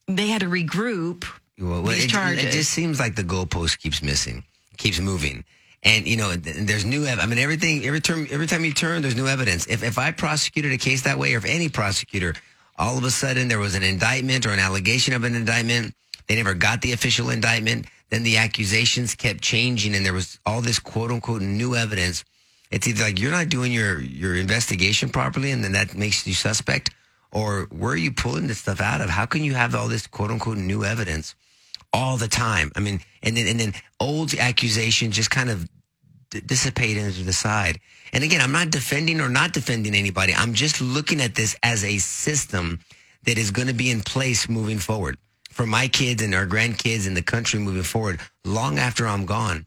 they 0.08 0.28
had 0.28 0.42
to 0.42 0.48
regroup 0.48 1.26
Well, 1.60 1.84
these 1.84 2.06
it, 2.06 2.10
charges. 2.10 2.44
it 2.44 2.52
just 2.52 2.72
seems 2.72 3.00
like 3.00 3.16
the 3.16 3.24
goalpost 3.24 3.80
keeps 3.80 4.02
missing, 4.02 4.44
keeps 4.78 5.00
moving. 5.00 5.44
And 5.84 6.08
you 6.08 6.18
know, 6.18 6.34
there's 6.36 6.86
new. 6.86 7.06
ev- 7.06 7.20
I 7.20 7.26
mean, 7.26 7.40
everything. 7.40 7.86
Every 7.86 8.00
term, 8.00 8.28
every 8.32 8.48
time 8.48 8.64
you 8.64 8.74
turn, 8.74 9.02
there's 9.02 9.16
new 9.16 9.28
evidence. 9.28 9.68
If 9.68 9.84
if 9.84 9.98
I 9.98 10.12
prosecuted 10.12 10.72
a 10.72 10.78
case 10.78 11.02
that 11.04 11.20
way, 11.20 11.34
or 11.34 11.38
if 11.38 11.46
any 11.46 11.70
prosecutor, 11.70 12.36
all 12.78 12.98
of 12.98 13.04
a 13.04 13.12
sudden 13.12 13.50
there 13.50 13.60
was 13.60 13.76
an 13.76 13.84
indictment 13.84 14.46
or 14.46 14.52
an 14.52 14.60
allegation 14.60 15.14
of 15.14 15.26
an 15.26 15.36
indictment, 15.36 15.94
they 16.28 16.36
never 16.36 16.54
got 16.54 16.82
the 16.82 16.94
official 16.94 17.30
indictment. 17.30 17.86
Then 18.10 18.24
the 18.24 18.38
accusations 18.38 19.16
kept 19.16 19.42
changing, 19.42 19.94
and 19.96 20.06
there 20.06 20.14
was 20.14 20.40
all 20.46 20.62
this 20.62 20.80
quote 20.80 21.12
unquote 21.12 21.42
new 21.42 21.76
evidence. 21.76 22.24
It's 22.72 22.88
either 22.88 23.04
like 23.04 23.20
you're 23.20 23.32
not 23.32 23.50
doing 23.50 23.72
your 23.74 24.00
your 24.00 24.36
investigation 24.36 25.10
properly, 25.10 25.52
and 25.52 25.64
then 25.64 25.74
that 25.74 25.96
makes 25.96 26.26
you 26.26 26.34
suspect, 26.34 26.92
or 27.32 27.68
where 27.72 27.92
are 27.92 27.98
you 27.98 28.14
pulling 28.14 28.48
this 28.48 28.60
stuff 28.60 28.80
out 28.80 29.02
of? 29.02 29.10
How 29.10 29.26
can 29.26 29.44
you 29.44 29.54
have 29.54 29.76
all 29.76 29.90
this 29.90 30.08
quote 30.08 30.32
unquote 30.32 30.58
new 30.58 30.86
evidence? 30.86 31.36
All 31.94 32.18
the 32.18 32.28
time. 32.28 32.72
I 32.76 32.80
mean, 32.80 33.00
and 33.22 33.38
then 33.38 33.48
and 33.48 33.60
then 33.60 33.74
old 34.00 34.34
accusations 34.34 35.16
just 35.16 35.32
kind 35.32 35.50
of 35.50 35.68
dissipate 36.42 36.98
into 36.98 37.24
the 37.24 37.34
side. 37.34 37.80
And 38.12 38.24
again, 38.24 38.42
I'm 38.42 38.52
not 38.52 38.72
defending 38.72 39.22
or 39.22 39.30
not 39.30 39.54
defending 39.54 39.96
anybody. 39.96 40.34
I'm 40.34 40.54
just 40.54 40.82
looking 40.82 41.22
at 41.22 41.36
this 41.36 41.56
as 41.64 41.84
a 41.84 41.98
system 42.00 42.80
that 43.24 43.38
is 43.38 43.52
going 43.52 43.68
to 43.68 43.74
be 43.74 43.92
in 43.92 44.02
place 44.02 44.50
moving 44.50 44.80
forward 44.80 45.18
for 45.50 45.66
my 45.66 45.88
kids 45.88 46.22
and 46.24 46.34
our 46.34 46.48
grandkids 46.48 47.08
and 47.08 47.16
the 47.16 47.22
country 47.22 47.60
moving 47.60 47.84
forward 47.84 48.20
long 48.44 48.80
after 48.80 49.08
I'm 49.08 49.26
gone 49.26 49.66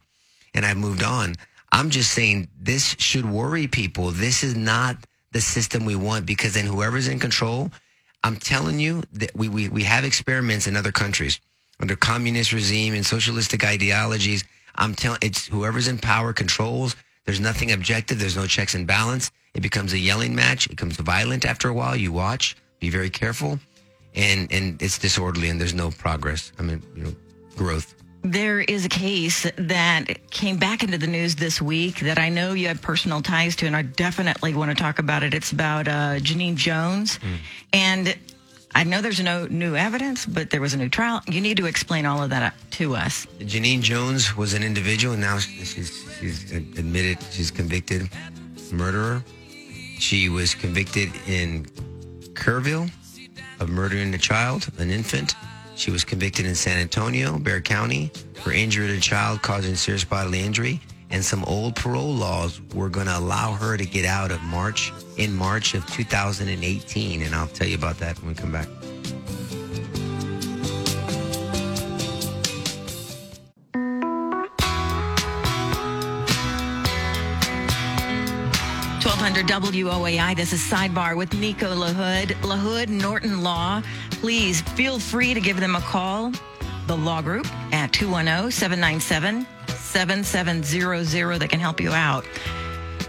and 0.54 0.66
I've 0.66 0.76
moved 0.76 1.02
on. 1.02 1.36
I'm 1.72 1.90
just 1.90 2.12
saying 2.12 2.48
this 2.58 2.96
should 2.98 3.24
worry 3.24 3.66
people. 3.66 4.10
This 4.10 4.42
is 4.42 4.56
not 4.56 4.96
the 5.32 5.40
system 5.40 5.84
we 5.84 5.96
want 5.96 6.26
because 6.26 6.54
then 6.54 6.66
whoever's 6.66 7.08
in 7.08 7.18
control, 7.18 7.70
I'm 8.24 8.36
telling 8.36 8.80
you 8.80 9.02
that 9.12 9.34
we, 9.36 9.48
we, 9.48 9.68
we 9.68 9.84
have 9.84 10.04
experiments 10.04 10.66
in 10.66 10.76
other 10.76 10.92
countries 10.92 11.40
under 11.80 11.96
communist 11.96 12.52
regime 12.52 12.94
and 12.94 13.04
socialistic 13.04 13.64
ideologies. 13.64 14.44
I'm 14.74 14.94
telling 14.94 15.18
it's 15.22 15.46
whoever's 15.46 15.88
in 15.88 15.98
power 15.98 16.32
controls. 16.32 16.96
There's 17.24 17.40
nothing 17.40 17.72
objective. 17.72 18.18
There's 18.18 18.36
no 18.36 18.46
checks 18.46 18.74
and 18.74 18.86
balance. 18.86 19.30
It 19.54 19.60
becomes 19.60 19.92
a 19.92 19.98
yelling 19.98 20.34
match. 20.34 20.66
It 20.66 20.70
becomes 20.70 20.96
violent 20.96 21.44
after 21.44 21.68
a 21.68 21.74
while. 21.74 21.96
You 21.96 22.12
watch, 22.12 22.56
be 22.78 22.90
very 22.90 23.10
careful, 23.10 23.58
and 24.14 24.52
and 24.52 24.80
it's 24.82 24.98
disorderly 24.98 25.48
and 25.48 25.60
there's 25.60 25.74
no 25.74 25.90
progress. 25.90 26.52
I 26.58 26.62
mean, 26.62 26.82
you 26.94 27.04
know, 27.04 27.16
growth. 27.56 27.94
There 28.22 28.60
is 28.60 28.84
a 28.84 28.88
case 28.88 29.46
that 29.56 30.30
came 30.30 30.56
back 30.56 30.82
into 30.82 30.98
the 30.98 31.06
news 31.06 31.36
this 31.36 31.62
week 31.62 32.00
that 32.00 32.18
I 32.18 32.28
know 32.28 32.54
you 32.54 32.66
have 32.68 32.82
personal 32.82 33.22
ties 33.22 33.54
to, 33.56 33.66
and 33.66 33.76
I 33.76 33.82
definitely 33.82 34.52
want 34.52 34.70
to 34.70 34.74
talk 34.74 34.98
about 34.98 35.22
it. 35.22 35.32
It's 35.32 35.52
about 35.52 35.86
uh, 35.86 36.16
Genene 36.18 36.56
Jones. 36.56 37.20
And 37.72 38.16
I 38.74 38.84
know 38.84 39.00
there's 39.00 39.20
no 39.20 39.46
new 39.46 39.74
evidence, 39.74 40.26
but 40.26 40.50
there 40.50 40.60
was 40.60 40.74
a 40.74 40.76
new 40.76 40.88
trial. 40.88 41.22
You 41.26 41.40
need 41.40 41.56
to 41.56 41.66
explain 41.66 42.04
all 42.04 42.22
of 42.22 42.30
that 42.30 42.54
to 42.72 42.94
us. 42.94 43.26
Genene 43.40 43.80
Jones 43.80 44.36
was 44.36 44.54
an 44.54 44.62
individual, 44.62 45.14
and 45.14 45.22
now 45.22 45.38
she's 45.38 46.06
she's 46.20 46.52
admitted 46.52 47.18
she's 47.30 47.50
convicted 47.50 48.10
murderer. 48.72 49.24
She 49.98 50.28
was 50.28 50.54
convicted 50.54 51.10
in 51.26 51.66
Kerrville 52.34 52.90
of 53.60 53.70
murdering 53.70 54.12
a 54.14 54.18
child, 54.18 54.68
an 54.78 54.90
infant. 54.90 55.34
She 55.74 55.90
was 55.90 56.04
convicted 56.04 56.46
in 56.46 56.54
San 56.54 56.78
Antonio, 56.78 57.38
Bexar 57.38 57.60
County, 57.62 58.10
for 58.42 58.52
injuring 58.52 58.90
a 58.90 59.00
child 59.00 59.42
causing 59.42 59.74
serious 59.74 60.04
bodily 60.04 60.40
injury. 60.40 60.80
And 61.10 61.24
some 61.24 61.44
old 61.44 61.76
parole 61.76 62.14
laws 62.14 62.60
were 62.74 62.88
going 62.88 63.06
to 63.06 63.18
allow 63.18 63.52
her 63.52 63.76
to 63.76 63.86
get 63.86 64.04
out 64.04 64.30
of 64.30 64.42
March 64.42 64.92
in 65.16 65.34
March 65.34 65.74
of 65.74 65.86
2018. 65.86 67.22
And 67.22 67.34
I'll 67.34 67.46
tell 67.48 67.66
you 67.66 67.76
about 67.76 67.98
that 67.98 68.18
when 68.18 68.28
we 68.28 68.34
come 68.34 68.52
back. 68.52 68.68
1200 79.06 79.46
WOAI. 79.46 80.36
This 80.36 80.52
is 80.52 80.60
Sidebar 80.60 81.16
with 81.16 81.32
Nico 81.34 81.74
LaHood. 81.74 82.32
LaHood, 82.42 82.88
Norton 82.88 83.42
Law. 83.42 83.82
Please 84.10 84.60
feel 84.60 84.98
free 84.98 85.32
to 85.32 85.40
give 85.40 85.60
them 85.60 85.76
a 85.76 85.80
call. 85.80 86.32
The 86.86 86.96
Law 86.96 87.22
Group 87.22 87.46
at 87.72 87.92
210 87.92 88.50
797 88.50 89.46
7700 89.96 91.38
that 91.38 91.48
can 91.48 91.58
help 91.58 91.80
you 91.80 91.90
out. 91.90 92.26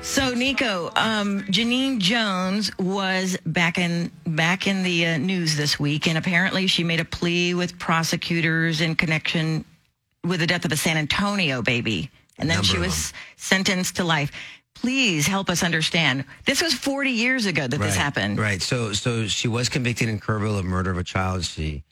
So, 0.02 0.34
Nico, 0.34 0.90
um, 0.96 1.42
Genene 1.42 2.00
Jones 2.00 2.72
was 2.78 3.36
back 3.46 3.78
in 3.78 4.10
back 4.26 4.68
in 4.68 4.84
the 4.84 5.06
uh, 5.06 5.18
news 5.18 5.58
this 5.58 5.78
week, 5.78 6.08
and 6.08 6.18
apparently 6.18 6.66
she 6.68 6.86
made 6.86 7.02
a 7.02 7.06
plea 7.06 7.54
with 7.54 7.78
prosecutors 7.78 8.80
in 8.80 8.96
connection 8.96 9.66
with 10.24 10.40
the 10.40 10.48
death 10.48 10.64
of 10.64 10.72
a 10.72 10.78
San 10.78 10.96
Antonio 10.96 11.62
baby, 11.62 12.10
and 12.38 12.50
then 12.50 12.60
Number 12.60 12.68
she 12.68 12.78
was 12.78 13.12
sentenced 13.36 13.98
to 13.98 14.06
life. 14.06 14.32
Please 14.74 15.28
help 15.28 15.50
us 15.50 15.64
understand. 15.64 16.24
This 16.46 16.62
was 16.62 16.74
40 16.74 17.12
years 17.12 17.48
ago 17.48 17.68
that 17.68 17.82
this 17.82 17.98
happened. 17.98 18.40
Right. 18.40 18.62
So, 18.62 18.94
so 18.94 19.28
she 19.28 19.50
was 19.50 19.68
convicted 19.68 20.08
in 20.08 20.22
Kerrville 20.22 20.58
of 20.58 20.64
murder 20.64 20.92
of 20.92 20.98
a 20.98 21.04
child. 21.04 21.44
She, 21.44 21.84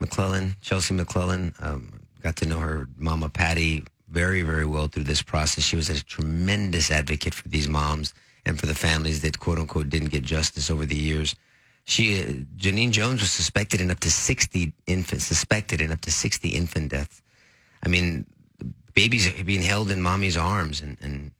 McClellan, 0.00 0.56
Chelsea 0.60 0.92
McClellan, 0.92 1.54
um, 1.60 2.00
got 2.20 2.34
to 2.36 2.46
know 2.46 2.58
her 2.58 2.88
mama 2.96 3.28
Patty 3.28 3.84
very, 4.14 4.42
very 4.42 4.64
well 4.64 4.86
through 4.86 5.04
this 5.04 5.22
process. 5.22 5.64
She 5.64 5.76
was 5.76 5.90
a 5.90 6.02
tremendous 6.02 6.90
advocate 6.90 7.34
for 7.34 7.48
these 7.48 7.68
moms 7.68 8.14
and 8.46 8.58
for 8.58 8.66
the 8.66 8.74
families 8.74 9.20
that 9.22 9.40
quote 9.40 9.58
unquote 9.58 9.90
didn't 9.90 10.12
get 10.16 10.22
justice 10.22 10.70
over 10.70 10.86
the 10.86 10.96
years. 10.96 11.34
She, 11.84 12.22
uh, 12.22 12.26
Genene 12.56 12.92
Jones, 12.92 13.20
was 13.20 13.30
suspected 13.30 13.80
in 13.80 13.90
up 13.90 14.00
to 14.00 14.10
60 14.10 14.72
infants, 14.86 15.24
suspected 15.26 15.80
in 15.80 15.92
up 15.92 16.00
to 16.02 16.10
60 16.10 16.48
infant 16.48 16.92
deaths. 16.92 17.20
I 17.84 17.88
mean, 17.88 18.24
babies 18.94 19.30
being 19.42 19.62
held 19.62 19.90
in 19.90 20.00
mommy's 20.00 20.36
arms 20.36 20.80
and, 20.80 20.96
and 21.02 21.30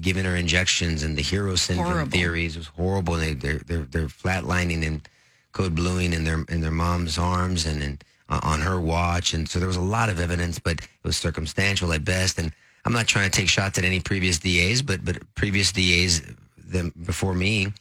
giving 0.00 0.24
her 0.24 0.36
injections 0.36 1.02
and 1.02 1.16
the 1.16 1.22
hero 1.22 1.54
syndrome 1.54 1.92
Horrible. 1.92 2.10
theories 2.10 2.56
was 2.56 2.66
horrible. 2.68 3.14
They, 3.14 3.34
they're 3.34 3.62
they're 3.66 3.86
they're 3.92 4.08
flatlining 4.08 4.84
and 4.86 5.08
code 5.52 5.74
blueing 5.74 6.12
in 6.12 6.24
their 6.24 6.44
in 6.48 6.60
their 6.60 6.70
mom's 6.70 7.18
arms 7.18 7.66
and, 7.66 7.82
and 7.82 8.04
uh, 8.28 8.40
on 8.42 8.60
her 8.60 8.80
watch. 8.80 9.34
And 9.34 9.48
so 9.48 9.58
there 9.58 9.68
was 9.68 9.76
a 9.76 9.82
lot 9.82 10.08
of 10.08 10.20
evidence, 10.20 10.58
but 10.58 10.80
it 10.80 10.88
was 11.04 11.16
circumstantial 11.16 11.92
at 11.92 12.04
best. 12.04 12.38
And 12.38 12.52
I'm 12.84 12.92
not 12.92 13.06
trying 13.06 13.30
to 13.30 13.36
take 13.36 13.48
shots 13.48 13.78
at 13.78 13.84
any 13.84 14.00
previous 14.00 14.38
DAs, 14.38 14.82
but 14.82 15.04
but 15.04 15.18
previous 15.34 15.72
DAs 15.72 16.22
them 16.56 16.92
before 17.04 17.34
me 17.34 17.72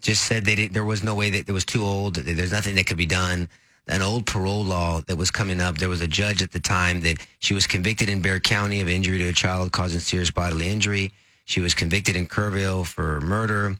just 0.00 0.24
said 0.24 0.44
they 0.44 0.54
did, 0.54 0.74
there 0.74 0.84
was 0.84 1.02
no 1.02 1.14
way 1.14 1.30
that 1.30 1.48
it 1.48 1.52
was 1.52 1.64
too 1.64 1.82
old. 1.82 2.16
There's 2.16 2.52
nothing 2.52 2.74
that 2.76 2.86
could 2.86 2.96
be 2.96 3.06
done. 3.06 3.48
An 3.86 4.02
old 4.02 4.26
parole 4.26 4.64
law 4.64 5.00
that 5.02 5.16
was 5.16 5.30
coming 5.30 5.60
up. 5.60 5.78
There 5.78 5.88
was 5.88 6.00
a 6.00 6.06
judge 6.06 6.42
at 6.42 6.52
the 6.52 6.60
time 6.60 7.00
that 7.00 7.26
she 7.40 7.54
was 7.54 7.66
convicted 7.66 8.08
in 8.08 8.22
Bexar 8.22 8.40
County 8.40 8.80
of 8.80 8.88
injury 8.88 9.18
to 9.18 9.28
a 9.28 9.32
child 9.32 9.72
causing 9.72 10.00
serious 10.00 10.30
bodily 10.30 10.68
injury. 10.68 11.12
She 11.44 11.60
was 11.60 11.74
convicted 11.74 12.14
in 12.14 12.26
Kerrville 12.26 12.86
for 12.86 13.20
murder. 13.20 13.76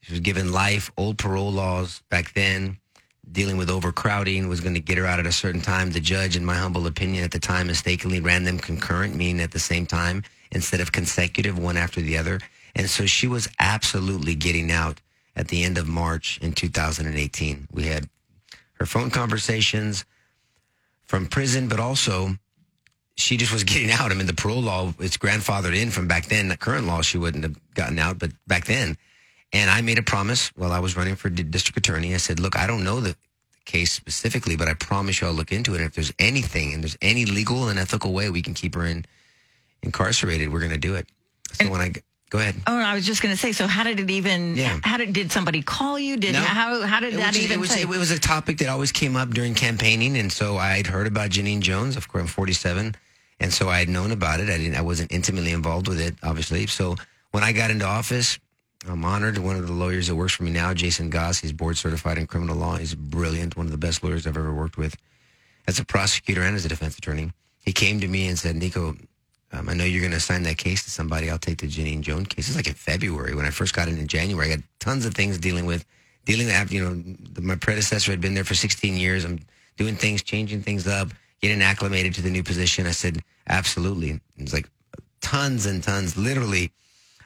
She 0.00 0.12
was 0.12 0.20
given 0.20 0.52
life. 0.52 0.90
Old 0.96 1.18
parole 1.18 1.52
laws 1.52 2.02
back 2.10 2.34
then, 2.34 2.78
dealing 3.32 3.56
with 3.56 3.70
overcrowding, 3.70 4.48
was 4.48 4.60
going 4.60 4.74
to 4.74 4.80
get 4.80 4.98
her 4.98 5.06
out 5.06 5.18
at 5.18 5.26
a 5.26 5.32
certain 5.32 5.60
time. 5.60 5.90
The 5.90 6.00
judge, 6.00 6.36
in 6.36 6.44
my 6.44 6.54
humble 6.54 6.86
opinion, 6.86 7.24
at 7.24 7.30
the 7.30 7.38
time 7.38 7.66
mistakenly 7.66 8.20
ran 8.20 8.44
them 8.44 8.58
concurrent, 8.58 9.14
meaning 9.14 9.42
at 9.42 9.52
the 9.52 9.58
same 9.58 9.86
time 9.86 10.22
instead 10.50 10.80
of 10.80 10.92
consecutive, 10.92 11.58
one 11.58 11.76
after 11.76 12.00
the 12.00 12.16
other. 12.16 12.40
And 12.76 12.88
so 12.88 13.06
she 13.06 13.26
was 13.26 13.48
absolutely 13.58 14.34
getting 14.34 14.70
out 14.70 15.00
at 15.36 15.48
the 15.48 15.64
end 15.64 15.78
of 15.78 15.88
March 15.88 16.38
in 16.40 16.52
2018. 16.52 17.68
We 17.72 17.84
had 17.84 18.08
her 18.74 18.86
phone 18.86 19.10
conversations 19.10 20.04
from 21.06 21.26
prison, 21.26 21.68
but 21.68 21.80
also 21.80 22.36
she 23.16 23.36
just 23.36 23.52
was 23.52 23.64
getting 23.64 23.90
out. 23.90 24.10
I 24.10 24.14
mean, 24.14 24.26
the 24.26 24.34
parole 24.34 24.62
law, 24.62 24.92
it's 24.98 25.16
grandfathered 25.16 25.76
in 25.76 25.90
from 25.90 26.08
back 26.08 26.26
then. 26.26 26.48
The 26.48 26.56
current 26.56 26.86
law, 26.86 27.02
she 27.02 27.18
wouldn't 27.18 27.44
have 27.44 27.74
gotten 27.74 27.98
out, 27.98 28.18
but 28.18 28.30
back 28.46 28.66
then. 28.66 28.96
And 29.54 29.70
I 29.70 29.80
made 29.82 29.98
a 29.98 30.02
promise 30.02 30.48
while 30.56 30.72
I 30.72 30.80
was 30.80 30.96
running 30.96 31.14
for 31.14 31.30
district 31.30 31.78
attorney. 31.78 32.12
I 32.12 32.18
said, 32.18 32.40
look, 32.40 32.56
I 32.58 32.66
don't 32.66 32.82
know 32.82 32.98
the 33.00 33.14
case 33.64 33.92
specifically, 33.92 34.56
but 34.56 34.66
I 34.68 34.74
promise 34.74 35.20
you 35.20 35.28
I'll 35.28 35.32
look 35.32 35.52
into 35.52 35.74
it. 35.74 35.76
And 35.78 35.86
if 35.86 35.94
there's 35.94 36.12
anything 36.18 36.74
and 36.74 36.82
there's 36.82 36.98
any 37.00 37.24
legal 37.24 37.68
and 37.68 37.78
ethical 37.78 38.12
way 38.12 38.28
we 38.30 38.42
can 38.42 38.52
keep 38.52 38.74
her 38.74 38.84
in 38.84 39.04
incarcerated, 39.82 40.52
we're 40.52 40.58
going 40.58 40.72
to 40.72 40.76
do 40.78 40.96
it. 40.96 41.06
So 41.52 41.70
when 41.70 41.80
I 41.80 41.92
go 42.30 42.40
ahead. 42.40 42.56
Oh, 42.66 42.76
I 42.76 42.94
was 42.94 43.06
just 43.06 43.22
going 43.22 43.32
to 43.32 43.40
say. 43.40 43.52
So, 43.52 43.68
how 43.68 43.84
did 43.84 44.00
it 44.00 44.10
even? 44.10 44.56
Yeah. 44.56 44.80
How 44.82 44.96
did 44.96 45.12
did 45.12 45.30
somebody 45.30 45.62
call 45.62 46.00
you? 46.00 46.16
Did 46.16 46.32
No. 46.32 46.40
how 46.40 46.82
how 46.82 46.98
did 46.98 47.14
that 47.14 47.32
just- 47.34 47.44
even? 47.44 47.58
it 47.58 47.60
was, 47.60 47.76
it 47.76 47.88
was 47.88 48.10
a 48.10 48.18
topic 48.18 48.58
that 48.58 48.68
always 48.68 48.90
came 48.90 49.14
up 49.14 49.30
during 49.30 49.54
campaigning, 49.54 50.16
and 50.16 50.32
so 50.32 50.56
I'd 50.56 50.88
heard 50.88 51.06
about 51.06 51.30
Genene 51.30 51.60
Jones. 51.60 51.96
Of 51.96 52.08
course, 52.08 52.22
I'm 52.22 52.26
47, 52.26 52.96
and 53.38 53.52
so 53.52 53.68
I 53.68 53.78
had 53.78 53.88
known 53.88 54.10
about 54.10 54.40
it. 54.40 54.50
I 54.50 54.58
didn't. 54.58 54.74
I 54.74 54.82
wasn't 54.82 55.12
intimately 55.12 55.52
involved 55.52 55.86
with 55.86 56.00
it, 56.00 56.16
obviously. 56.24 56.66
So 56.66 56.96
when 57.30 57.44
I 57.44 57.52
got 57.52 57.70
into 57.70 57.84
office, 57.86 58.38
I'm 58.88 59.04
honored. 59.04 59.38
One 59.38 59.56
of 59.56 59.66
the 59.66 59.72
lawyers 59.72 60.08
that 60.08 60.14
works 60.14 60.34
for 60.34 60.42
me 60.42 60.50
now, 60.50 60.74
Jason 60.74 61.10
Goss, 61.10 61.38
he's 61.38 61.52
board 61.52 61.78
certified 61.78 62.18
in 62.18 62.26
criminal 62.26 62.56
law. 62.56 62.76
He's 62.76 62.94
brilliant. 62.94 63.56
One 63.56 63.66
of 63.66 63.72
the 63.72 63.78
best 63.78 64.02
lawyers 64.02 64.26
I've 64.26 64.36
ever 64.36 64.52
worked 64.52 64.76
with, 64.76 64.96
as 65.66 65.78
a 65.78 65.84
prosecutor 65.84 66.42
and 66.42 66.54
as 66.54 66.64
a 66.64 66.68
defense 66.68 66.98
attorney. 66.98 67.32
He 67.64 67.72
came 67.72 68.00
to 68.00 68.08
me 68.08 68.28
and 68.28 68.38
said, 68.38 68.56
"Nico." 68.56 68.96
Um, 69.52 69.68
I 69.68 69.74
know 69.74 69.84
you're 69.84 70.00
going 70.00 70.10
to 70.10 70.16
assign 70.16 70.42
that 70.44 70.58
case 70.58 70.82
to 70.82 70.90
somebody. 70.90 71.30
I'll 71.30 71.38
take 71.38 71.58
the 71.58 71.68
Genene 71.68 72.00
Jones 72.00 72.26
case. 72.26 72.48
It's 72.48 72.56
like 72.56 72.66
in 72.66 72.74
February 72.74 73.36
when 73.36 73.46
I 73.46 73.50
first 73.50 73.72
got 73.72 73.86
in 73.86 73.98
in 73.98 74.08
January. 74.08 74.52
I 74.52 74.56
got 74.56 74.64
tons 74.80 75.06
of 75.06 75.14
things 75.14 75.38
dealing 75.38 75.64
with, 75.64 75.84
dealing 76.24 76.48
with, 76.48 76.72
you 76.72 76.82
know, 76.82 77.00
the, 77.32 77.40
my 77.40 77.54
predecessor 77.54 78.10
had 78.10 78.20
been 78.20 78.34
there 78.34 78.42
for 78.42 78.54
16 78.54 78.96
years. 78.96 79.24
I'm 79.24 79.38
doing 79.76 79.94
things, 79.94 80.24
changing 80.24 80.62
things 80.62 80.88
up, 80.88 81.10
getting 81.40 81.62
acclimated 81.62 82.14
to 82.14 82.22
the 82.22 82.30
new 82.30 82.42
position. 82.42 82.86
I 82.88 82.90
said, 82.90 83.22
absolutely. 83.46 84.20
It's 84.38 84.52
like 84.52 84.68
tons 85.20 85.66
and 85.66 85.84
tons, 85.84 86.16
literally, 86.16 86.72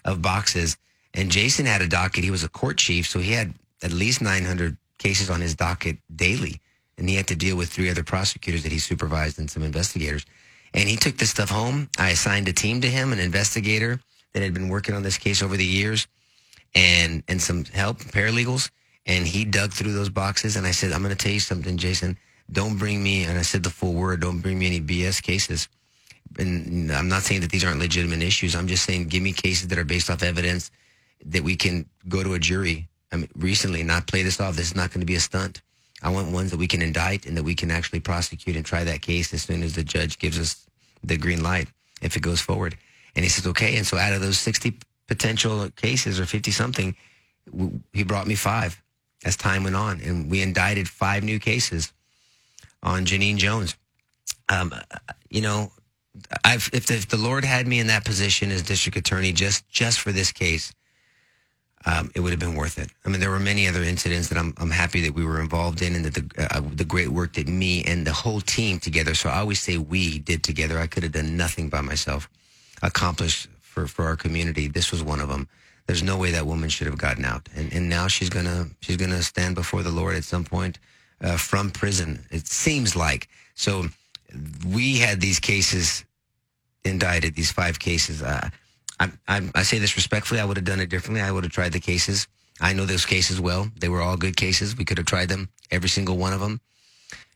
of 0.05 0.21
boxes. 0.21 0.77
And 1.15 1.31
Jason 1.31 1.67
had 1.67 1.83
a 1.83 1.89
docket. 1.89 2.25
He 2.25 2.31
was 2.31 2.45
a 2.45 2.49
court 2.49 2.79
chief, 2.79 3.07
so 3.07 3.19
he 3.19 3.33
had 3.33 3.55
at 3.83 3.93
least 3.93 4.21
900 4.21 4.77
cases 4.99 5.31
on 5.31 5.41
his 5.41 5.55
docket 5.55 5.99
daily. 6.15 6.61
And 6.97 7.09
he 7.09 7.15
had 7.15 7.29
to 7.29 7.37
deal 7.37 7.57
with 7.57 7.71
three 7.71 7.91
other 7.91 8.03
prosecutors 8.03 8.63
that 8.65 8.73
he 8.73 8.79
supervised 8.79 9.39
and 9.39 9.51
some 9.51 9.63
investigators. 9.63 10.27
And 10.75 10.89
he 10.89 10.97
took 10.97 11.17
this 11.17 11.31
stuff 11.31 11.49
home. 11.49 11.89
I 11.99 12.11
assigned 12.11 12.49
a 12.49 12.53
team 12.53 12.81
to 12.83 12.89
him, 12.89 13.13
an 13.13 13.21
investigator 13.21 14.01
that 14.33 14.43
had 14.43 14.53
been 14.53 14.69
working 14.69 14.95
on 14.95 15.03
this 15.03 15.17
case 15.17 15.43
over 15.43 15.57
the 15.57 15.65
years, 15.65 16.07
and 16.75 17.23
and 17.29 17.41
some 17.41 17.65
help, 17.65 17.99
paralegals. 17.99 18.71
And 19.07 19.27
he 19.27 19.45
dug 19.45 19.73
through 19.73 19.93
those 19.93 20.11
boxes. 20.11 20.57
And 20.57 20.67
I 20.67 20.73
said, 20.73 20.93
I'm 20.93 21.03
going 21.03 21.17
to 21.17 21.25
tell 21.25 21.33
you 21.33 21.41
something, 21.41 21.79
Jason. 21.79 22.19
Don't 22.51 22.79
bring 22.79 23.03
me, 23.03 23.25
and 23.25 23.39
I 23.39 23.43
said 23.43 23.63
the 23.63 23.71
full 23.71 23.95
word, 23.95 24.21
don't 24.21 24.41
bring 24.41 24.59
me 24.59 24.67
any 24.67 24.81
BS 24.81 25.23
cases. 25.23 25.69
And 26.39 26.93
I'm 26.93 27.09
not 27.09 27.23
saying 27.23 27.41
that 27.43 27.51
these 27.51 27.65
aren't 27.65 27.79
legitimate 27.79 28.23
issues. 28.23 28.55
I'm 28.55 28.69
just 28.69 28.85
saying, 28.85 29.09
give 29.09 29.23
me 29.23 29.33
cases 29.33 29.69
that 29.69 29.79
are 29.79 29.85
based 29.85 30.11
off 30.11 30.23
evidence 30.23 30.71
that 31.27 31.43
we 31.43 31.57
can 31.57 31.87
go 32.09 32.23
to 32.23 32.35
a 32.35 32.39
jury. 32.39 32.89
I 33.13 33.17
mean, 33.17 33.29
recently, 33.37 33.83
not 33.83 34.07
play 34.07 34.23
this 34.23 34.41
off. 34.41 34.57
This 34.57 34.69
is 34.69 34.77
not 34.77 34.91
going 34.91 35.01
to 35.01 35.07
be 35.07 35.15
a 35.15 35.21
stunt. 35.21 35.63
I 36.03 36.11
want 36.11 36.33
ones 36.33 36.51
that 36.51 36.59
we 36.59 36.69
can 36.69 36.83
indict 36.83 37.27
and 37.27 37.37
that 37.37 37.43
we 37.43 37.55
can 37.55 37.71
actually 37.71 38.01
prosecute 38.01 38.57
and 38.57 38.65
try 38.65 38.85
that 38.85 39.03
case 39.03 39.35
as 39.35 39.43
soon 39.43 39.63
as 39.63 39.75
the 39.75 39.83
judge 39.83 40.19
gives 40.19 40.39
us 40.39 40.67
the 41.03 41.17
green 41.17 41.43
light 41.43 41.69
if 42.03 42.17
it 42.17 42.21
goes 42.21 42.41
forward. 42.41 42.77
And 43.17 43.25
he 43.25 43.29
says, 43.29 43.47
okay. 43.49 43.77
And 43.77 43.87
so 43.87 43.99
out 43.99 44.13
of 44.13 44.21
those 44.21 44.39
60 44.39 44.75
potential 45.09 45.69
cases 45.71 46.21
or 46.21 46.27
50 46.27 46.51
something, 46.53 46.95
he 47.93 48.05
brought 48.05 48.27
me 48.27 48.37
five 48.37 48.81
as 49.25 49.37
time 49.37 49.65
went 49.65 49.75
on. 49.75 50.01
And 50.01 50.31
we 50.31 50.43
indicted 50.43 50.89
five 50.89 51.25
new 51.25 51.41
cases 51.41 51.93
on 52.83 53.05
Genene 53.05 53.39
Jones. 53.39 53.75
Um, 54.49 54.73
you 55.31 55.41
know, 55.41 55.73
I've, 56.45 56.71
if, 56.73 56.87
the, 56.87 56.95
if 56.95 57.09
the 57.09 57.17
Lord 57.17 57.45
had 57.45 57.67
me 57.67 57.81
in 57.81 57.89
that 57.89 58.05
position 58.05 58.51
as 58.51 58.63
district 58.63 58.97
attorney 58.97 59.33
just, 59.33 59.69
just 59.69 60.01
for 60.01 60.13
this 60.13 60.31
case, 60.31 60.73
it 62.19 62.23
would 62.23 62.33
have 62.33 62.41
been 62.41 62.57
worth 62.57 62.79
it. 62.79 62.91
I 63.05 63.09
mean, 63.09 63.21
there 63.21 63.31
were 63.31 63.39
many 63.39 63.69
other 63.69 63.85
incidents 63.85 64.29
that 64.29 64.37
I'm, 64.37 64.53
I'm 64.59 64.73
happy 64.73 65.01
that 65.03 65.15
we 65.15 65.25
were 65.25 65.41
involved 65.41 65.83
in 65.83 65.95
and 65.95 66.05
that 66.05 66.15
the, 66.15 66.49
uh, 66.57 66.61
the 66.75 66.85
great 66.85 67.11
work 67.11 67.35
that 67.35 67.47
me 67.47 67.85
and 67.85 68.05
the 68.05 68.13
whole 68.13 68.41
team 68.41 68.81
together. 68.81 69.15
So 69.15 69.31
I 69.31 69.39
always 69.39 69.61
say 69.61 69.79
we 69.79 70.19
did 70.19 70.43
together. 70.43 70.81
I 70.81 70.89
could 70.89 71.05
have 71.05 71.13
done 71.13 71.37
nothing 71.37 71.69
by 71.69 71.81
myself, 71.81 72.29
accomplished 72.83 73.47
for, 73.61 73.87
for 73.87 74.05
our 74.05 74.17
community. 74.17 74.67
This 74.67 74.91
was 74.91 75.01
one 75.01 75.21
of 75.21 75.29
them. 75.29 75.47
There's 75.87 76.03
no 76.03 76.19
way 76.19 76.33
that 76.33 76.45
woman 76.45 76.71
should 76.71 76.89
have 76.89 76.99
gotten 76.99 77.25
out. 77.25 77.49
And, 77.55 77.73
and 77.73 77.89
now 77.89 78.09
she's 78.09 78.31
going 78.31 78.47
to, 78.47 78.67
she's 78.81 78.97
going 78.97 79.13
to 79.13 79.23
stand 79.23 79.55
before 79.55 79.85
the 79.85 79.93
Lord 79.93 80.17
at 80.17 80.25
some 80.25 80.45
point, 80.45 80.81
uh, 81.21 81.37
from 81.37 81.71
prison. 81.71 82.27
It 82.33 82.49
seems 82.49 82.97
like. 82.97 83.29
So 83.55 83.85
we 84.67 84.99
had 84.99 85.21
these 85.21 85.39
cases 85.39 86.05
indicted, 86.85 87.37
these 87.37 87.53
five 87.53 87.79
cases. 87.79 88.23
Uh, 88.23 88.51
I, 89.01 89.51
I, 89.55 89.63
say 89.63 89.79
this 89.79 89.97
respectfully. 89.97 90.41
I 90.41 90.45
would 90.45 90.57
have 90.57 90.65
done 90.65 90.81
it 90.81 90.89
differently. 90.89 91.21
I 91.21 91.31
would 91.31 91.45
have 91.45 91.53
tried 91.53 91.73
the 91.73 91.81
cases. 91.81 92.27
I 92.61 92.73
know 92.73 92.85
those 92.85 93.07
cases 93.07 93.41
well. 93.41 93.71
They 93.79 93.89
were 93.89 94.03
all 94.03 94.17
good 94.17 94.37
cases. 94.37 94.77
We 94.77 94.85
could 94.85 94.99
have 94.99 95.07
tried 95.07 95.29
them, 95.29 95.49
every 95.71 95.89
single 95.89 96.17
one 96.17 96.33
of 96.33 96.41
them. 96.41 96.61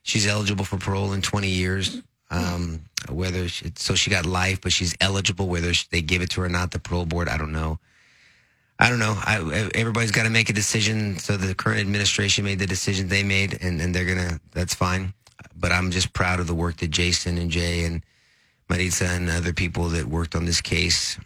She's 0.03 0.27
eligible 0.27 0.65
for 0.65 0.77
parole 0.77 1.13
in 1.13 1.21
20 1.21 1.47
years. 1.47 2.01
Um, 2.29 2.81
whether 3.09 3.47
she, 3.47 3.71
so 3.77 3.95
she 3.95 4.09
got 4.09 4.25
life, 4.25 4.59
but 4.59 4.73
she's 4.73 4.95
eligible. 4.99 5.47
Whether 5.47 5.71
they 5.91 6.01
give 6.01 6.21
it 6.21 6.31
to 6.31 6.41
her 6.41 6.47
or 6.47 6.49
not, 6.49 6.71
the 6.71 6.79
parole 6.79 7.05
board, 7.05 7.29
I 7.29 7.37
don't 7.37 7.51
know. 7.51 7.79
I 8.79 8.89
don't 8.89 8.99
know. 8.99 9.13
I, 9.17 9.69
everybody's 9.75 10.11
got 10.11 10.23
to 10.23 10.29
make 10.29 10.49
a 10.49 10.53
decision. 10.53 11.17
So 11.19 11.37
the 11.37 11.55
current 11.55 11.79
administration 11.79 12.43
made 12.43 12.59
the 12.59 12.65
decision 12.65 13.07
they 13.07 13.23
made, 13.23 13.59
and, 13.61 13.79
and 13.79 13.93
they're 13.93 14.05
gonna. 14.05 14.39
That's 14.51 14.73
fine. 14.73 15.13
But 15.55 15.71
I'm 15.71 15.91
just 15.91 16.11
proud 16.11 16.39
of 16.39 16.47
the 16.47 16.55
work 16.55 16.77
that 16.77 16.89
Jason 16.89 17.37
and 17.37 17.51
Jay 17.51 17.85
and 17.85 18.03
Maritza 18.67 19.05
and 19.05 19.29
other 19.29 19.53
people 19.53 19.89
that 19.89 20.07
worked 20.07 20.35
on 20.35 20.45
this 20.45 20.59
case 20.59 21.17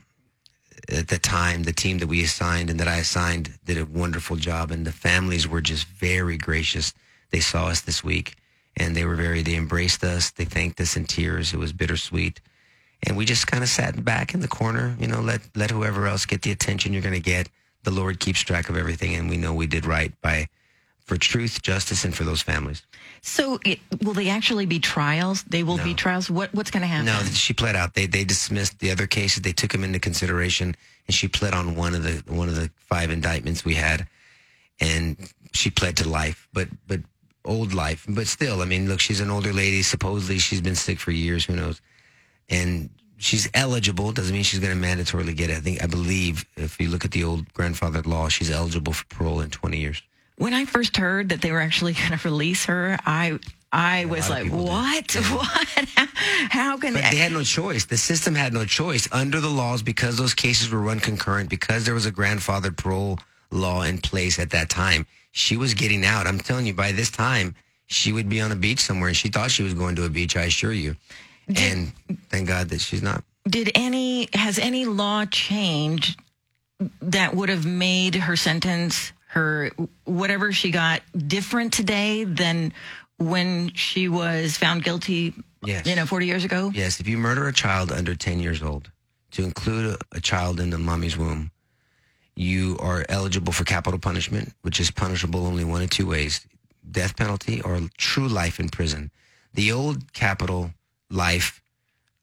at 0.89 1.07
the 1.07 1.19
time. 1.19 1.63
The 1.63 1.73
team 1.73 1.99
that 1.99 2.07
we 2.07 2.23
assigned 2.23 2.69
and 2.69 2.79
that 2.79 2.87
I 2.87 2.97
assigned 2.97 3.59
did 3.65 3.77
a 3.77 3.85
wonderful 3.85 4.35
job, 4.35 4.71
and 4.71 4.85
the 4.85 4.91
families 4.91 5.47
were 5.47 5.61
just 5.61 5.85
very 5.87 6.37
gracious. 6.37 6.93
They 7.31 7.39
saw 7.39 7.67
us 7.67 7.81
this 7.81 8.03
week, 8.03 8.35
and 8.77 8.95
they 8.95 9.05
were 9.05 9.15
very. 9.15 9.41
They 9.41 9.55
embraced 9.55 10.03
us. 10.03 10.31
They 10.31 10.45
thanked 10.45 10.79
us 10.81 10.95
in 10.97 11.05
tears. 11.05 11.53
It 11.53 11.57
was 11.57 11.73
bittersweet 11.73 12.41
and 13.03 13.15
we 13.15 13.25
just 13.25 13.47
kind 13.47 13.63
of 13.63 13.69
sat 13.69 14.03
back 14.03 14.33
in 14.33 14.39
the 14.39 14.47
corner, 14.47 14.95
you 14.99 15.07
know, 15.07 15.21
let 15.21 15.41
let 15.55 15.71
whoever 15.71 16.07
else 16.07 16.25
get 16.25 16.41
the 16.41 16.51
attention 16.51 16.93
you're 16.93 17.01
going 17.01 17.13
to 17.13 17.19
get. 17.19 17.49
The 17.83 17.91
Lord 17.91 18.19
keeps 18.19 18.41
track 18.41 18.69
of 18.69 18.77
everything, 18.77 19.15
and 19.15 19.29
we 19.29 19.37
know 19.37 19.53
we 19.53 19.67
did 19.67 19.85
right 19.85 20.19
by 20.21 20.47
for 21.07 21.17
truth, 21.17 21.61
justice, 21.61 22.03
and 22.05 22.13
for 22.13 22.25
those 22.25 22.41
families. 22.41 22.83
So, 23.21 23.59
it, 23.65 23.79
will 24.03 24.13
they 24.13 24.29
actually 24.29 24.65
be 24.65 24.79
trials? 24.79 25.43
They 25.43 25.63
will 25.63 25.77
No. 25.77 25.83
be 25.83 25.93
trials. 25.93 26.29
What 26.29 26.53
what's 26.53 26.69
going 26.69 26.81
to 26.81 26.87
happen? 26.87 27.05
No, 27.05 27.19
she 27.33 27.53
pled 27.53 27.75
out. 27.75 27.93
They 27.95 28.05
they 28.05 28.23
dismissed 28.25 28.79
the 28.79 28.91
other 28.91 29.07
cases. 29.07 29.41
They 29.41 29.53
took 29.53 29.71
them 29.71 29.83
into 29.83 29.99
consideration, 29.99 30.75
and 31.07 31.15
she 31.15 31.27
pled 31.27 31.53
on 31.53 31.75
one 31.75 31.95
of 31.95 32.03
the 32.03 32.21
one 32.31 32.49
of 32.49 32.55
the 32.55 32.69
five 32.77 33.09
indictments 33.09 33.65
we 33.65 33.73
had, 33.75 34.07
and 34.79 35.17
she 35.53 35.69
pled 35.71 35.97
to 35.97 36.07
life, 36.09 36.47
but 36.53 36.67
but 36.87 36.99
old 37.45 37.73
life. 37.73 38.05
But 38.07 38.27
still, 38.27 38.61
I 38.61 38.65
mean, 38.65 38.87
look, 38.89 38.99
she's 38.99 39.21
an 39.21 39.31
older 39.31 39.53
lady. 39.53 39.81
Supposedly, 39.81 40.37
she's 40.39 40.61
been 40.61 40.75
sick 40.75 40.99
for 40.99 41.11
years. 41.11 41.45
Who 41.45 41.55
knows? 41.55 41.81
And 42.49 42.89
she's 43.17 43.49
eligible. 43.53 44.11
Doesn't 44.11 44.33
mean 44.33 44.43
she's 44.43 44.59
going 44.59 44.79
to 44.79 44.87
mandatorily 44.87 45.35
get 45.35 45.49
it. 45.49 45.57
I 45.57 45.61
think 45.61 45.81
I 45.81 45.87
believe 45.87 46.45
if 46.57 46.79
you 46.79 46.89
look 46.89 47.05
at 47.05 47.11
the 47.11 47.23
old 47.23 47.51
grandfather 47.53 48.01
law, 48.03 48.27
she's 48.27 48.51
eligible 48.51 48.93
for 48.93 49.05
parole 49.05 49.39
in 49.41 49.49
20 49.49 49.77
years. 49.77 50.01
When 50.37 50.53
I 50.53 50.65
first 50.65 50.97
heard 50.97 51.29
that 51.29 51.41
they 51.41 51.51
were 51.51 51.61
actually 51.61 51.93
going 51.99 52.17
to 52.17 52.19
release 52.27 52.65
her, 52.65 52.97
I 53.05 53.39
I 53.71 54.05
was 54.05 54.29
like, 54.29 54.45
did. 54.45 54.53
"What? 54.53 55.15
What? 55.31 55.67
How 56.49 56.77
can 56.77 56.93
But 56.93 57.01
that?" 57.01 57.11
they 57.11 57.17
had 57.17 57.31
no 57.33 57.43
choice. 57.43 57.85
The 57.85 57.97
system 57.97 58.35
had 58.35 58.53
no 58.53 58.65
choice 58.65 59.07
under 59.11 59.39
the 59.41 59.49
laws 59.49 59.81
because 59.83 60.17
those 60.17 60.33
cases 60.33 60.69
were 60.69 60.79
run 60.79 60.99
concurrent, 60.99 61.49
because 61.49 61.85
there 61.85 61.93
was 61.93 62.05
a 62.05 62.11
grandfathered 62.11 62.77
parole 62.77 63.19
law 63.51 63.81
in 63.81 63.97
place 63.97 64.39
at 64.39 64.51
that 64.51 64.69
time. 64.69 65.05
She 65.31 65.57
was 65.57 65.73
getting 65.73 66.05
out. 66.05 66.27
I'm 66.27 66.39
telling 66.39 66.65
you, 66.65 66.73
by 66.73 66.91
this 66.93 67.11
time, 67.11 67.55
she 67.87 68.11
would 68.13 68.29
be 68.29 68.41
on 68.41 68.51
a 68.51 68.55
beach 68.55 68.79
somewhere, 68.79 69.09
and 69.09 69.17
she 69.17 69.29
thought 69.29 69.51
she 69.51 69.63
was 69.63 69.73
going 69.73 69.95
to 69.97 70.05
a 70.05 70.09
beach. 70.09 70.35
I 70.37 70.43
assure 70.43 70.73
you. 70.73 70.95
And 71.55 71.93
thank 72.29 72.47
God 72.47 72.69
that 72.69 72.81
she's 72.81 73.01
not. 73.01 73.23
Did 73.47 73.71
any 73.75 74.29
has 74.33 74.59
any 74.59 74.85
law 74.85 75.25
changed 75.25 76.19
that 77.01 77.33
would 77.33 77.49
have 77.49 77.65
made 77.65 78.15
her 78.15 78.35
sentence, 78.35 79.13
her 79.27 79.71
whatever 80.05 80.51
she 80.51 80.71
got, 80.71 81.01
different 81.15 81.73
today 81.73 82.23
than 82.23 82.73
when 83.17 83.73
she 83.73 84.07
was 84.07 84.57
found 84.57 84.83
guilty? 84.83 85.33
Yes. 85.63 85.85
You 85.85 85.95
know, 85.95 86.05
forty 86.05 86.25
years 86.25 86.45
ago. 86.45 86.71
Yes, 86.73 86.99
if 86.99 87.07
you 87.07 87.17
murder 87.17 87.47
a 87.47 87.53
child 87.53 87.91
under 87.91 88.15
10 88.15 88.39
years 88.39 88.61
old, 88.61 88.91
to 89.31 89.43
include 89.43 89.97
a, 90.13 90.17
a 90.17 90.21
child 90.21 90.59
in 90.59 90.69
the 90.69 90.77
mommy's 90.77 91.17
womb, 91.17 91.51
you 92.35 92.77
are 92.79 93.05
eligible 93.09 93.51
for 93.51 93.63
capital 93.63 93.99
punishment, 93.99 94.53
which 94.61 94.79
is 94.79 94.91
punishable 94.91 95.45
only 95.45 95.63
one 95.63 95.81
of 95.81 95.89
two 95.89 96.07
ways 96.07 96.45
death 96.89 97.17
penalty 97.17 97.61
or 97.61 97.81
true 97.97 98.27
life 98.27 98.59
in 98.59 98.69
prison. 98.69 99.11
The 99.53 99.71
old 99.71 100.13
capital 100.13 100.71
life, 101.09 101.61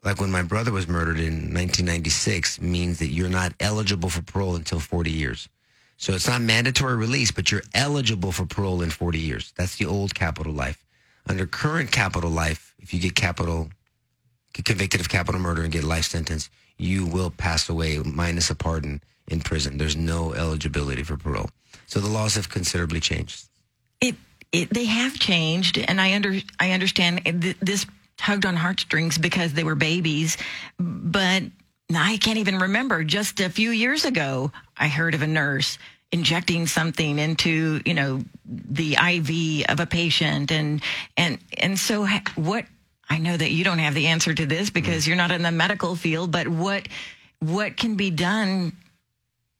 like 0.02 0.20
when 0.20 0.30
my 0.30 0.42
brother 0.42 0.72
was 0.72 0.88
murdered 0.88 1.18
in 1.18 1.52
1996, 1.52 2.60
means 2.60 2.98
that 2.98 3.08
you're 3.08 3.28
not 3.28 3.52
eligible 3.60 4.08
for 4.08 4.22
parole 4.22 4.56
until 4.56 4.80
40 4.80 5.10
years. 5.10 5.48
So 5.96 6.12
it's 6.12 6.28
not 6.28 6.42
mandatory 6.42 6.96
release, 6.96 7.30
but 7.30 7.50
you're 7.50 7.62
eligible 7.72 8.32
for 8.32 8.46
parole 8.46 8.82
in 8.82 8.90
40 8.90 9.18
years. 9.18 9.52
That's 9.56 9.76
the 9.76 9.86
old 9.86 10.14
capital 10.14 10.52
life. 10.52 10.84
Under 11.26 11.46
current 11.46 11.92
capital 11.92 12.30
life, 12.30 12.74
if 12.78 12.92
you 12.92 13.00
get 13.00 13.14
capital 13.14 13.70
get 14.52 14.64
convicted 14.64 15.00
of 15.00 15.08
capital 15.08 15.40
murder 15.40 15.62
and 15.62 15.72
get 15.72 15.84
life 15.84 16.04
sentence, 16.04 16.48
you 16.78 17.06
will 17.06 17.30
pass 17.30 17.68
away 17.68 17.98
minus 17.98 18.50
a 18.50 18.54
pardon 18.54 19.02
in 19.28 19.40
prison. 19.40 19.78
There's 19.78 19.96
no 19.96 20.32
eligibility 20.32 21.02
for 21.02 21.16
parole. 21.16 21.50
So 21.86 22.00
the 22.00 22.08
laws 22.08 22.34
have 22.36 22.48
considerably 22.48 23.00
changed. 23.00 23.48
It, 24.00 24.16
it 24.52 24.70
they 24.70 24.84
have 24.84 25.18
changed, 25.18 25.78
and 25.78 26.00
I 26.00 26.14
under 26.14 26.38
I 26.60 26.72
understand 26.72 27.24
th- 27.24 27.56
this 27.60 27.86
tugged 28.16 28.46
on 28.46 28.56
heartstrings 28.56 29.18
because 29.18 29.52
they 29.52 29.64
were 29.64 29.74
babies, 29.74 30.36
but 30.78 31.42
I 31.92 32.16
can't 32.16 32.38
even 32.38 32.58
remember. 32.58 33.04
Just 33.04 33.40
a 33.40 33.50
few 33.50 33.70
years 33.70 34.04
ago, 34.04 34.52
I 34.76 34.88
heard 34.88 35.14
of 35.14 35.22
a 35.22 35.26
nurse 35.26 35.78
injecting 36.12 36.66
something 36.66 37.18
into 37.18 37.80
you 37.84 37.94
know 37.94 38.22
the 38.46 38.94
IV 38.94 39.66
of 39.68 39.80
a 39.80 39.86
patient, 39.86 40.50
and 40.50 40.82
and 41.16 41.38
and 41.56 41.78
so 41.78 42.06
what. 42.36 42.66
I 43.06 43.18
know 43.18 43.36
that 43.36 43.50
you 43.50 43.64
don't 43.64 43.80
have 43.80 43.92
the 43.92 44.06
answer 44.06 44.32
to 44.32 44.46
this 44.46 44.70
because 44.70 45.04
mm. 45.04 45.08
you're 45.08 45.16
not 45.16 45.30
in 45.30 45.42
the 45.42 45.52
medical 45.52 45.94
field, 45.94 46.32
but 46.32 46.48
what 46.48 46.88
what 47.38 47.76
can 47.76 47.96
be 47.96 48.10
done 48.10 48.72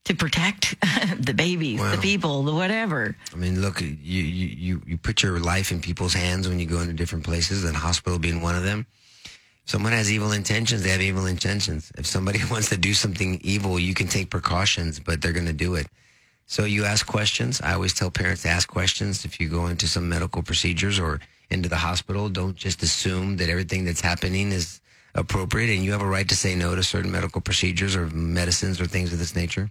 to 0.05 0.15
protect 0.15 0.75
the 1.19 1.35
babies, 1.35 1.81
the 1.81 1.99
people, 2.01 2.43
the 2.43 2.55
whatever? 2.55 3.17
I 3.33 3.37
mean, 3.37 3.61
look, 3.61 3.81
you, 3.81 3.89
you, 3.93 4.83
you 4.87 4.99
put 4.99 5.23
your 5.23 5.39
life 5.41 5.73
in 5.73 5.81
people's 5.81 6.15
hands 6.15 6.49
when 6.49 6.59
you 6.59 6.67
go 6.67 6.81
into 6.81 6.95
different 6.95 7.25
places, 7.25 7.65
and 7.65 7.77
hospital 7.77 8.19
being 8.19 8.41
one 8.41 8.55
of 8.55 8.63
them. 8.63 8.87
Someone 9.67 9.93
has 9.93 10.13
evil 10.13 10.33
intentions, 10.33 10.83
they 10.83 10.91
have 10.91 11.01
evil 11.01 11.27
intentions. 11.27 11.91
If 11.97 12.07
somebody 12.07 12.41
wants 12.51 12.69
to 12.71 12.77
do 12.77 12.95
something 12.95 13.41
evil, 13.43 13.79
you 13.79 13.95
can 13.95 14.09
take 14.09 14.31
precautions, 14.31 15.01
but 15.01 15.23
they're 15.23 15.33
going 15.33 15.47
to 15.47 15.53
do 15.53 15.75
it. 15.75 15.87
So 16.47 16.65
you 16.65 16.85
ask 16.85 17.07
questions. 17.07 17.61
I 17.63 17.73
always 17.73 17.95
tell 17.95 18.11
parents 18.11 18.43
to 18.43 18.51
ask 18.51 18.69
questions 18.69 19.25
if 19.25 19.41
you 19.41 19.49
go 19.49 19.67
into 19.67 19.89
some 19.89 20.09
medical 20.09 20.43
procedures 20.43 20.99
or 20.99 21.21
into 21.51 21.69
the 21.69 21.77
hospital. 21.77 22.29
Don't 22.29 22.57
just 22.57 22.83
assume 22.83 23.39
that 23.39 23.49
everything 23.49 23.85
that's 23.85 24.03
happening 24.03 24.53
is 24.53 24.81
appropriate 25.15 25.75
and 25.75 25.85
you 25.85 25.93
have 25.93 26.03
a 26.03 26.07
right 26.07 26.29
to 26.29 26.37
say 26.37 26.55
no 26.55 26.75
to 26.75 26.83
certain 26.83 27.11
medical 27.11 27.41
procedures 27.41 27.97
or 27.97 28.09
medicines 28.09 28.81
or 28.81 28.87
things 28.87 29.13
of 29.13 29.19
this 29.19 29.35
nature. 29.35 29.71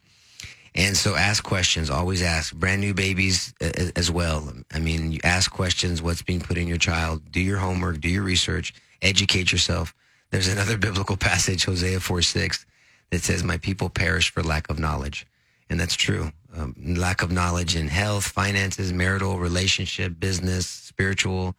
And 0.75 0.97
so 0.97 1.15
ask 1.15 1.43
questions, 1.43 1.91
always 1.91 2.23
ask. 2.23 2.55
Brand 2.55 2.81
new 2.81 2.95
babies 2.95 3.53
as 3.95 4.09
well. 4.09 4.51
I 4.73 4.79
mean, 4.79 5.11
you 5.11 5.19
ask 5.23 5.51
questions, 5.51 6.01
what's 6.01 6.23
being 6.23 6.41
put 6.41 6.57
in 6.57 6.67
your 6.67 6.79
child, 6.79 7.21
do 7.31 7.39
your 7.39 7.59
homework, 7.59 8.01
do 8.01 8.09
your 8.09 8.23
research, 8.23 8.73
educate 9.03 9.51
yourself. 9.51 9.93
There's 10.31 10.47
another 10.47 10.77
biblical 10.87 11.17
passage, 11.17 11.65
Hosea 11.65 11.99
4 11.99 12.21
6, 12.21 12.65
that 13.11 13.21
says, 13.21 13.43
My 13.43 13.57
people 13.57 13.89
perish 13.89 14.31
for 14.31 14.41
lack 14.41 14.69
of 14.69 14.79
knowledge. 14.79 15.27
And 15.69 15.79
that's 15.79 15.95
true. 15.95 16.31
Um, 16.55 16.75
lack 16.77 17.21
of 17.21 17.31
knowledge 17.31 17.75
in 17.75 17.87
health, 17.87 18.25
finances, 18.25 18.93
marital, 18.93 19.39
relationship, 19.39 20.19
business, 20.19 20.67
spiritual, 20.67 21.55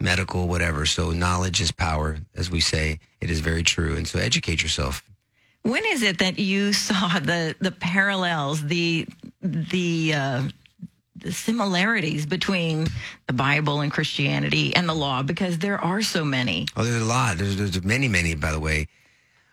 medical, 0.00 0.48
whatever. 0.48 0.86
So 0.86 1.10
knowledge 1.10 1.60
is 1.60 1.72
power, 1.72 2.18
as 2.34 2.50
we 2.50 2.60
say. 2.60 3.00
It 3.20 3.30
is 3.30 3.40
very 3.40 3.62
true. 3.62 3.96
And 3.96 4.06
so 4.06 4.18
educate 4.18 4.62
yourself. 4.62 5.02
When 5.62 5.84
is 5.86 6.02
it 6.02 6.18
that 6.18 6.38
you 6.38 6.72
saw 6.72 7.18
the 7.18 7.54
the 7.60 7.72
parallels, 7.72 8.64
the 8.64 9.06
the 9.42 10.14
uh, 10.14 10.42
the 11.20 11.32
similarities 11.32 12.26
between 12.26 12.86
the 13.26 13.32
Bible 13.32 13.80
and 13.80 13.92
Christianity 13.92 14.74
and 14.74 14.88
the 14.88 14.94
law? 14.94 15.22
Because 15.22 15.58
there 15.58 15.78
are 15.78 16.02
so 16.02 16.24
many. 16.24 16.66
Oh, 16.76 16.84
there's 16.84 17.02
a 17.02 17.04
lot. 17.04 17.38
There's, 17.38 17.56
there's 17.56 17.82
many, 17.84 18.08
many, 18.08 18.34
by 18.34 18.52
the 18.52 18.60
way. 18.60 18.88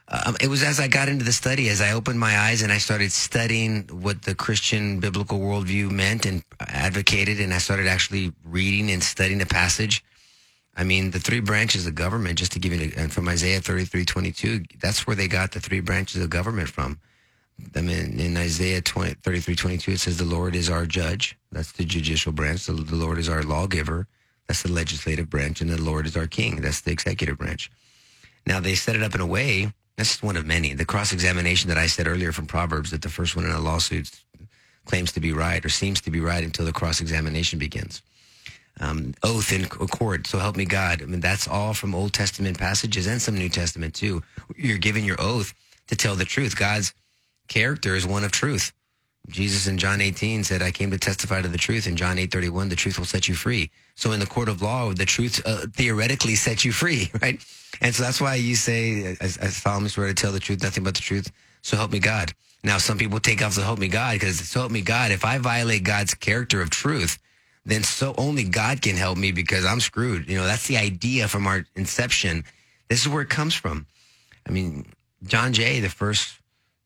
Um, 0.07 0.35
it 0.39 0.47
was 0.47 0.61
as 0.61 0.79
I 0.79 0.87
got 0.87 1.09
into 1.09 1.25
the 1.25 1.33
study, 1.33 1.67
as 1.69 1.81
I 1.81 1.93
opened 1.93 2.19
my 2.19 2.37
eyes 2.37 2.61
and 2.61 2.71
I 2.71 2.77
started 2.77 3.11
studying 3.11 3.83
what 3.91 4.21
the 4.21 4.35
Christian 4.35 4.99
biblical 4.99 5.39
worldview 5.39 5.89
meant 5.89 6.27
and 6.27 6.43
advocated, 6.59 7.39
and 7.39 7.53
I 7.53 7.57
started 7.57 7.87
actually 7.87 8.31
reading 8.43 8.91
and 8.91 9.01
studying 9.01 9.39
the 9.39 9.47
passage. 9.47 10.03
I 10.77 10.83
mean, 10.83 11.11
the 11.11 11.19
three 11.19 11.39
branches 11.39 11.87
of 11.87 11.95
government, 11.95 12.37
just 12.37 12.51
to 12.51 12.59
give 12.59 12.73
you, 12.73 12.91
and 12.95 13.11
from 13.11 13.27
Isaiah 13.27 13.61
33, 13.61 14.05
22, 14.05 14.63
that's 14.79 15.07
where 15.07 15.15
they 15.15 15.27
got 15.27 15.53
the 15.53 15.59
three 15.59 15.79
branches 15.79 16.21
of 16.21 16.29
government 16.29 16.69
from. 16.69 16.99
I 17.75 17.81
mean, 17.81 18.19
in 18.19 18.37
Isaiah 18.37 18.81
20, 18.81 19.15
33, 19.15 19.55
22, 19.55 19.91
it 19.91 19.99
says, 19.99 20.17
the 20.17 20.25
Lord 20.25 20.55
is 20.55 20.69
our 20.69 20.85
judge. 20.85 21.37
That's 21.51 21.71
the 21.71 21.85
judicial 21.85 22.31
branch. 22.31 22.65
The, 22.65 22.73
the 22.73 22.95
Lord 22.95 23.17
is 23.17 23.29
our 23.29 23.43
lawgiver. 23.43 24.07
That's 24.47 24.63
the 24.63 24.71
legislative 24.71 25.29
branch. 25.29 25.61
And 25.61 25.69
the 25.69 25.81
Lord 25.81 26.05
is 26.05 26.17
our 26.17 26.27
king. 26.27 26.61
That's 26.61 26.81
the 26.81 26.91
executive 26.91 27.37
branch. 27.37 27.71
Now, 28.45 28.59
they 28.59 28.75
set 28.75 28.95
it 28.95 29.03
up 29.03 29.15
in 29.15 29.21
a 29.21 29.25
way, 29.25 29.71
that's 29.97 30.21
one 30.21 30.35
of 30.35 30.45
many. 30.45 30.73
The 30.73 30.85
cross-examination 30.85 31.69
that 31.69 31.77
I 31.77 31.87
said 31.87 32.07
earlier 32.07 32.31
from 32.31 32.47
Proverbs, 32.47 32.91
that 32.91 33.01
the 33.01 33.09
first 33.09 33.35
one 33.35 33.45
in 33.45 33.51
a 33.51 33.59
lawsuit 33.59 34.09
claims 34.85 35.11
to 35.13 35.19
be 35.19 35.31
right 35.31 35.63
or 35.63 35.69
seems 35.69 36.01
to 36.01 36.11
be 36.11 36.19
right 36.19 36.43
until 36.43 36.65
the 36.65 36.73
cross-examination 36.73 37.59
begins. 37.59 38.01
Um, 38.81 39.13
oath 39.23 39.53
in 39.53 39.65
court, 39.67 40.27
so 40.27 40.37
help 40.37 40.57
me 40.57 40.65
God. 40.65 41.01
I 41.01 41.05
mean, 41.05 41.21
that's 41.21 41.47
all 41.47 41.73
from 41.73 41.95
Old 41.95 42.11
Testament 42.11 42.59
passages 42.59 43.07
and 43.07 43.21
some 43.21 43.35
New 43.35 43.47
Testament 43.47 43.93
too. 43.93 44.21
You're 44.57 44.77
given 44.77 45.05
your 45.05 45.15
oath 45.19 45.53
to 45.87 45.95
tell 45.95 46.15
the 46.15 46.25
truth. 46.25 46.57
God's 46.57 46.93
character 47.47 47.95
is 47.95 48.05
one 48.05 48.23
of 48.23 48.31
truth. 48.31 48.73
Jesus 49.29 49.67
in 49.67 49.77
John 49.77 50.01
18 50.01 50.43
said, 50.43 50.61
I 50.61 50.71
came 50.71 50.91
to 50.91 50.99
testify 50.99 51.41
to 51.41 51.47
the 51.47 51.57
truth. 51.57 51.87
In 51.87 51.95
John 51.95 52.19
8 52.19 52.31
31, 52.31 52.69
the 52.69 52.75
truth 52.75 52.99
will 52.99 53.05
set 53.05 53.27
you 53.27 53.35
free. 53.35 53.71
So 53.95 54.11
in 54.11 54.19
the 54.19 54.25
court 54.25 54.49
of 54.49 54.61
law, 54.61 54.93
the 54.93 55.05
truth 55.05 55.41
uh, 55.45 55.65
theoretically 55.73 56.35
sets 56.35 56.63
you 56.63 56.71
free, 56.71 57.09
right? 57.21 57.43
And 57.81 57.93
so 57.93 58.03
that's 58.03 58.21
why 58.21 58.35
you 58.35 58.55
say, 58.55 59.17
as, 59.19 59.37
as 59.37 59.57
Solomon 59.57 59.89
swear 59.89 60.07
to 60.07 60.13
tell 60.13 60.31
the 60.31 60.39
truth, 60.39 60.61
nothing 60.61 60.83
but 60.83 60.95
the 60.95 61.01
truth. 61.01 61.31
So 61.61 61.75
help 61.75 61.91
me 61.91 61.99
God. 61.99 62.33
Now, 62.63 62.77
some 62.77 62.97
people 62.97 63.19
take 63.19 63.43
off 63.43 63.55
the 63.55 63.63
help 63.63 63.79
me 63.79 63.87
God 63.87 64.13
because 64.13 64.39
so 64.39 64.59
help 64.59 64.71
me 64.71 64.81
God. 64.81 65.11
If 65.11 65.25
I 65.25 65.37
violate 65.37 65.83
God's 65.83 66.13
character 66.13 66.61
of 66.61 66.69
truth, 66.69 67.19
then 67.65 67.83
so 67.83 68.13
only 68.17 68.43
God 68.43 68.81
can 68.81 68.95
help 68.95 69.17
me 69.17 69.31
because 69.31 69.65
I'm 69.65 69.79
screwed. 69.79 70.29
You 70.29 70.37
know, 70.37 70.45
that's 70.45 70.67
the 70.67 70.77
idea 70.77 71.27
from 71.27 71.47
our 71.47 71.65
inception. 71.75 72.43
This 72.89 73.01
is 73.01 73.09
where 73.09 73.21
it 73.21 73.29
comes 73.29 73.55
from. 73.55 73.87
I 74.47 74.51
mean, 74.51 74.85
John 75.23 75.53
Jay, 75.53 75.79
the 75.79 75.89
first 75.89 76.39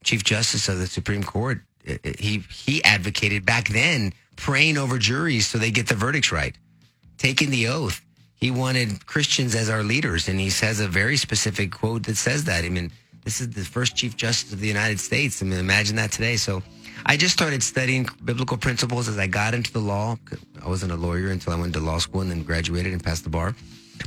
Chief 0.04 0.24
Justice 0.24 0.70
of 0.70 0.80
the 0.80 0.88
Supreme 0.88 1.24
Court, 1.24 1.62
uh, 1.88 1.93
uh, 1.93 2.12
he 2.20 2.39
he 2.52 2.84
advocated 2.84 3.45
back 3.45 3.70
then 3.70 4.14
praying 4.36 4.78
over 4.78 4.97
juries 4.97 5.47
so 5.47 5.58
they 5.58 5.72
get 5.72 5.88
the 5.88 5.95
verdicts 5.95 6.32
right, 6.32 6.58
taking 7.18 7.50
the 7.50 7.68
oath. 7.68 8.02
He 8.36 8.52
wanted 8.52 9.06
Christians 9.06 9.54
as 9.54 9.70
our 9.70 9.84
leaders, 9.84 10.30
and 10.30 10.39
he 10.39 10.50
has 10.66 10.80
a 10.80 10.88
very 10.88 11.18
specific 11.18 11.72
quote 11.72 12.04
that 12.04 12.16
says 12.16 12.45
that. 12.45 12.64
I 12.64 12.70
mean, 12.70 12.91
this 13.26 13.41
is 13.41 13.50
the 13.50 13.66
first 13.66 13.97
Chief 13.97 14.16
Justice 14.16 14.54
of 14.54 14.62
the 14.62 14.68
United 14.68 15.00
States. 15.00 15.41
I 15.41 15.45
mean, 15.45 15.60
imagine 15.60 15.97
that 15.97 16.12
today. 16.14 16.38
So, 16.38 16.64
I 17.06 17.18
just 17.18 17.34
started 17.34 17.62
studying 17.62 18.08
biblical 18.24 18.58
principles 18.58 19.10
as 19.10 19.18
I 19.18 19.28
got 19.28 19.54
into 19.54 19.74
the 19.74 19.80
law. 19.80 20.18
I 20.64 20.68
wasn't 20.68 20.93
a 20.93 20.95
lawyer 20.95 21.32
until 21.32 21.54
I 21.54 21.58
went 21.58 21.74
to 21.74 21.80
law 21.80 21.97
school 21.97 22.22
and 22.22 22.32
then 22.32 22.43
graduated 22.43 22.93
and 22.93 23.04
passed 23.04 23.26
the 23.26 23.30
bar. 23.30 23.56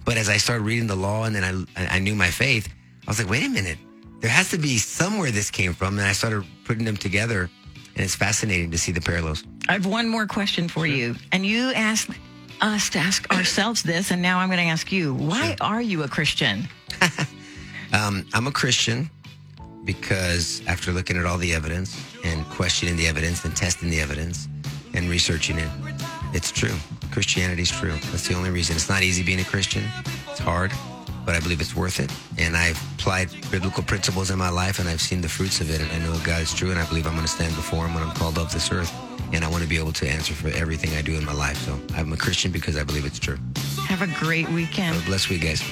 But 0.04 0.16
as 0.16 0.30
I 0.30 0.38
started 0.38 0.64
reading 0.64 0.86
the 0.86 0.96
law 0.96 1.24
and 1.24 1.34
then 1.34 1.66
I 1.76 1.96
I 1.96 1.98
knew 1.98 2.14
my 2.14 2.30
faith, 2.30 2.68
I 3.06 3.10
was 3.10 3.18
like, 3.18 3.28
wait 3.28 3.44
a 3.44 3.48
minute, 3.50 3.78
there 4.22 4.30
has 4.30 4.48
to 4.50 4.58
be 4.58 4.78
somewhere 4.78 5.30
this 5.30 5.50
came 5.50 5.74
from, 5.74 5.98
and 5.98 6.06
I 6.06 6.12
started 6.12 6.46
putting 6.64 6.84
them 6.84 6.96
together 6.96 7.50
and 7.94 8.04
it's 8.04 8.14
fascinating 8.14 8.70
to 8.70 8.78
see 8.78 8.92
the 8.92 9.00
parallels. 9.00 9.44
I 9.68 9.72
have 9.72 9.86
one 9.86 10.08
more 10.08 10.26
question 10.26 10.68
for 10.68 10.86
sure. 10.86 10.96
you. 10.96 11.14
And 11.30 11.44
you 11.44 11.72
asked 11.74 12.10
us 12.60 12.88
to 12.90 12.98
ask 12.98 13.30
ourselves 13.34 13.82
this, 13.82 14.10
and 14.10 14.22
now 14.22 14.38
I'm 14.38 14.48
going 14.48 14.64
to 14.64 14.70
ask 14.70 14.90
you 14.90 15.14
why 15.14 15.48
sure. 15.48 15.56
are 15.60 15.82
you 15.82 16.02
a 16.02 16.08
Christian? 16.08 16.68
um, 17.92 18.26
I'm 18.32 18.46
a 18.46 18.52
Christian 18.52 19.10
because 19.84 20.62
after 20.66 20.92
looking 20.92 21.16
at 21.16 21.26
all 21.26 21.38
the 21.38 21.52
evidence 21.52 22.00
and 22.24 22.46
questioning 22.46 22.96
the 22.96 23.06
evidence 23.06 23.44
and 23.44 23.54
testing 23.54 23.90
the 23.90 24.00
evidence 24.00 24.48
and 24.94 25.10
researching 25.10 25.58
it, 25.58 25.68
it's 26.32 26.50
true. 26.50 26.74
Christianity 27.10 27.62
is 27.62 27.70
true. 27.70 27.92
That's 28.10 28.26
the 28.26 28.34
only 28.34 28.50
reason. 28.50 28.76
It's 28.76 28.88
not 28.88 29.02
easy 29.02 29.22
being 29.22 29.40
a 29.40 29.44
Christian, 29.44 29.84
it's 30.30 30.38
hard 30.38 30.72
but 31.24 31.34
I 31.34 31.40
believe 31.40 31.60
it's 31.60 31.76
worth 31.76 32.00
it. 32.00 32.10
And 32.38 32.56
I've 32.56 32.80
applied 32.94 33.28
biblical 33.50 33.82
principles 33.82 34.30
in 34.30 34.38
my 34.38 34.48
life 34.48 34.78
and 34.78 34.88
I've 34.88 35.00
seen 35.00 35.20
the 35.20 35.28
fruits 35.28 35.60
of 35.60 35.70
it. 35.70 35.80
And 35.80 35.90
I 35.90 35.98
know 35.98 36.18
God 36.24 36.42
is 36.42 36.52
true. 36.54 36.70
And 36.70 36.78
I 36.78 36.86
believe 36.86 37.06
I'm 37.06 37.14
going 37.14 37.26
to 37.26 37.32
stand 37.32 37.54
before 37.54 37.86
Him 37.86 37.94
when 37.94 38.02
I'm 38.02 38.14
called 38.14 38.38
off 38.38 38.52
this 38.52 38.70
earth. 38.72 38.92
And 39.32 39.44
I 39.44 39.48
want 39.48 39.62
to 39.62 39.68
be 39.68 39.78
able 39.78 39.92
to 39.92 40.08
answer 40.08 40.34
for 40.34 40.48
everything 40.48 40.94
I 40.96 41.02
do 41.02 41.14
in 41.14 41.24
my 41.24 41.32
life. 41.32 41.56
So 41.58 41.78
I'm 41.94 42.12
a 42.12 42.16
Christian 42.16 42.50
because 42.50 42.76
I 42.76 42.84
believe 42.84 43.06
it's 43.06 43.18
true. 43.18 43.38
Have 43.86 44.02
a 44.02 44.24
great 44.24 44.48
weekend. 44.50 44.94
Have 44.94 45.02
a 45.02 45.06
blessed 45.06 45.30
week, 45.30 45.42
guys. 45.42 45.62